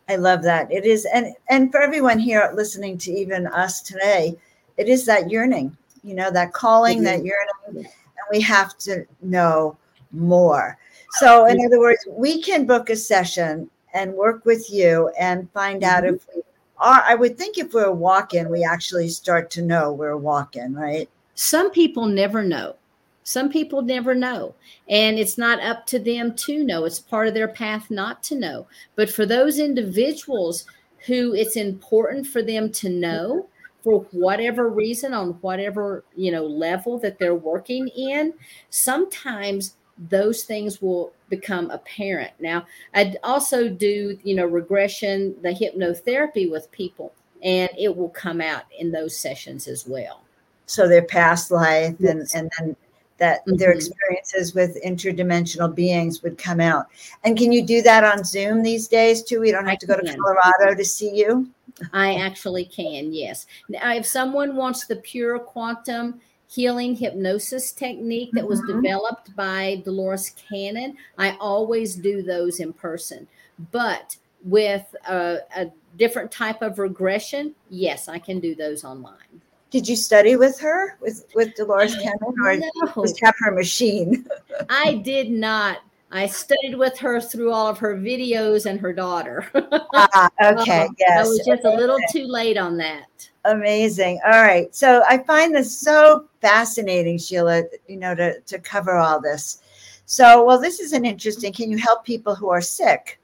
I 0.08 0.16
love 0.16 0.42
that. 0.42 0.70
It 0.70 0.84
is, 0.84 1.06
and 1.06 1.34
and 1.48 1.70
for 1.70 1.80
everyone 1.80 2.18
here 2.18 2.52
listening 2.54 2.98
to 2.98 3.12
even 3.12 3.46
us 3.46 3.80
today, 3.80 4.36
it 4.76 4.88
is 4.88 5.06
that 5.06 5.30
yearning, 5.30 5.76
you 6.02 6.14
know, 6.14 6.30
that 6.30 6.52
calling, 6.52 6.98
mm-hmm. 6.98 7.04
that 7.04 7.24
yearning, 7.24 7.86
and 7.86 8.26
we 8.30 8.40
have 8.42 8.76
to 8.78 9.06
know 9.22 9.76
more. 10.12 10.78
So, 11.12 11.46
in 11.46 11.64
other 11.64 11.80
words, 11.80 12.06
we 12.08 12.42
can 12.42 12.66
book 12.66 12.90
a 12.90 12.96
session 12.96 13.70
and 13.94 14.12
work 14.12 14.44
with 14.44 14.70
you 14.70 15.10
and 15.18 15.50
find 15.52 15.82
mm-hmm. 15.82 15.96
out 15.96 16.04
if 16.04 16.26
we 16.34 16.42
are. 16.78 17.02
I 17.06 17.14
would 17.14 17.38
think 17.38 17.56
if 17.56 17.72
we're 17.72 17.92
walking, 17.92 18.48
we 18.50 18.64
actually 18.64 19.08
start 19.08 19.50
to 19.52 19.62
know 19.62 19.92
we're 19.92 20.16
walking, 20.16 20.74
right? 20.74 21.08
Some 21.34 21.70
people 21.70 22.06
never 22.06 22.42
know. 22.42 22.76
Some 23.24 23.48
people 23.48 23.82
never 23.82 24.14
know. 24.14 24.54
And 24.88 25.18
it's 25.18 25.38
not 25.38 25.60
up 25.60 25.86
to 25.86 25.98
them 25.98 26.34
to 26.36 26.62
know. 26.62 26.84
It's 26.84 27.00
part 27.00 27.26
of 27.26 27.34
their 27.34 27.48
path 27.48 27.90
not 27.90 28.22
to 28.24 28.36
know. 28.36 28.66
But 28.96 29.10
for 29.10 29.26
those 29.26 29.58
individuals 29.58 30.66
who 31.06 31.34
it's 31.34 31.56
important 31.56 32.26
for 32.26 32.42
them 32.42 32.70
to 32.72 32.88
know 32.88 33.48
for 33.82 34.06
whatever 34.12 34.68
reason 34.68 35.12
on 35.12 35.32
whatever, 35.42 36.04
you 36.16 36.32
know, 36.32 36.46
level 36.46 36.98
that 36.98 37.18
they're 37.18 37.34
working 37.34 37.88
in, 37.88 38.32
sometimes 38.70 39.76
those 40.08 40.44
things 40.44 40.80
will 40.80 41.12
become 41.28 41.70
apparent. 41.70 42.32
Now, 42.40 42.66
I 42.94 43.14
also 43.22 43.68
do, 43.68 44.18
you 44.22 44.34
know, 44.34 44.46
regression, 44.46 45.36
the 45.42 45.50
hypnotherapy 45.50 46.50
with 46.50 46.70
people, 46.72 47.12
and 47.42 47.70
it 47.78 47.94
will 47.94 48.08
come 48.08 48.40
out 48.40 48.64
in 48.78 48.90
those 48.90 49.16
sessions 49.16 49.68
as 49.68 49.86
well. 49.86 50.22
So 50.66 50.88
their 50.88 51.02
past 51.02 51.50
life 51.50 51.94
yes. 51.98 52.10
and 52.10 52.28
and 52.34 52.50
then 52.58 52.76
that 53.18 53.40
mm-hmm. 53.40 53.56
their 53.56 53.72
experiences 53.72 54.54
with 54.54 54.82
interdimensional 54.82 55.72
beings 55.74 56.22
would 56.22 56.38
come 56.38 56.60
out. 56.60 56.86
And 57.24 57.36
can 57.36 57.52
you 57.52 57.64
do 57.64 57.82
that 57.82 58.04
on 58.04 58.24
Zoom 58.24 58.62
these 58.62 58.88
days 58.88 59.22
too? 59.22 59.40
We 59.40 59.50
don't 59.50 59.64
have 59.64 59.74
I 59.74 59.76
to 59.76 59.86
go 59.86 59.96
can. 59.96 60.06
to 60.06 60.16
Colorado 60.16 60.76
to 60.76 60.84
see 60.84 61.14
you. 61.14 61.48
I 61.92 62.14
actually 62.14 62.66
can, 62.66 63.12
yes. 63.12 63.46
Now, 63.68 63.94
if 63.94 64.06
someone 64.06 64.56
wants 64.56 64.86
the 64.86 64.96
pure 64.96 65.38
quantum 65.38 66.20
healing 66.54 66.94
hypnosis 66.94 67.72
technique 67.72 68.30
that 68.32 68.46
was 68.46 68.60
mm-hmm. 68.60 68.80
developed 68.80 69.34
by 69.34 69.82
Dolores 69.84 70.30
Cannon. 70.48 70.96
I 71.18 71.36
always 71.40 71.96
do 71.96 72.22
those 72.22 72.60
in 72.60 72.72
person. 72.72 73.26
But 73.72 74.16
with 74.44 74.84
a, 75.08 75.38
a, 75.56 75.70
different 75.96 76.32
type 76.32 76.60
of 76.60 76.80
regression, 76.80 77.54
yes, 77.70 78.08
I 78.08 78.18
can 78.18 78.40
do 78.40 78.56
those 78.56 78.82
online. 78.82 79.40
Did 79.74 79.88
you 79.88 79.96
study 79.96 80.36
with 80.36 80.60
her, 80.60 80.96
with, 81.00 81.26
with 81.34 81.56
Dolores 81.56 81.96
Cannon, 81.96 82.36
or 82.44 82.56
no. 82.56 83.02
just 83.02 83.20
have 83.24 83.34
her 83.40 83.50
machine? 83.50 84.24
I 84.70 84.94
did 84.94 85.32
not. 85.32 85.78
I 86.12 86.28
studied 86.28 86.76
with 86.76 86.96
her 86.98 87.20
through 87.20 87.50
all 87.50 87.66
of 87.66 87.78
her 87.78 87.96
videos 87.96 88.66
and 88.66 88.78
her 88.78 88.92
daughter. 88.92 89.50
ah, 89.94 90.30
okay, 90.44 90.88
yes. 90.96 91.26
I 91.26 91.28
was 91.28 91.44
just 91.44 91.64
a 91.64 91.70
little 91.70 91.98
too 92.12 92.24
late 92.26 92.56
on 92.56 92.76
that. 92.76 93.28
Amazing. 93.46 94.20
All 94.24 94.44
right. 94.44 94.72
So 94.72 95.02
I 95.08 95.18
find 95.18 95.52
this 95.52 95.76
so 95.76 96.28
fascinating, 96.40 97.18
Sheila, 97.18 97.64
you 97.88 97.96
know, 97.96 98.14
to, 98.14 98.38
to 98.42 98.60
cover 98.60 98.94
all 98.94 99.20
this. 99.20 99.60
So, 100.06 100.44
well, 100.44 100.60
this 100.60 100.78
is 100.78 100.92
an 100.92 101.04
interesting. 101.04 101.52
Can 101.52 101.72
you 101.72 101.78
help 101.78 102.04
people 102.04 102.36
who 102.36 102.48
are 102.48 102.60
sick? 102.60 103.18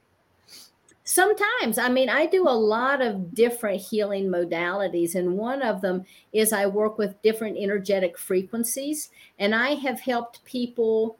Sometimes. 1.13 1.77
I 1.77 1.89
mean, 1.89 2.09
I 2.09 2.27
do 2.27 2.49
a 2.49 2.51
lot 2.51 3.03
of 3.03 3.35
different 3.35 3.81
healing 3.81 4.29
modalities, 4.29 5.17
and 5.17 5.37
one 5.37 5.61
of 5.61 5.81
them 5.81 6.05
is 6.33 6.53
I 6.53 6.67
work 6.67 6.99
with 6.99 7.21
different 7.23 7.59
energetic 7.59 8.17
frequencies, 8.17 9.11
and 9.39 9.53
I 9.53 9.71
have 9.75 10.01
helped 10.01 10.45
people 10.45 11.19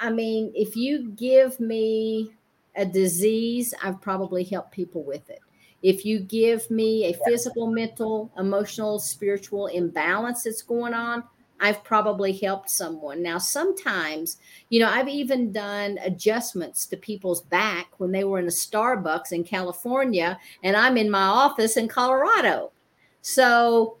I 0.00 0.10
mean, 0.10 0.52
if 0.54 0.76
you 0.76 1.10
give 1.10 1.58
me 1.60 2.32
a 2.76 2.84
disease, 2.84 3.74
I've 3.82 4.00
probably 4.00 4.44
helped 4.44 4.72
people 4.72 5.02
with 5.02 5.28
it. 5.30 5.40
If 5.82 6.04
you 6.04 6.20
give 6.20 6.70
me 6.70 7.06
a 7.06 7.18
physical, 7.24 7.66
mental, 7.66 8.30
emotional, 8.38 9.00
spiritual 9.00 9.66
imbalance 9.66 10.44
that's 10.44 10.62
going 10.62 10.94
on, 10.94 11.24
I've 11.62 11.84
probably 11.84 12.32
helped 12.32 12.68
someone. 12.68 13.22
Now, 13.22 13.38
sometimes, 13.38 14.38
you 14.68 14.80
know, 14.80 14.88
I've 14.88 15.08
even 15.08 15.52
done 15.52 15.96
adjustments 16.04 16.86
to 16.86 16.96
people's 16.96 17.42
back 17.42 17.86
when 17.98 18.10
they 18.10 18.24
were 18.24 18.40
in 18.40 18.46
a 18.46 18.48
Starbucks 18.48 19.30
in 19.30 19.44
California, 19.44 20.40
and 20.64 20.76
I'm 20.76 20.96
in 20.96 21.08
my 21.08 21.22
office 21.22 21.76
in 21.76 21.86
Colorado. 21.86 22.72
So, 23.20 23.98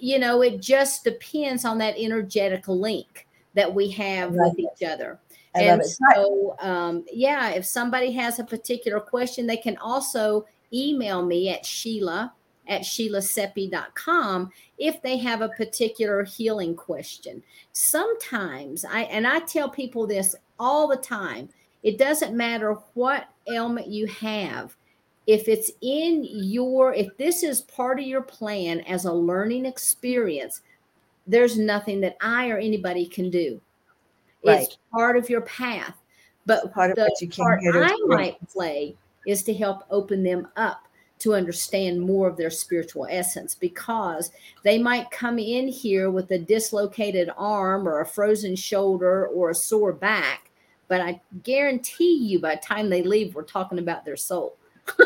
you 0.00 0.18
know, 0.18 0.42
it 0.42 0.60
just 0.60 1.04
depends 1.04 1.64
on 1.64 1.78
that 1.78 1.94
energetic 1.96 2.66
link 2.66 3.28
that 3.54 3.72
we 3.72 3.88
have 3.90 4.32
with 4.32 4.58
it. 4.58 4.66
each 4.74 4.88
other. 4.88 5.20
I 5.54 5.60
and 5.62 5.82
so, 5.86 6.56
um, 6.58 7.04
yeah, 7.12 7.50
if 7.50 7.64
somebody 7.64 8.10
has 8.12 8.40
a 8.40 8.44
particular 8.44 8.98
question, 8.98 9.46
they 9.46 9.56
can 9.56 9.76
also 9.76 10.44
email 10.72 11.24
me 11.24 11.50
at 11.50 11.64
Sheila 11.64 12.32
at 12.68 12.82
SheilaSeppi.com 12.82 14.50
if 14.78 15.00
they 15.02 15.16
have 15.18 15.40
a 15.40 15.48
particular 15.50 16.24
healing 16.24 16.74
question. 16.74 17.42
Sometimes 17.72 18.84
I 18.84 19.02
and 19.02 19.26
I 19.26 19.40
tell 19.40 19.68
people 19.68 20.06
this 20.06 20.34
all 20.58 20.88
the 20.88 20.96
time. 20.96 21.48
It 21.82 21.98
doesn't 21.98 22.36
matter 22.36 22.74
what 22.94 23.28
ailment 23.48 23.88
you 23.88 24.06
have. 24.06 24.76
If 25.26 25.48
it's 25.48 25.70
in 25.80 26.26
your 26.28 26.94
if 26.94 27.16
this 27.16 27.42
is 27.42 27.62
part 27.62 27.98
of 27.98 28.06
your 28.06 28.22
plan 28.22 28.80
as 28.82 29.04
a 29.04 29.12
learning 29.12 29.66
experience, 29.66 30.62
there's 31.26 31.58
nothing 31.58 32.00
that 32.00 32.16
I 32.20 32.48
or 32.48 32.58
anybody 32.58 33.06
can 33.06 33.30
do. 33.30 33.60
Right. 34.44 34.62
It's 34.62 34.78
part 34.92 35.16
of 35.16 35.28
your 35.28 35.42
path. 35.42 35.94
But 36.46 36.72
part 36.72 36.92
of 36.92 36.98
what 36.98 37.20
you 37.20 37.28
part 37.28 37.60
I 37.74 37.96
might 38.06 38.48
play 38.48 38.94
is 39.26 39.42
to 39.42 39.54
help 39.54 39.82
open 39.90 40.22
them 40.22 40.46
up 40.56 40.86
to 41.18 41.34
understand 41.34 42.00
more 42.00 42.28
of 42.28 42.36
their 42.36 42.50
spiritual 42.50 43.06
essence 43.08 43.54
because 43.54 44.30
they 44.62 44.78
might 44.78 45.10
come 45.10 45.38
in 45.38 45.68
here 45.68 46.10
with 46.10 46.30
a 46.30 46.38
dislocated 46.38 47.30
arm 47.36 47.88
or 47.88 48.00
a 48.00 48.06
frozen 48.06 48.54
shoulder 48.54 49.26
or 49.28 49.50
a 49.50 49.54
sore 49.54 49.92
back. 49.92 50.50
But 50.88 51.00
I 51.00 51.20
guarantee 51.42 52.16
you, 52.16 52.38
by 52.38 52.56
the 52.56 52.60
time 52.60 52.90
they 52.90 53.02
leave, 53.02 53.34
we're 53.34 53.42
talking 53.42 53.78
about 53.78 54.04
their 54.04 54.16
soul. 54.16 54.56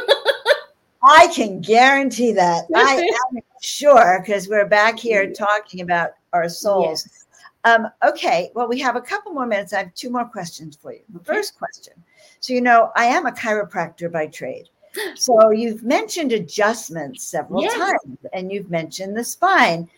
I 1.03 1.29
can 1.35 1.61
guarantee 1.61 2.33
that. 2.33 2.65
I 2.75 2.97
am 2.97 3.41
sure 3.63 4.21
because 4.21 4.49
we're 4.49 4.67
back 4.67 4.99
here 4.99 5.33
talking 5.33 5.81
about 5.81 6.11
our 6.33 6.49
souls. 6.49 7.07
Yes. 7.07 7.27
Um, 7.65 7.89
okay, 8.03 8.51
well, 8.55 8.69
we 8.69 8.79
have 8.81 8.97
a 8.97 9.01
couple 9.01 9.33
more 9.33 9.47
minutes. 9.47 9.73
I 9.73 9.79
have 9.79 9.95
two 9.95 10.11
more 10.11 10.25
questions 10.25 10.77
for 10.77 10.93
you. 10.93 11.01
The 11.13 11.25
first 11.25 11.59
question 11.59 11.95
so, 12.41 12.55
you 12.55 12.63
know, 12.63 12.91
I 12.97 13.05
am 13.05 13.27
a 13.27 13.33
chiropractor 13.33 14.11
by 14.11 14.27
trade. 14.27 14.69
So, 15.15 15.51
you've 15.51 15.83
mentioned 15.83 16.33
adjustments 16.33 17.25
several 17.25 17.63
yes. 17.63 17.75
times, 17.75 18.19
and 18.33 18.51
you've 18.51 18.71
mentioned 18.71 19.17
the 19.17 19.25
spine. 19.25 19.89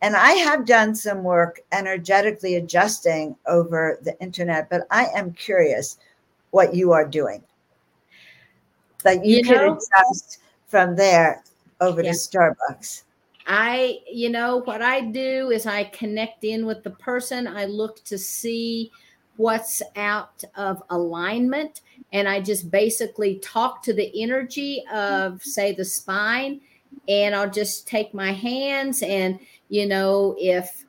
And 0.00 0.14
I 0.14 0.32
have 0.32 0.64
done 0.64 0.94
some 0.94 1.24
work 1.24 1.60
energetically 1.72 2.54
adjusting 2.56 3.36
over 3.46 3.98
the 4.02 4.18
internet, 4.20 4.70
but 4.70 4.86
I 4.90 5.06
am 5.14 5.32
curious 5.32 5.98
what 6.50 6.74
you 6.74 6.92
are 6.92 7.06
doing. 7.06 7.42
That 9.02 9.24
you, 9.24 9.38
you 9.38 9.44
could 9.44 9.56
know, 9.56 9.76
adjust 9.76 10.38
from 10.66 10.94
there 10.94 11.42
over 11.80 12.02
yeah. 12.02 12.12
to 12.12 12.16
Starbucks. 12.16 13.02
I, 13.46 14.00
you 14.10 14.28
know, 14.28 14.58
what 14.58 14.82
I 14.82 15.00
do 15.00 15.50
is 15.50 15.66
I 15.66 15.84
connect 15.84 16.44
in 16.44 16.66
with 16.66 16.84
the 16.84 16.90
person. 16.90 17.46
I 17.46 17.64
look 17.64 18.04
to 18.04 18.18
see 18.18 18.92
what's 19.38 19.82
out 19.96 20.44
of 20.56 20.82
alignment. 20.90 21.80
And 22.12 22.28
I 22.28 22.40
just 22.40 22.70
basically 22.70 23.38
talk 23.38 23.82
to 23.84 23.94
the 23.94 24.10
energy 24.20 24.84
of, 24.92 25.42
say, 25.42 25.72
the 25.72 25.84
spine. 25.84 26.60
And 27.08 27.34
I'll 27.34 27.50
just 27.50 27.86
take 27.88 28.12
my 28.12 28.32
hands 28.32 29.02
and, 29.02 29.38
you 29.68 29.86
know, 29.86 30.34
if 30.38 30.84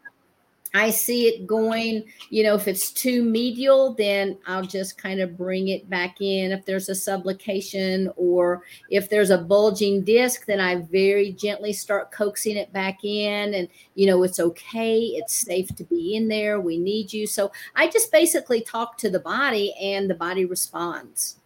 I 0.73 0.91
see 0.91 1.27
it 1.27 1.47
going, 1.47 2.03
you 2.29 2.43
know, 2.43 2.53
if 2.53 2.67
it's 2.67 2.91
too 2.91 3.23
medial, 3.23 3.95
then 3.95 4.37
I'll 4.45 4.63
just 4.63 4.99
kind 4.99 5.19
of 5.19 5.35
bring 5.35 5.69
it 5.69 5.89
back 5.89 6.21
in. 6.21 6.51
If 6.51 6.63
there's 6.65 6.89
a 6.89 6.93
subluxation 6.93 8.13
or 8.15 8.63
if 8.91 9.09
there's 9.09 9.31
a 9.31 9.39
bulging 9.39 10.03
disc, 10.03 10.45
then 10.45 10.59
I 10.59 10.75
very 10.75 11.31
gently 11.31 11.73
start 11.73 12.11
coaxing 12.11 12.55
it 12.55 12.71
back 12.71 13.03
in. 13.03 13.55
And, 13.55 13.67
you 13.95 14.05
know, 14.05 14.21
it's 14.21 14.39
okay. 14.39 14.99
It's 14.99 15.33
safe 15.33 15.75
to 15.75 15.83
be 15.83 16.15
in 16.15 16.27
there. 16.27 16.61
We 16.61 16.77
need 16.77 17.11
you. 17.11 17.25
So 17.25 17.51
I 17.75 17.89
just 17.89 18.11
basically 18.11 18.61
talk 18.61 18.95
to 18.99 19.09
the 19.09 19.19
body 19.19 19.73
and 19.81 20.07
the 20.07 20.15
body 20.15 20.45
responds. 20.45 21.37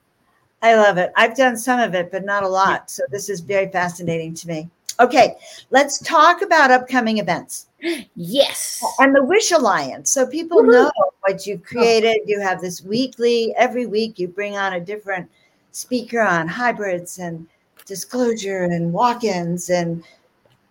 I 0.61 0.76
love 0.76 0.97
it. 0.97 1.13
I've 1.15 1.36
done 1.36 1.57
some 1.57 1.80
of 1.80 1.93
it, 1.93 2.11
but 2.11 2.26
not 2.26 2.43
a 2.43 2.47
lot. 2.47 2.91
So 2.91 3.03
this 3.09 3.30
is 3.30 3.39
very 3.39 3.69
fascinating 3.69 4.34
to 4.36 4.47
me. 4.49 4.69
Okay, 4.99 5.38
let's 5.71 5.99
talk 5.99 6.41
about 6.41 6.71
upcoming 6.71 7.17
events. 7.17 7.67
Yes. 8.16 8.84
And 9.00 9.16
the 9.16 9.24
Wish 9.24 9.52
Alliance. 9.52 10.12
So 10.12 10.26
people 10.26 10.58
Woo-hoo. 10.58 10.72
know 10.72 10.92
what 11.22 11.46
you've 11.46 11.64
created. 11.64 12.20
You 12.26 12.40
have 12.40 12.62
this 12.62 12.82
weekly, 12.82 13.54
every 13.58 13.86
week 13.86 14.20
you 14.20 14.28
bring 14.28 14.56
on 14.58 14.74
a 14.74 14.80
different 14.80 15.30
speaker 15.72 16.22
on 16.22 16.48
hybrids 16.48 17.20
and 17.20 17.48
disclosure 17.86 18.64
and 18.64 18.94
walk-ins 18.94 19.70
and 19.70 20.04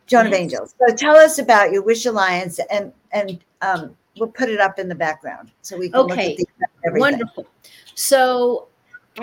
Joan 0.07 0.27
of 0.27 0.33
Angels. 0.33 0.75
So 0.79 0.95
tell 0.95 1.17
us 1.17 1.39
about 1.39 1.73
your 1.73 1.83
Wish 1.83 2.07
Alliance 2.07 2.61
and 2.71 2.93
and 3.13 3.39
um, 3.61 3.97
we'll 4.19 4.29
put 4.29 4.49
it 4.49 4.61
up 4.61 4.79
in 4.79 4.89
the 4.89 4.95
background 4.95 5.51
so 5.63 5.77
we 5.77 5.89
can 5.91 6.01
look 6.01 6.13
Okay. 6.13 6.33
at 6.33 6.37
the 6.39 6.47
everything. 6.87 7.01
Wonderful. 7.13 7.47
So 7.95 8.69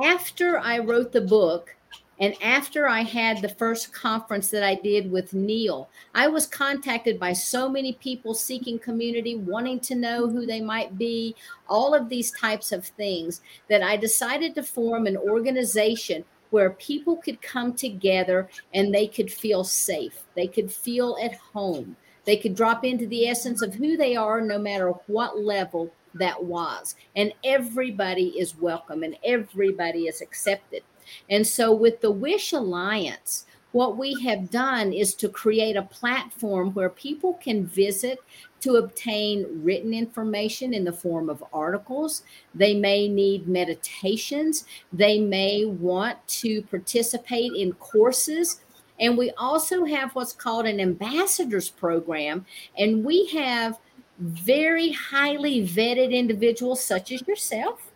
after 0.04 0.60
I 0.60 0.80
wrote 0.80 1.12
the 1.12 1.22
book 1.22 1.76
and 2.20 2.36
after 2.42 2.88
I 2.88 3.02
had 3.02 3.42
the 3.42 3.50
first 3.50 3.94
conference 3.94 4.50
that 4.50 4.64
I 4.64 4.76
did 4.76 5.10
with 5.10 5.34
Neil, 5.34 5.90
I 6.14 6.28
was 6.28 6.46
contacted 6.46 7.20
by 7.20 7.32
so 7.34 7.70
many 7.70 7.94
people 7.94 8.34
seeking 8.34 8.78
community, 8.78 9.36
wanting 9.36 9.80
to 9.82 9.96
know 9.96 10.28
who 10.28 10.46
they 10.46 10.60
might 10.60 10.98
be, 10.98 11.36
all 11.70 11.94
of 11.94 12.10
these 12.10 12.32
types 12.32 12.72
of 12.72 12.86
things, 12.86 13.42
that 13.70 13.82
I 13.82 13.96
decided 13.96 14.54
to 14.56 14.64
form 14.64 15.08
an 15.08 15.16
organization 15.16 16.26
where 16.50 16.72
people 16.72 17.16
could 17.16 17.42
come 17.42 17.74
together 17.74 18.50
and 18.74 18.94
they 18.94 19.08
could 19.08 19.32
feel 19.32 19.64
safe. 19.64 20.24
They 20.36 20.48
could 20.48 20.72
feel 20.72 21.16
at 21.24 21.36
home. 21.36 21.96
They 22.26 22.36
could 22.38 22.56
drop 22.56 22.84
into 22.84 23.08
the 23.08 23.28
essence 23.28 23.62
of 23.62 23.76
who 23.76 23.96
they 23.96 24.16
are, 24.16 24.42
no 24.42 24.60
matter 24.60 24.92
what 25.08 25.40
level 25.40 25.94
that 26.16 26.44
was. 26.44 26.96
And 27.16 27.34
everybody 27.44 28.30
is 28.40 28.58
welcome 28.58 29.04
and 29.04 29.16
everybody 29.24 30.08
is 30.08 30.22
accepted. 30.22 30.84
And 31.30 31.46
so, 31.46 31.74
with 31.74 32.02
the 32.02 32.12
Wish 32.12 32.54
Alliance, 32.54 33.46
what 33.72 33.98
we 33.98 34.20
have 34.24 34.50
done 34.50 34.92
is 34.94 35.14
to 35.16 35.30
create 35.30 35.76
a 35.76 35.84
platform 35.84 36.74
where 36.74 36.90
people 36.90 37.36
can 37.36 37.68
visit 37.68 38.20
to 38.62 38.76
obtain 38.76 39.46
written 39.64 39.94
information 39.94 40.74
in 40.74 40.84
the 40.84 40.92
form 40.92 41.30
of 41.30 41.44
articles. 41.54 42.24
They 42.56 42.74
may 42.74 43.08
need 43.08 43.48
meditations. 43.48 44.66
They 44.92 45.20
may 45.20 45.66
want 45.66 46.28
to 46.28 46.64
participate 46.64 47.54
in 47.54 47.74
courses. 47.74 48.62
And 49.00 49.18
we 49.18 49.32
also 49.38 49.86
have 49.86 50.16
what's 50.16 50.34
called 50.34 50.66
an 50.66 50.80
ambassadors 50.80 51.70
program. 51.70 52.46
And 52.78 53.06
we 53.06 53.28
have 53.28 53.78
very 54.20 54.92
highly 54.92 55.66
vetted 55.66 56.12
individuals, 56.12 56.84
such 56.84 57.12
as 57.12 57.26
yourself, 57.28 57.89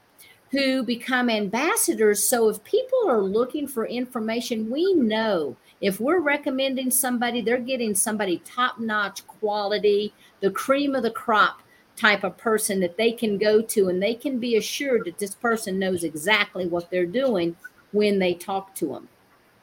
who 0.54 0.84
become 0.84 1.32
ambassadors. 1.32 2.24
So 2.24 2.48
if 2.48 2.64
people 2.64 3.10
are 3.10 3.24
looking 3.24 3.68
for 3.68 3.88
information, 3.88 4.70
we 4.70 4.94
know 4.94 5.58
if 5.82 6.00
we're 6.00 6.20
recommending 6.20 6.92
somebody, 6.92 7.42
they're 7.42 7.58
getting 7.58 7.96
somebody 7.96 8.38
top 8.46 8.80
notch 8.80 9.26
quality, 9.26 10.14
the 10.42 10.52
cream 10.52 10.94
of 10.94 11.02
the 11.02 11.10
crop 11.10 11.64
type 11.96 12.24
of 12.24 12.38
person 12.38 12.80
that 12.82 12.98
they 12.98 13.12
can 13.12 13.40
go 13.40 13.64
to, 13.64 13.90
and 13.90 14.02
they 14.02 14.14
can 14.14 14.38
be 14.38 14.56
assured 14.56 15.06
that 15.06 15.18
this 15.18 15.34
person 15.34 15.80
knows 15.80 16.04
exactly 16.04 16.68
what 16.68 16.92
they're 16.92 17.08
doing 17.08 17.56
when 17.92 18.20
they 18.20 18.36
talk 18.36 18.76
to 18.76 18.90
them. 18.90 19.10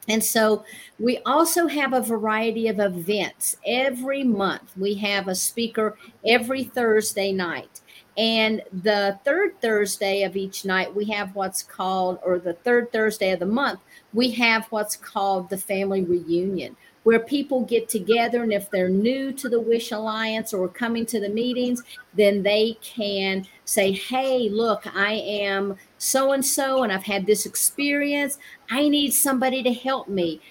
And 0.09 0.21
so 0.21 0.65
we 0.99 1.19
also 1.19 1.67
have 1.67 1.93
a 1.93 2.01
variety 2.01 2.67
of 2.67 2.81
events 2.81 3.55
every 3.65 4.25
month. 4.25 4.75
We 4.75 4.95
have 4.95 5.29
a 5.29 5.35
speaker 5.35 5.97
every 6.25 6.65
Thursday 6.65 7.31
night. 7.31 7.79
And 8.17 8.61
the 8.83 9.17
third 9.23 9.59
Thursday 9.61 10.23
of 10.23 10.35
each 10.35 10.65
night, 10.65 10.93
we 10.93 11.05
have 11.05 11.33
what's 11.33 11.63
called, 11.63 12.19
or 12.23 12.39
the 12.39 12.53
third 12.53 12.91
Thursday 12.91 13.31
of 13.31 13.39
the 13.39 13.45
month, 13.45 13.79
we 14.13 14.31
have 14.31 14.65
what's 14.65 14.97
called 14.97 15.49
the 15.49 15.57
family 15.57 16.03
reunion, 16.03 16.75
where 17.03 17.19
people 17.19 17.61
get 17.61 17.87
together. 17.87 18.43
And 18.43 18.51
if 18.51 18.69
they're 18.69 18.89
new 18.89 19.31
to 19.33 19.47
the 19.47 19.61
Wish 19.61 19.91
Alliance 19.91 20.53
or 20.53 20.67
coming 20.67 21.05
to 21.05 21.21
the 21.21 21.29
meetings, 21.29 21.83
then 22.13 22.43
they 22.43 22.77
can 22.81 23.47
say, 23.63 23.93
Hey, 23.93 24.49
look, 24.49 24.85
I 24.93 25.13
am 25.13 25.77
so 25.97 26.33
and 26.33 26.45
so, 26.45 26.83
and 26.83 26.91
I've 26.91 27.03
had 27.03 27.25
this 27.25 27.45
experience. 27.45 28.37
I 28.69 28.89
need 28.89 29.11
somebody 29.11 29.63
to 29.63 29.73
help 29.73 30.09
me. 30.09 30.41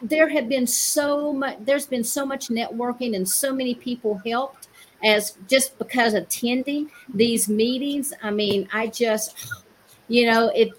There 0.00 0.28
have 0.28 0.48
been 0.48 0.68
so 0.68 1.32
much, 1.32 1.58
there's 1.60 1.86
been 1.86 2.04
so 2.04 2.24
much 2.24 2.48
networking, 2.48 3.16
and 3.16 3.28
so 3.28 3.52
many 3.52 3.74
people 3.74 4.22
helped 4.24 4.61
as 5.02 5.36
just 5.48 5.78
because 5.78 6.14
attending 6.14 6.90
these 7.12 7.48
meetings. 7.48 8.12
I 8.22 8.30
mean, 8.30 8.68
I 8.72 8.86
just, 8.88 9.36
you 10.08 10.30
know, 10.30 10.48
it 10.54 10.70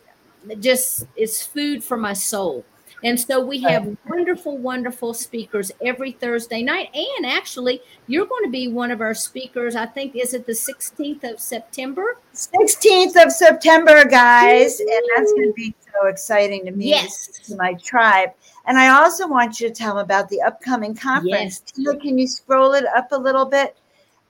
just 0.60 1.06
it's 1.16 1.46
food 1.46 1.84
for 1.84 1.98
my 1.98 2.14
soul. 2.14 2.66
And 3.04 3.20
so 3.20 3.46
we 3.46 3.62
have 3.64 3.98
wonderful, 4.08 4.58
wonderful 4.58 5.14
speakers 5.14 5.74
every 5.86 6.14
Thursday 6.14 6.64
night. 6.64 6.90
And 6.96 7.26
actually, 7.26 7.82
you're 8.08 8.26
going 8.26 8.46
to 8.46 8.50
be 8.50 8.70
one 8.70 8.92
of 8.92 9.02
our 9.02 9.14
speakers. 9.14 9.76
I 9.76 9.86
think 9.86 10.16
is 10.16 10.34
it 10.34 10.46
the 10.46 10.54
16th 10.54 11.30
of 11.30 11.40
September? 11.42 12.18
16th 12.34 13.22
of 13.22 13.32
September, 13.34 14.06
guys. 14.06 14.80
And 14.80 14.90
that's 15.18 15.34
going 15.34 15.50
to 15.50 15.54
be 15.54 15.76
so 15.94 16.08
exciting 16.08 16.64
to 16.66 16.72
me, 16.72 16.92
Yes. 16.92 17.28
to 17.44 17.58
my 17.58 17.74
tribe. 17.74 18.30
And 18.68 18.78
I 18.80 18.88
also 19.04 19.28
want 19.28 19.60
you 19.60 19.68
to 19.68 19.76
tell 19.76 19.96
them 19.96 20.04
about 20.06 20.30
the 20.30 20.42
upcoming 20.42 20.96
conference. 20.96 21.62
Yes. 21.66 21.74
Tina, 21.74 21.98
can 21.98 22.18
you 22.18 22.28
scroll 22.28 22.72
it 22.74 22.86
up 22.96 23.12
a 23.12 23.18
little 23.18 23.46
bit? 23.46 23.76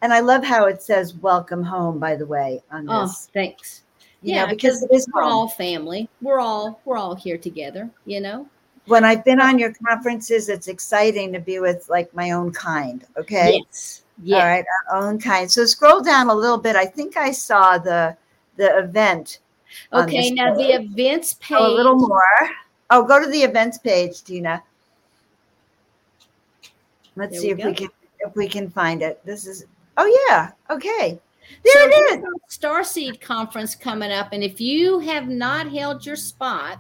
And 0.04 0.14
I 0.14 0.20
love 0.20 0.44
how 0.44 0.66
it 0.66 0.84
says 0.84 1.16
welcome 1.16 1.64
home, 1.64 1.98
by 1.98 2.18
the 2.18 2.26
way, 2.26 2.62
on 2.72 2.90
oh, 2.90 3.04
this. 3.04 3.30
Oh, 3.30 3.32
thanks. 3.34 3.84
You 4.22 4.36
yeah, 4.36 4.44
know, 4.44 4.50
because 4.50 4.84
it 4.84 4.92
is 4.92 5.08
We're 5.14 5.22
home. 5.22 5.32
all 5.32 5.48
family. 5.48 6.10
We're 6.22 6.42
all 6.42 6.82
we're 6.84 6.98
all 6.98 7.16
here 7.16 7.38
together. 7.38 7.90
You 8.06 8.20
know. 8.20 8.50
When 8.88 9.06
I've 9.06 9.24
been 9.24 9.40
on 9.40 9.58
your 9.58 9.74
conferences, 9.88 10.50
it's 10.50 10.68
exciting 10.68 11.32
to 11.32 11.40
be 11.40 11.60
with 11.60 11.88
like 11.88 12.14
my 12.14 12.32
own 12.32 12.52
kind. 12.52 13.06
Okay. 13.16 13.64
Yes. 13.66 14.04
Yeah. 14.22 14.40
All 14.40 14.44
right, 14.46 14.66
our 14.92 15.04
own 15.04 15.22
kind. 15.22 15.50
So 15.50 15.66
scroll 15.66 16.02
down 16.02 16.30
a 16.30 16.36
little 16.36 16.58
bit. 16.58 16.76
I 16.76 16.86
think 16.86 17.16
I 17.16 17.32
saw 17.32 17.78
the 17.78 18.18
the 18.58 18.78
event. 18.80 19.40
Okay. 19.94 20.32
Now 20.32 20.54
the 20.54 20.74
events 20.74 21.36
page. 21.36 21.58
Oh, 21.62 21.74
a 21.74 21.74
little 21.74 21.96
more. 21.96 22.22
Oh, 22.90 23.06
go 23.06 23.24
to 23.24 23.30
the 23.30 23.42
events 23.42 23.78
page, 23.78 24.22
Tina. 24.22 24.62
Let's 27.16 27.32
There 27.32 27.40
see 27.40 27.50
if 27.52 27.58
go. 27.60 27.68
we 27.68 27.74
can 27.74 27.90
if 28.20 28.36
we 28.36 28.50
can 28.50 28.70
find 28.70 29.02
it. 29.02 29.22
This 29.26 29.48
is 29.48 29.66
oh 29.98 30.26
yeah, 30.30 30.52
okay. 30.70 31.20
There 31.64 31.74
so 31.74 31.88
it 31.88 32.20
is. 32.20 32.26
Starseed 32.50 33.22
conference 33.22 33.76
coming 33.76 34.12
up, 34.12 34.30
and 34.32 34.44
if 34.44 34.60
you 34.60 35.00
have 35.00 35.28
not 35.28 35.72
held 35.72 36.06
your 36.06 36.16
spot, 36.16 36.80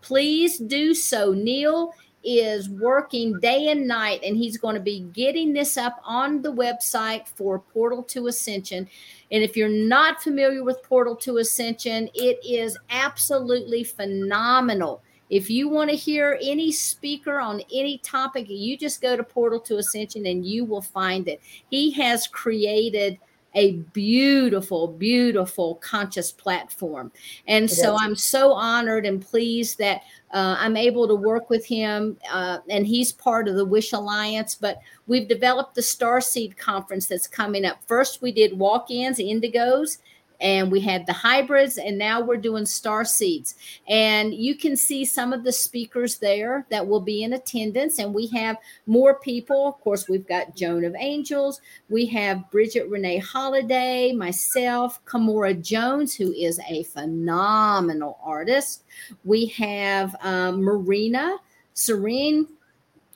please 0.00 0.58
do 0.58 0.94
so. 0.94 1.32
Neil 1.32 1.92
is 2.24 2.68
working 2.68 3.38
day 3.38 3.68
and 3.68 3.86
night, 3.86 4.20
and 4.24 4.36
he's 4.36 4.58
going 4.58 4.74
to 4.74 4.80
be 4.80 5.00
getting 5.12 5.52
this 5.52 5.76
up 5.76 6.00
on 6.04 6.42
the 6.42 6.52
website 6.52 7.28
for 7.28 7.60
Portal 7.60 8.02
to 8.02 8.26
Ascension. 8.26 8.88
And 9.30 9.42
if 9.44 9.56
you're 9.56 9.68
not 9.68 10.22
familiar 10.22 10.64
with 10.64 10.82
Portal 10.82 11.14
to 11.16 11.38
Ascension, 11.38 12.10
it 12.14 12.38
is 12.44 12.76
absolutely 12.90 13.84
phenomenal. 13.84 15.02
If 15.30 15.50
you 15.50 15.68
want 15.68 15.90
to 15.90 15.96
hear 15.96 16.38
any 16.42 16.70
speaker 16.72 17.40
on 17.40 17.60
any 17.72 17.98
topic, 17.98 18.46
you 18.48 18.76
just 18.78 19.00
go 19.02 19.16
to 19.16 19.24
Portal 19.24 19.60
to 19.60 19.78
Ascension 19.78 20.26
and 20.26 20.46
you 20.46 20.64
will 20.64 20.82
find 20.82 21.28
it. 21.28 21.40
He 21.70 21.90
has 21.92 22.26
created 22.26 23.18
a 23.56 23.72
beautiful, 23.94 24.86
beautiful 24.86 25.76
conscious 25.76 26.30
platform. 26.30 27.10
And 27.48 27.64
It 27.64 27.70
so 27.70 27.94
is. 27.94 28.00
I'm 28.02 28.14
so 28.14 28.52
honored 28.52 29.06
and 29.06 29.20
pleased 29.20 29.78
that 29.78 30.02
uh, 30.32 30.56
I'm 30.58 30.76
able 30.76 31.08
to 31.08 31.14
work 31.14 31.48
with 31.48 31.64
him. 31.64 32.18
Uh, 32.30 32.58
and 32.68 32.86
he's 32.86 33.12
part 33.12 33.48
of 33.48 33.56
the 33.56 33.64
Wish 33.64 33.92
Alliance. 33.92 34.54
But 34.54 34.78
we've 35.06 35.26
developed 35.26 35.74
the 35.74 35.80
Starseed 35.80 36.58
Conference 36.58 37.06
that's 37.06 37.26
coming 37.26 37.64
up. 37.64 37.78
First, 37.86 38.20
we 38.20 38.30
did 38.30 38.58
walk 38.58 38.90
ins, 38.90 39.18
indigos. 39.18 39.98
And 40.40 40.70
we 40.70 40.80
had 40.80 41.06
the 41.06 41.12
hybrids, 41.12 41.78
and 41.78 41.98
now 41.98 42.20
we're 42.20 42.36
doing 42.36 42.66
star 42.66 43.04
seeds. 43.04 43.54
And 43.88 44.34
you 44.34 44.54
can 44.54 44.76
see 44.76 45.04
some 45.04 45.32
of 45.32 45.44
the 45.44 45.52
speakers 45.52 46.18
there 46.18 46.66
that 46.70 46.86
will 46.86 47.00
be 47.00 47.22
in 47.22 47.32
attendance. 47.32 47.98
And 47.98 48.14
we 48.14 48.26
have 48.28 48.56
more 48.86 49.18
people. 49.20 49.68
Of 49.68 49.80
course, 49.80 50.08
we've 50.08 50.26
got 50.26 50.54
Joan 50.54 50.84
of 50.84 50.94
Angels, 50.98 51.60
we 51.88 52.06
have 52.06 52.50
Bridget 52.50 52.88
Renee 52.88 53.18
Holiday, 53.18 54.12
myself, 54.12 55.04
Kamora 55.04 55.60
Jones, 55.60 56.14
who 56.14 56.32
is 56.32 56.60
a 56.68 56.82
phenomenal 56.84 58.18
artist. 58.22 58.84
We 59.24 59.46
have 59.46 60.16
um, 60.20 60.62
Marina 60.62 61.36
Serene. 61.74 62.48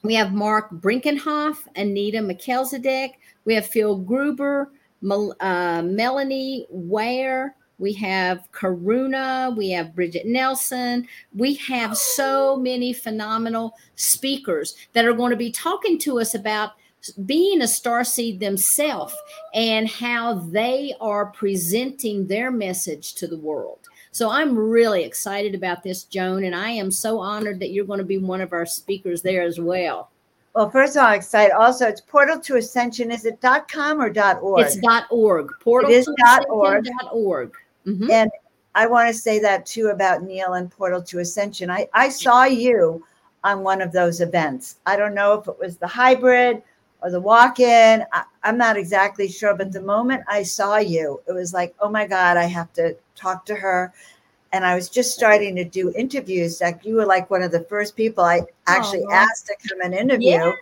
We 0.03 0.15
have 0.15 0.33
Mark 0.33 0.71
Brinkenhoff, 0.71 1.67
Anita 1.77 2.19
McKelzadek. 2.19 3.15
We 3.45 3.55
have 3.55 3.67
Phil 3.67 3.97
Gruber, 3.97 4.71
Uh, 5.03 5.83
Melanie 5.83 6.67
Ware. 6.71 7.57
We 7.79 7.95
have 7.95 8.47
Karuna. 8.53 9.57
We 9.57 9.71
have 9.71 9.95
Bridget 9.95 10.27
Nelson. 10.27 11.09
We 11.35 11.55
have 11.55 11.97
so 11.97 12.57
many 12.57 12.93
phenomenal 12.93 13.75
speakers 13.95 14.77
that 14.93 15.07
are 15.07 15.15
going 15.15 15.31
to 15.31 15.37
be 15.37 15.51
talking 15.51 15.99
to 16.01 16.21
us 16.21 16.35
about 16.35 16.73
being 17.25 17.63
a 17.63 17.69
star 17.69 18.05
seed 18.05 18.41
themselves 18.41 19.15
and 19.55 19.89
how 19.89 20.35
they 20.35 20.95
are 21.01 21.27
presenting 21.27 22.27
their 22.27 22.51
message 22.51 23.15
to 23.15 23.27
the 23.27 23.39
world. 23.39 23.79
So 24.13 24.29
I'm 24.29 24.59
really 24.59 25.05
excited 25.05 25.55
about 25.55 25.83
this, 25.83 26.05
Joan, 26.05 26.45
and 26.45 26.55
I 26.55 26.71
am 26.71 26.91
so 26.91 27.19
honored 27.19 27.61
that 27.61 27.71
you're 27.71 27.87
going 27.87 28.01
to 28.01 28.05
be 28.05 28.19
one 28.19 28.41
of 28.41 28.53
our 28.53 28.67
speakers 28.67 29.23
there 29.23 29.43
as 29.43 29.59
well. 29.59 30.10
Well, 30.55 30.69
first 30.69 30.97
of 30.97 31.03
all, 31.03 31.09
I'm 31.09 31.19
excited. 31.19 31.55
Also, 31.55 31.87
it's 31.87 32.01
Portal 32.01 32.41
to 32.41 32.57
Ascension. 32.57 33.13
Is 33.13 33.25
it 33.25 33.41
.dot 33.41 33.71
.com 33.71 34.01
or 34.01 34.11
.dot 34.11 34.43
.org? 34.43 34.67
It's 34.67 34.77
.dot 34.77 35.07
.org. 35.11 35.51
Portal 35.61 35.91
it 35.91 35.95
is 35.95 36.09
.org. 36.49 36.87
.org. 37.13 37.55
Mm-hmm. 37.87 38.11
And 38.11 38.31
I 38.75 38.87
want 38.87 39.09
to 39.09 39.15
say 39.15 39.39
that 39.41 39.65
too 39.65 39.89
about 39.89 40.23
Neil 40.23 40.55
and 40.55 40.71
Portal 40.71 41.03
to 41.03 41.21
Ascension. 41.21 41.71
I, 41.71 41.89
I 41.95 42.09
saw 42.09 42.45
you 42.45 43.05
on 43.45 43.63
one 43.63 43.81
of 43.81 43.93
those 43.93 44.21
events. 44.21 44.79
I 44.87 44.97
don't 44.97 45.15
know 45.15 45.35
if 45.35 45.49
it 45.49 45.59
was 45.59 45.77
the 45.77 45.87
hybrid 45.87 46.63
or 47.01 47.11
the 47.11 47.21
walk 47.21 47.61
in. 47.61 48.05
I'm 48.43 48.59
not 48.59 48.77
exactly 48.77 49.29
sure, 49.29 49.57
but 49.57 49.73
the 49.73 49.81
moment 49.81 50.25
I 50.29 50.43
saw 50.43 50.77
you, 50.77 51.21
it 51.27 51.33
was 51.33 51.55
like, 51.55 51.75
oh 51.81 51.89
my 51.89 52.07
God, 52.07 52.37
I 52.37 52.45
have 52.45 52.73
to 52.75 52.97
talk 53.15 53.47
to 53.47 53.55
her. 53.55 53.93
And 54.53 54.65
I 54.65 54.75
was 54.75 54.89
just 54.89 55.15
starting 55.15 55.55
to 55.57 55.65
do 55.65 55.93
interviews. 55.95 56.61
Like 56.61 56.85
you 56.85 56.97
were 56.97 57.07
like 57.07 57.31
one 57.31 57.43
of 57.43 57.53
the 57.53 57.65
first 57.65 57.97
people 57.97 58.25
I 58.25 58.43
actually 58.67 59.05
oh, 59.05 59.13
asked 59.13 59.47
to 59.47 59.57
come 59.69 59.81
and 59.81 59.95
interview 59.95 60.31
yeah, 60.31 60.53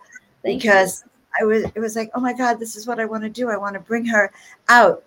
because 0.43 1.03
you. 1.03 1.41
I 1.41 1.45
was 1.45 1.63
it 1.75 1.79
was 1.79 1.95
like, 1.95 2.11
oh 2.13 2.19
my 2.19 2.33
God, 2.33 2.59
this 2.59 2.75
is 2.75 2.85
what 2.85 2.99
I 2.99 3.05
want 3.05 3.23
to 3.23 3.29
do. 3.29 3.49
I 3.49 3.57
want 3.57 3.73
to 3.73 3.79
bring 3.79 4.05
her 4.05 4.31
out. 4.67 5.03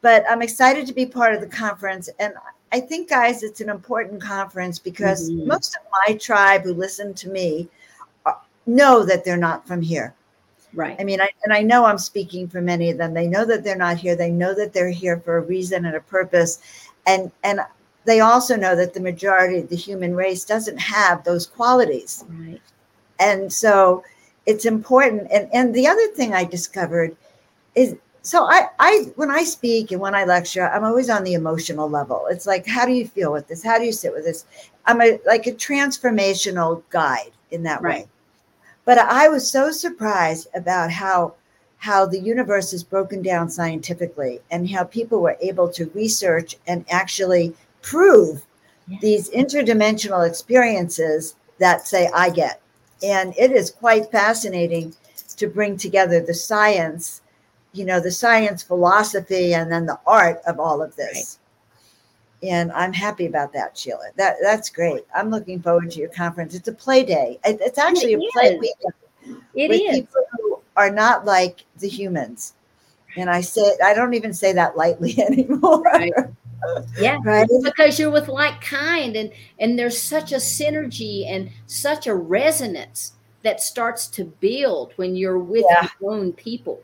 But 0.00 0.24
I'm 0.28 0.42
excited 0.42 0.86
to 0.86 0.92
be 0.92 1.06
part 1.06 1.34
of 1.34 1.40
the 1.40 1.46
conference. 1.46 2.10
And 2.18 2.34
I 2.72 2.80
think, 2.80 3.08
guys, 3.08 3.42
it's 3.42 3.60
an 3.60 3.70
important 3.70 4.20
conference 4.20 4.78
because 4.78 5.30
mm-hmm. 5.30 5.46
most 5.48 5.76
of 5.76 5.82
my 6.06 6.16
tribe 6.16 6.62
who 6.64 6.74
listen 6.74 7.14
to 7.14 7.28
me 7.28 7.68
uh, 8.26 8.32
know 8.66 9.04
that 9.04 9.24
they're 9.24 9.36
not 9.36 9.66
from 9.66 9.80
here. 9.80 10.14
Right. 10.74 10.96
I 10.98 11.04
mean, 11.04 11.20
I, 11.20 11.28
and 11.44 11.52
I 11.52 11.62
know 11.62 11.84
I'm 11.84 11.98
speaking 11.98 12.48
for 12.48 12.60
many 12.60 12.90
of 12.90 12.98
them. 12.98 13.14
They 13.14 13.28
know 13.28 13.44
that 13.44 13.62
they're 13.62 13.76
not 13.76 13.96
here. 13.96 14.16
They 14.16 14.30
know 14.30 14.54
that 14.54 14.72
they're 14.72 14.90
here 14.90 15.20
for 15.20 15.36
a 15.36 15.40
reason 15.40 15.84
and 15.84 15.94
a 15.94 16.00
purpose. 16.00 16.58
And 17.06 17.30
and 17.44 17.60
they 18.04 18.20
also 18.20 18.56
know 18.56 18.76
that 18.76 18.94
the 18.94 19.00
majority 19.00 19.58
of 19.58 19.68
the 19.68 19.76
human 19.76 20.14
race 20.14 20.44
doesn't 20.44 20.78
have 20.78 21.24
those 21.24 21.46
qualities. 21.46 22.24
Right. 22.28 22.60
And 23.18 23.52
so 23.52 24.04
it's 24.46 24.64
important. 24.64 25.28
And 25.32 25.48
and 25.52 25.74
the 25.74 25.86
other 25.86 26.06
thing 26.08 26.34
I 26.34 26.44
discovered 26.44 27.16
is 27.74 27.96
so 28.22 28.44
I, 28.44 28.68
I 28.78 29.12
when 29.16 29.30
I 29.30 29.44
speak 29.44 29.92
and 29.92 30.00
when 30.00 30.14
I 30.14 30.24
lecture, 30.24 30.68
I'm 30.68 30.84
always 30.84 31.10
on 31.10 31.24
the 31.24 31.34
emotional 31.34 31.88
level. 31.88 32.26
It's 32.30 32.46
like, 32.46 32.66
how 32.66 32.86
do 32.86 32.92
you 32.92 33.06
feel 33.06 33.32
with 33.32 33.48
this? 33.48 33.62
How 33.62 33.78
do 33.78 33.84
you 33.84 33.92
sit 33.92 34.12
with 34.12 34.24
this? 34.24 34.46
I'm 34.86 35.00
a 35.00 35.18
like 35.26 35.46
a 35.46 35.52
transformational 35.52 36.82
guide 36.90 37.32
in 37.50 37.62
that 37.64 37.82
right. 37.82 38.04
way. 38.04 38.08
But 38.84 38.98
I 38.98 39.28
was 39.28 39.50
so 39.50 39.70
surprised 39.70 40.48
about 40.54 40.90
how 40.90 41.34
how 41.78 42.06
the 42.06 42.18
universe 42.18 42.72
is 42.72 42.82
broken 42.82 43.20
down 43.20 43.50
scientifically 43.50 44.40
and 44.50 44.70
how 44.70 44.84
people 44.84 45.20
were 45.20 45.36
able 45.42 45.68
to 45.68 45.90
research 45.94 46.56
and 46.66 46.82
actually 46.88 47.54
prove 47.84 48.44
these 49.00 49.30
interdimensional 49.30 50.26
experiences 50.26 51.36
that 51.58 51.86
say 51.86 52.10
I 52.14 52.30
get. 52.30 52.60
And 53.02 53.34
it 53.38 53.52
is 53.52 53.70
quite 53.70 54.10
fascinating 54.10 54.94
to 55.36 55.46
bring 55.46 55.76
together 55.76 56.20
the 56.20 56.34
science, 56.34 57.20
you 57.72 57.84
know, 57.84 58.00
the 58.00 58.10
science 58.10 58.62
philosophy 58.62 59.54
and 59.54 59.70
then 59.70 59.86
the 59.86 60.00
art 60.06 60.40
of 60.46 60.58
all 60.58 60.82
of 60.82 60.96
this. 60.96 61.38
Right. 62.42 62.50
And 62.50 62.72
I'm 62.72 62.92
happy 62.92 63.26
about 63.26 63.52
that, 63.52 63.76
Sheila. 63.76 64.10
That 64.16 64.36
that's 64.42 64.68
great. 64.68 65.04
I'm 65.14 65.30
looking 65.30 65.62
forward 65.62 65.90
to 65.92 65.98
your 65.98 66.10
conference. 66.10 66.54
It's 66.54 66.68
a 66.68 66.72
play 66.72 67.02
day. 67.02 67.38
It's 67.44 67.78
actually 67.78 68.14
it 68.14 68.16
a 68.16 68.30
play 68.32 68.58
weekend. 68.58 69.40
It 69.54 69.70
with 69.70 69.80
is. 69.80 70.00
people 70.00 70.22
who 70.32 70.60
are 70.76 70.90
not 70.90 71.24
like 71.24 71.64
the 71.78 71.88
humans. 71.88 72.54
And 73.16 73.30
I 73.30 73.40
say 73.40 73.76
I 73.82 73.94
don't 73.94 74.14
even 74.14 74.34
say 74.34 74.52
that 74.52 74.76
lightly 74.76 75.18
anymore. 75.26 75.82
Right. 75.82 76.12
Yeah 76.98 77.18
right? 77.24 77.48
because 77.62 77.98
you're 77.98 78.10
with 78.10 78.28
like 78.28 78.60
kind 78.60 79.16
and 79.16 79.30
and 79.58 79.78
there's 79.78 80.00
such 80.00 80.32
a 80.32 80.36
synergy 80.36 81.26
and 81.28 81.50
such 81.66 82.06
a 82.06 82.14
resonance 82.14 83.12
that 83.42 83.60
starts 83.60 84.06
to 84.06 84.24
build 84.24 84.92
when 84.96 85.14
you're 85.14 85.38
with 85.38 85.66
yeah. 85.68 85.86
your 86.00 86.12
own 86.12 86.32
people. 86.32 86.80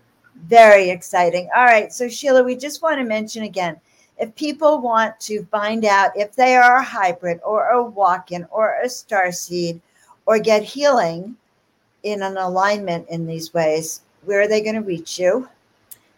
Very 0.47 0.91
exciting. 0.91 1.49
All 1.57 1.65
right 1.65 1.93
so 1.93 2.09
sheila 2.09 2.43
we 2.43 2.57
just 2.57 2.83
want 2.83 2.99
to 2.99 3.05
mention 3.05 3.45
again 3.45 3.81
if 4.21 4.35
people 4.37 4.81
want 4.81 5.19
to 5.19 5.45
find 5.47 5.87
out 5.87 6.11
if 6.15 6.37
they 6.37 6.55
are 6.55 6.77
a 6.77 6.83
hybrid 6.83 7.41
or 7.43 7.71
a 7.71 7.83
walk-in 7.83 8.47
or 8.51 8.77
a 8.83 8.89
star 8.89 9.33
seed 9.33 9.81
or 10.27 10.39
get 10.39 10.63
healing 10.63 11.35
in 12.03 12.23
an 12.23 12.37
alignment 12.37 13.09
in 13.09 13.27
these 13.27 13.53
ways 13.55 14.03
where 14.25 14.43
are 14.43 14.49
they 14.49 14.61
going 14.61 14.75
to 14.75 14.83
reach 14.83 15.19
you 15.19 15.49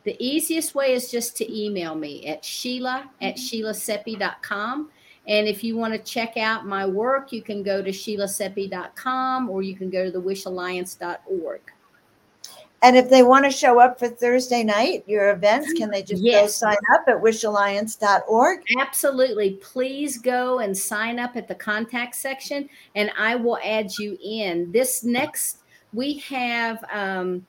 the 0.05 0.17
easiest 0.19 0.75
way 0.75 0.95
is 0.95 1.11
just 1.11 1.37
to 1.39 1.53
email 1.53 1.95
me 1.95 2.27
at 2.27 2.45
Sheila 2.45 3.11
at 3.21 3.37
SheilaSeppi.com. 3.37 4.91
And 5.29 5.47
if 5.47 5.63
you 5.63 5.77
want 5.77 5.95
to 5.95 6.01
check 6.01 6.37
out 6.37 6.67
my 6.67 6.85
work, 6.85 7.33
you 7.33 7.43
can 7.43 7.63
go 7.63 7.81
to 7.81 7.91
SheilaSeppi.com 7.91 9.49
or 9.49 9.63
you 9.63 9.77
can 9.77 9.89
go 9.89 10.05
to 10.05 10.11
the 10.11 10.21
wishalliance.org. 10.21 11.61
And 12.85 12.97
if 12.97 13.09
they 13.09 13.23
want 13.23 13.45
to 13.45 13.51
show 13.53 13.79
up 13.79 14.01
for 14.01 14.09
Thursday 14.09 14.65
night, 14.65 15.05
your 15.07 15.31
events, 15.31 15.73
can 15.75 15.89
they 15.89 16.03
just 16.03 16.21
yes. 16.21 16.43
go 16.43 16.47
sign 16.49 16.77
up 16.95 17.05
at 17.07 17.23
wishalliance.org? 17.23 18.61
Absolutely. 18.81 19.51
Please 19.63 20.19
go 20.19 20.59
and 20.59 20.77
sign 20.77 21.21
up 21.21 21.37
at 21.37 21.47
the 21.47 21.55
contact 21.55 22.17
section 22.17 22.69
and 22.97 23.13
I 23.17 23.37
will 23.37 23.59
add 23.63 23.97
you 24.01 24.19
in. 24.21 24.73
This 24.73 25.05
next, 25.05 25.59
we 25.93 26.19
have 26.19 26.85
um, 26.93 27.47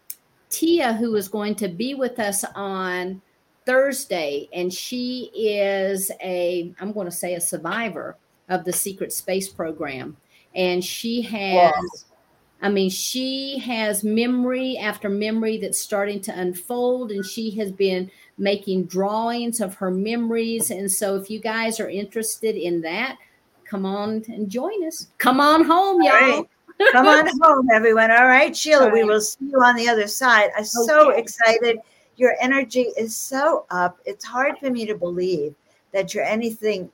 Tia, 0.54 0.94
who 0.94 1.16
is 1.16 1.28
going 1.28 1.56
to 1.56 1.68
be 1.68 1.96
with 1.96 2.20
us 2.20 2.46
on 2.56 3.22
Thursday, 3.66 4.48
and 4.54 4.72
she 4.72 5.32
is 5.34 6.12
a, 6.22 6.72
I'm 6.80 6.92
going 6.92 7.06
to 7.06 7.12
say, 7.12 7.34
a 7.34 7.42
survivor 7.42 8.18
of 8.50 8.64
the 8.64 8.72
secret 8.72 9.12
space 9.12 9.50
program. 9.50 10.16
And 10.54 10.86
she 10.86 11.24
has, 11.24 11.74
wow. 11.74 11.88
I 12.62 12.70
mean, 12.70 12.92
she 12.92 13.58
has 13.60 14.04
memory 14.04 14.78
after 14.78 15.10
memory 15.10 15.58
that's 15.58 15.80
starting 15.80 16.22
to 16.22 16.40
unfold, 16.40 17.12
and 17.12 17.26
she 17.26 17.50
has 17.58 17.72
been 17.72 18.12
making 18.38 18.86
drawings 18.86 19.60
of 19.60 19.74
her 19.76 19.90
memories. 19.90 20.70
And 20.70 20.92
so, 20.92 21.16
if 21.16 21.32
you 21.32 21.40
guys 21.40 21.80
are 21.80 21.90
interested 21.90 22.56
in 22.56 22.82
that, 22.82 23.18
come 23.66 23.86
on 23.88 24.24
and 24.28 24.50
join 24.50 24.86
us. 24.86 25.08
Come 25.18 25.40
on 25.40 25.64
home, 25.64 26.04
y'all. 26.04 26.14
Right. 26.14 26.46
Come 26.92 27.08
on 27.08 27.28
home, 27.42 27.68
everyone. 27.72 28.12
All 28.12 28.28
right, 28.28 28.56
Sheila, 28.56 28.86
right. 28.86 28.94
we 28.94 29.04
will 29.04 29.22
see 29.22 29.46
you 29.46 29.62
on 29.64 29.76
the 29.76 29.88
other 29.88 30.08
side. 30.08 30.52
I'm 30.56 30.62
okay. 30.62 30.68
so 30.68 31.10
excited. 31.12 31.80
Your 32.18 32.36
energy 32.42 32.92
is 32.98 33.16
so 33.16 33.66
up. 33.70 34.00
It's 34.06 34.26
hard 34.26 34.58
for 34.60 34.70
me 34.70 34.86
to 34.86 34.96
believe 34.96 35.56
that 35.92 36.14
you're 36.14 36.24
anything 36.24 36.92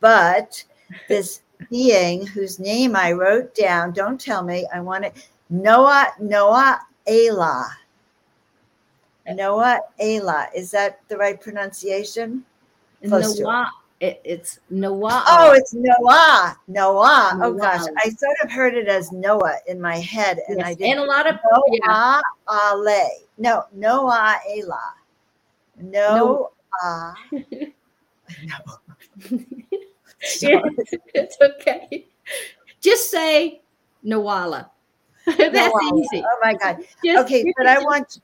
but 0.00 0.64
this 1.08 1.42
being 1.70 2.26
whose 2.26 2.58
name 2.58 2.96
I 2.96 3.12
wrote 3.12 3.54
down. 3.54 3.92
Don't 3.92 4.20
tell 4.20 4.42
me. 4.42 4.66
I 4.74 4.80
want 4.80 5.04
it. 5.04 5.28
Noah, 5.50 6.08
Noah 6.20 6.80
Ayla. 7.06 7.66
Uh, 9.28 9.32
Noah 9.32 9.80
Ayla. 10.00 10.48
Is 10.54 10.70
that 10.72 11.00
the 11.08 11.16
right 11.16 11.40
pronunciation? 11.40 12.44
Close 13.06 13.38
Noah 13.38 13.70
it, 14.02 14.20
it's 14.24 14.58
Noah. 14.68 15.22
Oh, 15.28 15.52
it's 15.52 15.72
Noah. 15.72 16.56
Noah. 16.66 17.38
Oh 17.40 17.54
gosh, 17.54 17.86
I 18.04 18.08
sort 18.08 18.36
of 18.42 18.50
heard 18.50 18.74
it 18.74 18.88
as 18.88 19.12
Noah 19.12 19.58
in 19.68 19.80
my 19.80 19.96
head, 19.98 20.40
and 20.48 20.58
yes. 20.58 20.66
I 20.66 20.74
did. 20.74 20.90
And 20.90 20.98
a 20.98 21.04
lot 21.04 21.28
of 21.28 21.36
Noah 21.36 22.20
yeah. 22.50 22.72
Ale. 22.72 23.08
No, 23.38 23.64
Noah 23.72 24.40
Ela. 24.50 24.94
No. 25.80 26.50
no. 26.82 27.14
no. 27.32 27.54
it's 30.20 31.36
okay. 31.40 32.06
Just 32.80 33.08
say 33.08 33.62
Nawala. 34.04 34.68
That's 35.26 35.38
Nawala. 35.38 36.00
easy. 36.00 36.24
Oh 36.26 36.38
my 36.42 36.54
God. 36.54 36.78
Just, 37.04 37.24
okay, 37.24 37.52
but 37.56 37.68
I 37.68 37.78
want 37.78 38.20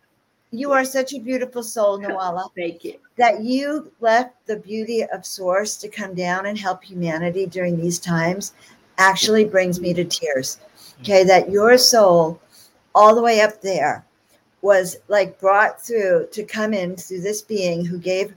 you 0.51 0.73
are 0.73 0.85
such 0.85 1.15
a 1.15 1.21
beautiful 1.21 1.63
soul, 1.63 1.99
Nawala. 2.01 2.49
Thank 2.57 2.85
you. 2.85 2.95
That 3.17 3.43
you 3.43 3.93
left 4.01 4.35
the 4.47 4.57
beauty 4.57 5.05
of 5.13 5.27
Source 5.27 5.77
to 5.79 5.89
come 5.89 6.15
down 6.15 6.47
and 6.47 6.59
help 6.59 6.83
humanity 6.83 7.47
during 7.47 7.81
these 7.81 7.99
times 7.99 8.53
actually 8.99 9.45
brings 9.45 9.81
me 9.81 9.95
to 9.95 10.05
tears. 10.05 10.59
Okay, 11.01 11.23
that 11.25 11.51
your 11.51 11.79
soul, 11.79 12.41
all 12.95 13.15
the 13.15 13.23
way 13.23 13.41
up 13.41 13.61
there, 13.61 14.05
was 14.63 14.97
like 15.07 15.39
brought 15.39 15.81
through 15.81 16.27
to 16.33 16.43
come 16.43 16.75
in 16.75 16.97
through 16.97 17.21
this 17.21 17.43
being 17.43 17.85
who 17.85 17.99
gave, 17.99 18.35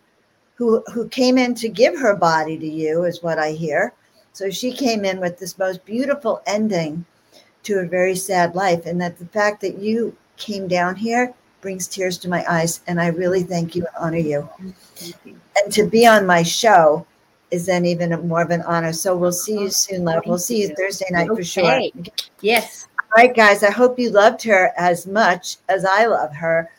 who 0.55 0.83
who 0.93 1.07
came 1.09 1.39
in 1.39 1.55
to 1.55 1.67
give 1.67 1.97
her 1.97 2.15
body 2.15 2.57
to 2.57 2.67
you, 2.67 3.05
is 3.05 3.23
what 3.23 3.39
I 3.39 3.51
hear. 3.51 3.93
So 4.33 4.49
she 4.51 4.71
came 4.71 5.03
in 5.03 5.19
with 5.19 5.39
this 5.39 5.57
most 5.57 5.83
beautiful 5.83 6.41
ending 6.45 7.05
to 7.63 7.79
a 7.79 7.87
very 7.87 8.15
sad 8.15 8.53
life, 8.53 8.85
and 8.85 9.01
that 9.01 9.17
the 9.17 9.25
fact 9.25 9.61
that 9.61 9.79
you 9.79 10.15
came 10.37 10.67
down 10.67 10.95
here 10.95 11.33
brings 11.61 11.87
tears 11.87 12.17
to 12.19 12.29
my 12.29 12.43
eyes. 12.49 12.81
And 12.87 12.99
I 12.99 13.07
really 13.07 13.43
thank 13.43 13.75
you 13.75 13.85
and 13.85 13.95
honor 13.99 14.17
you. 14.17 14.49
you. 14.99 15.13
And 15.57 15.71
to 15.73 15.85
be 15.87 16.05
on 16.05 16.25
my 16.25 16.43
show 16.43 17.05
is 17.51 17.65
then 17.65 17.85
even 17.85 18.09
more 18.27 18.41
of 18.41 18.49
an 18.49 18.61
honor. 18.63 18.93
So 18.93 19.15
we'll 19.15 19.31
see 19.31 19.59
you 19.59 19.69
soon, 19.69 20.05
love. 20.05 20.23
We'll 20.25 20.37
see 20.37 20.61
you 20.61 20.73
Thursday 20.75 21.07
night 21.11 21.29
okay. 21.29 21.41
for 21.41 21.43
sure. 21.43 21.81
Yes. 22.41 22.87
All 22.97 23.23
right, 23.23 23.35
guys. 23.35 23.63
I 23.63 23.71
hope 23.71 23.99
you 23.99 24.09
loved 24.09 24.41
her 24.43 24.71
as 24.77 25.05
much 25.05 25.57
as 25.69 25.85
I 25.85 26.05
love 26.05 26.33
her. 26.33 26.69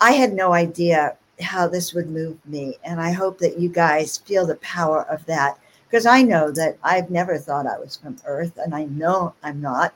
I 0.00 0.12
had 0.12 0.32
no 0.32 0.52
idea 0.52 1.16
how 1.40 1.68
this 1.68 1.92
would 1.94 2.08
move 2.08 2.38
me. 2.46 2.76
And 2.84 3.00
I 3.00 3.12
hope 3.12 3.38
that 3.38 3.58
you 3.58 3.68
guys 3.68 4.18
feel 4.18 4.46
the 4.46 4.56
power 4.56 5.02
of 5.04 5.24
that 5.26 5.58
because 5.88 6.06
I 6.06 6.22
know 6.22 6.50
that 6.52 6.78
I've 6.82 7.10
never 7.10 7.38
thought 7.38 7.66
I 7.66 7.78
was 7.78 7.96
from 7.96 8.16
Earth 8.26 8.58
and 8.58 8.74
I 8.74 8.84
know 8.84 9.34
I'm 9.42 9.60
not. 9.60 9.94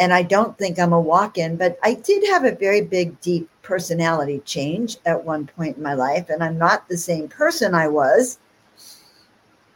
And 0.00 0.14
I 0.14 0.22
don't 0.22 0.56
think 0.56 0.78
I'm 0.78 0.94
a 0.94 1.00
walk 1.00 1.36
in, 1.36 1.56
but 1.56 1.78
I 1.82 1.94
did 1.94 2.26
have 2.28 2.44
a 2.44 2.56
very 2.56 2.80
big, 2.80 3.20
deep 3.20 3.48
personality 3.60 4.40
change 4.46 4.96
at 5.04 5.24
one 5.24 5.46
point 5.46 5.76
in 5.76 5.82
my 5.82 5.94
life. 5.94 6.30
And 6.30 6.42
I'm 6.42 6.56
not 6.58 6.88
the 6.88 6.96
same 6.96 7.28
person 7.28 7.74
I 7.74 7.86
was. 7.86 8.38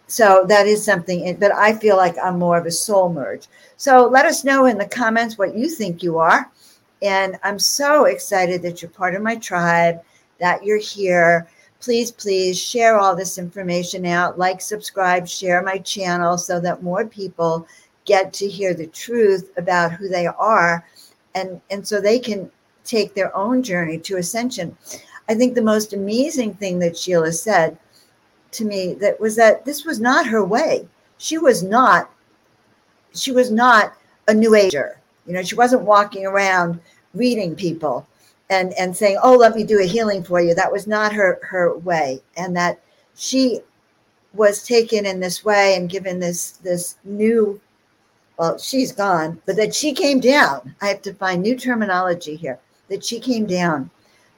So 0.06 0.44
that 0.48 0.66
is 0.66 0.84
something, 0.84 1.36
but 1.38 1.52
I 1.52 1.74
feel 1.74 1.96
like 1.96 2.16
I'm 2.18 2.38
more 2.38 2.56
of 2.56 2.64
a 2.66 2.70
soul 2.70 3.12
merge. 3.12 3.46
So 3.76 4.06
let 4.06 4.24
us 4.24 4.44
know 4.44 4.64
in 4.64 4.78
the 4.78 4.86
comments 4.86 5.36
what 5.36 5.54
you 5.54 5.68
think 5.68 6.02
you 6.02 6.18
are. 6.18 6.50
And 7.02 7.38
I'm 7.42 7.58
so 7.58 8.06
excited 8.06 8.62
that 8.62 8.80
you're 8.80 8.90
part 8.90 9.14
of 9.14 9.22
my 9.22 9.36
tribe, 9.36 10.00
that 10.40 10.64
you're 10.64 10.78
here. 10.78 11.46
Please, 11.80 12.10
please 12.10 12.58
share 12.58 12.98
all 12.98 13.14
this 13.14 13.36
information 13.36 14.06
out, 14.06 14.38
like, 14.38 14.62
subscribe, 14.62 15.28
share 15.28 15.62
my 15.62 15.76
channel 15.78 16.38
so 16.38 16.58
that 16.60 16.82
more 16.82 17.04
people 17.04 17.66
get 18.04 18.32
to 18.34 18.48
hear 18.48 18.74
the 18.74 18.86
truth 18.88 19.50
about 19.56 19.92
who 19.92 20.08
they 20.08 20.26
are 20.26 20.86
and, 21.34 21.60
and 21.70 21.86
so 21.86 22.00
they 22.00 22.18
can 22.18 22.50
take 22.84 23.14
their 23.14 23.34
own 23.36 23.62
journey 23.62 23.98
to 23.98 24.16
ascension. 24.16 24.76
I 25.28 25.34
think 25.34 25.54
the 25.54 25.62
most 25.62 25.92
amazing 25.92 26.54
thing 26.54 26.78
that 26.80 26.96
Sheila 26.96 27.32
said 27.32 27.78
to 28.52 28.64
me 28.64 28.94
that 28.94 29.20
was 29.20 29.36
that 29.36 29.64
this 29.64 29.84
was 29.84 30.00
not 30.00 30.26
her 30.26 30.44
way. 30.44 30.86
She 31.18 31.38
was 31.38 31.62
not 31.62 32.10
she 33.14 33.32
was 33.32 33.50
not 33.50 33.94
a 34.28 34.34
new 34.34 34.54
ager. 34.54 35.00
You 35.26 35.32
know, 35.32 35.42
she 35.42 35.54
wasn't 35.54 35.82
walking 35.82 36.26
around 36.26 36.80
reading 37.14 37.54
people 37.54 38.06
and 38.50 38.72
and 38.74 38.96
saying, 38.96 39.18
"Oh, 39.22 39.36
let 39.36 39.54
me 39.54 39.64
do 39.64 39.80
a 39.80 39.86
healing 39.86 40.22
for 40.22 40.40
you." 40.40 40.54
That 40.54 40.72
was 40.72 40.86
not 40.86 41.12
her 41.12 41.38
her 41.42 41.76
way, 41.78 42.22
and 42.36 42.56
that 42.56 42.80
she 43.16 43.60
was 44.34 44.64
taken 44.64 45.06
in 45.06 45.20
this 45.20 45.44
way 45.44 45.76
and 45.76 45.88
given 45.88 46.18
this 46.20 46.52
this 46.52 46.96
new. 47.04 47.60
Well, 48.36 48.58
she's 48.58 48.90
gone, 48.92 49.40
but 49.46 49.56
that 49.56 49.74
she 49.74 49.92
came 49.92 50.18
down. 50.18 50.74
I 50.80 50.88
have 50.88 51.02
to 51.02 51.14
find 51.14 51.40
new 51.40 51.56
terminology 51.56 52.34
here. 52.34 52.58
That 52.88 53.04
she 53.04 53.20
came 53.20 53.46
down 53.46 53.90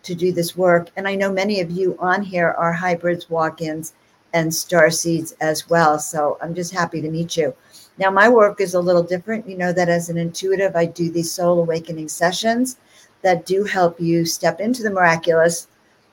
to 0.02 0.14
do 0.14 0.32
this 0.32 0.56
work, 0.56 0.90
and 0.96 1.08
I 1.08 1.14
know 1.14 1.32
many 1.32 1.60
of 1.60 1.70
you 1.70 1.96
on 1.98 2.22
here 2.22 2.54
are 2.58 2.72
hybrids, 2.72 3.28
walk-ins, 3.28 3.94
and 4.34 4.54
star 4.54 4.90
seeds 4.90 5.34
as 5.40 5.68
well. 5.68 5.98
So 5.98 6.38
I'm 6.42 6.54
just 6.54 6.72
happy 6.72 7.00
to 7.00 7.10
meet 7.10 7.36
you. 7.36 7.54
Now, 7.98 8.10
my 8.10 8.28
work 8.28 8.60
is 8.60 8.74
a 8.74 8.80
little 8.80 9.02
different. 9.02 9.48
You 9.48 9.56
know 9.56 9.72
that 9.72 9.88
as 9.88 10.10
an 10.10 10.18
intuitive, 10.18 10.76
I 10.76 10.84
do 10.84 11.10
these 11.10 11.32
soul 11.32 11.60
awakening 11.60 12.08
sessions 12.08 12.76
that 13.22 13.46
do 13.46 13.64
help 13.64 13.98
you 13.98 14.26
step 14.26 14.60
into 14.60 14.82
the 14.82 14.90
miraculous, 14.90 15.68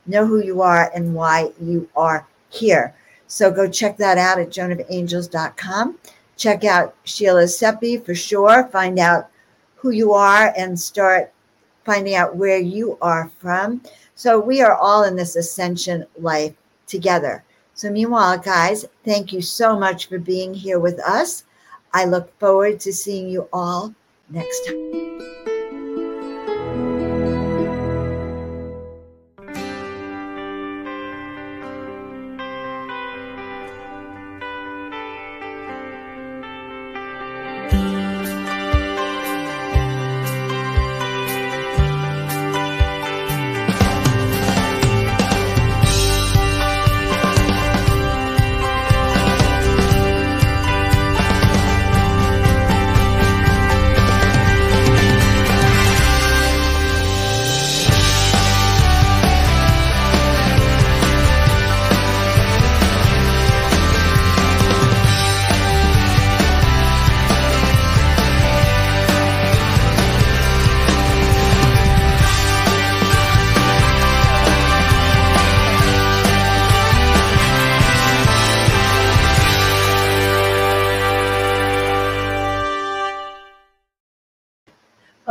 know 0.05 0.25
who 0.25 0.41
you 0.41 0.61
are 0.61 0.89
and 0.95 1.13
why 1.13 1.51
you 1.61 1.89
are 1.95 2.25
here. 2.49 2.95
So 3.27 3.51
go 3.51 3.69
check 3.69 3.97
that 3.97 4.17
out 4.17 4.39
at 4.39 4.49
joanofangels.com. 4.49 5.97
Check 6.37 6.63
out 6.63 6.95
Sheila 7.03 7.47
Seppi 7.47 7.97
for 7.97 8.15
sure. 8.15 8.67
Find 8.71 8.99
out 8.99 9.29
who 9.75 9.91
you 9.91 10.13
are 10.13 10.53
and 10.57 10.79
start 10.79 11.31
finding 11.85 12.15
out 12.15 12.35
where 12.35 12.57
you 12.57 12.97
are 13.01 13.29
from. 13.39 13.81
So 14.15 14.39
we 14.39 14.61
are 14.61 14.75
all 14.75 15.03
in 15.03 15.15
this 15.15 15.35
ascension 15.35 16.05
life 16.17 16.53
together. 16.87 17.43
So, 17.75 17.89
meanwhile, 17.89 18.37
guys, 18.37 18.85
thank 19.03 19.33
you 19.33 19.41
so 19.41 19.77
much 19.77 20.07
for 20.07 20.19
being 20.19 20.53
here 20.53 20.79
with 20.79 20.99
us. 20.99 21.43
I 21.93 22.05
look 22.05 22.37
forward 22.39 22.79
to 22.81 22.93
seeing 22.93 23.29
you 23.29 23.49
all 23.51 23.93
next 24.29 24.67
time. 24.67 25.02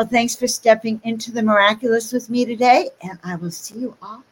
Well, 0.03 0.09
thanks 0.09 0.35
for 0.35 0.49
stepping 0.49 1.01
into 1.05 1.31
the 1.31 1.45
miraculous 1.45 2.13
with 2.13 2.29
me 2.29 2.45
today, 2.45 2.91
and 3.05 3.21
I 3.23 3.37
will 3.37 3.53
see 3.53 3.79
you 3.79 3.97
all 4.03 4.25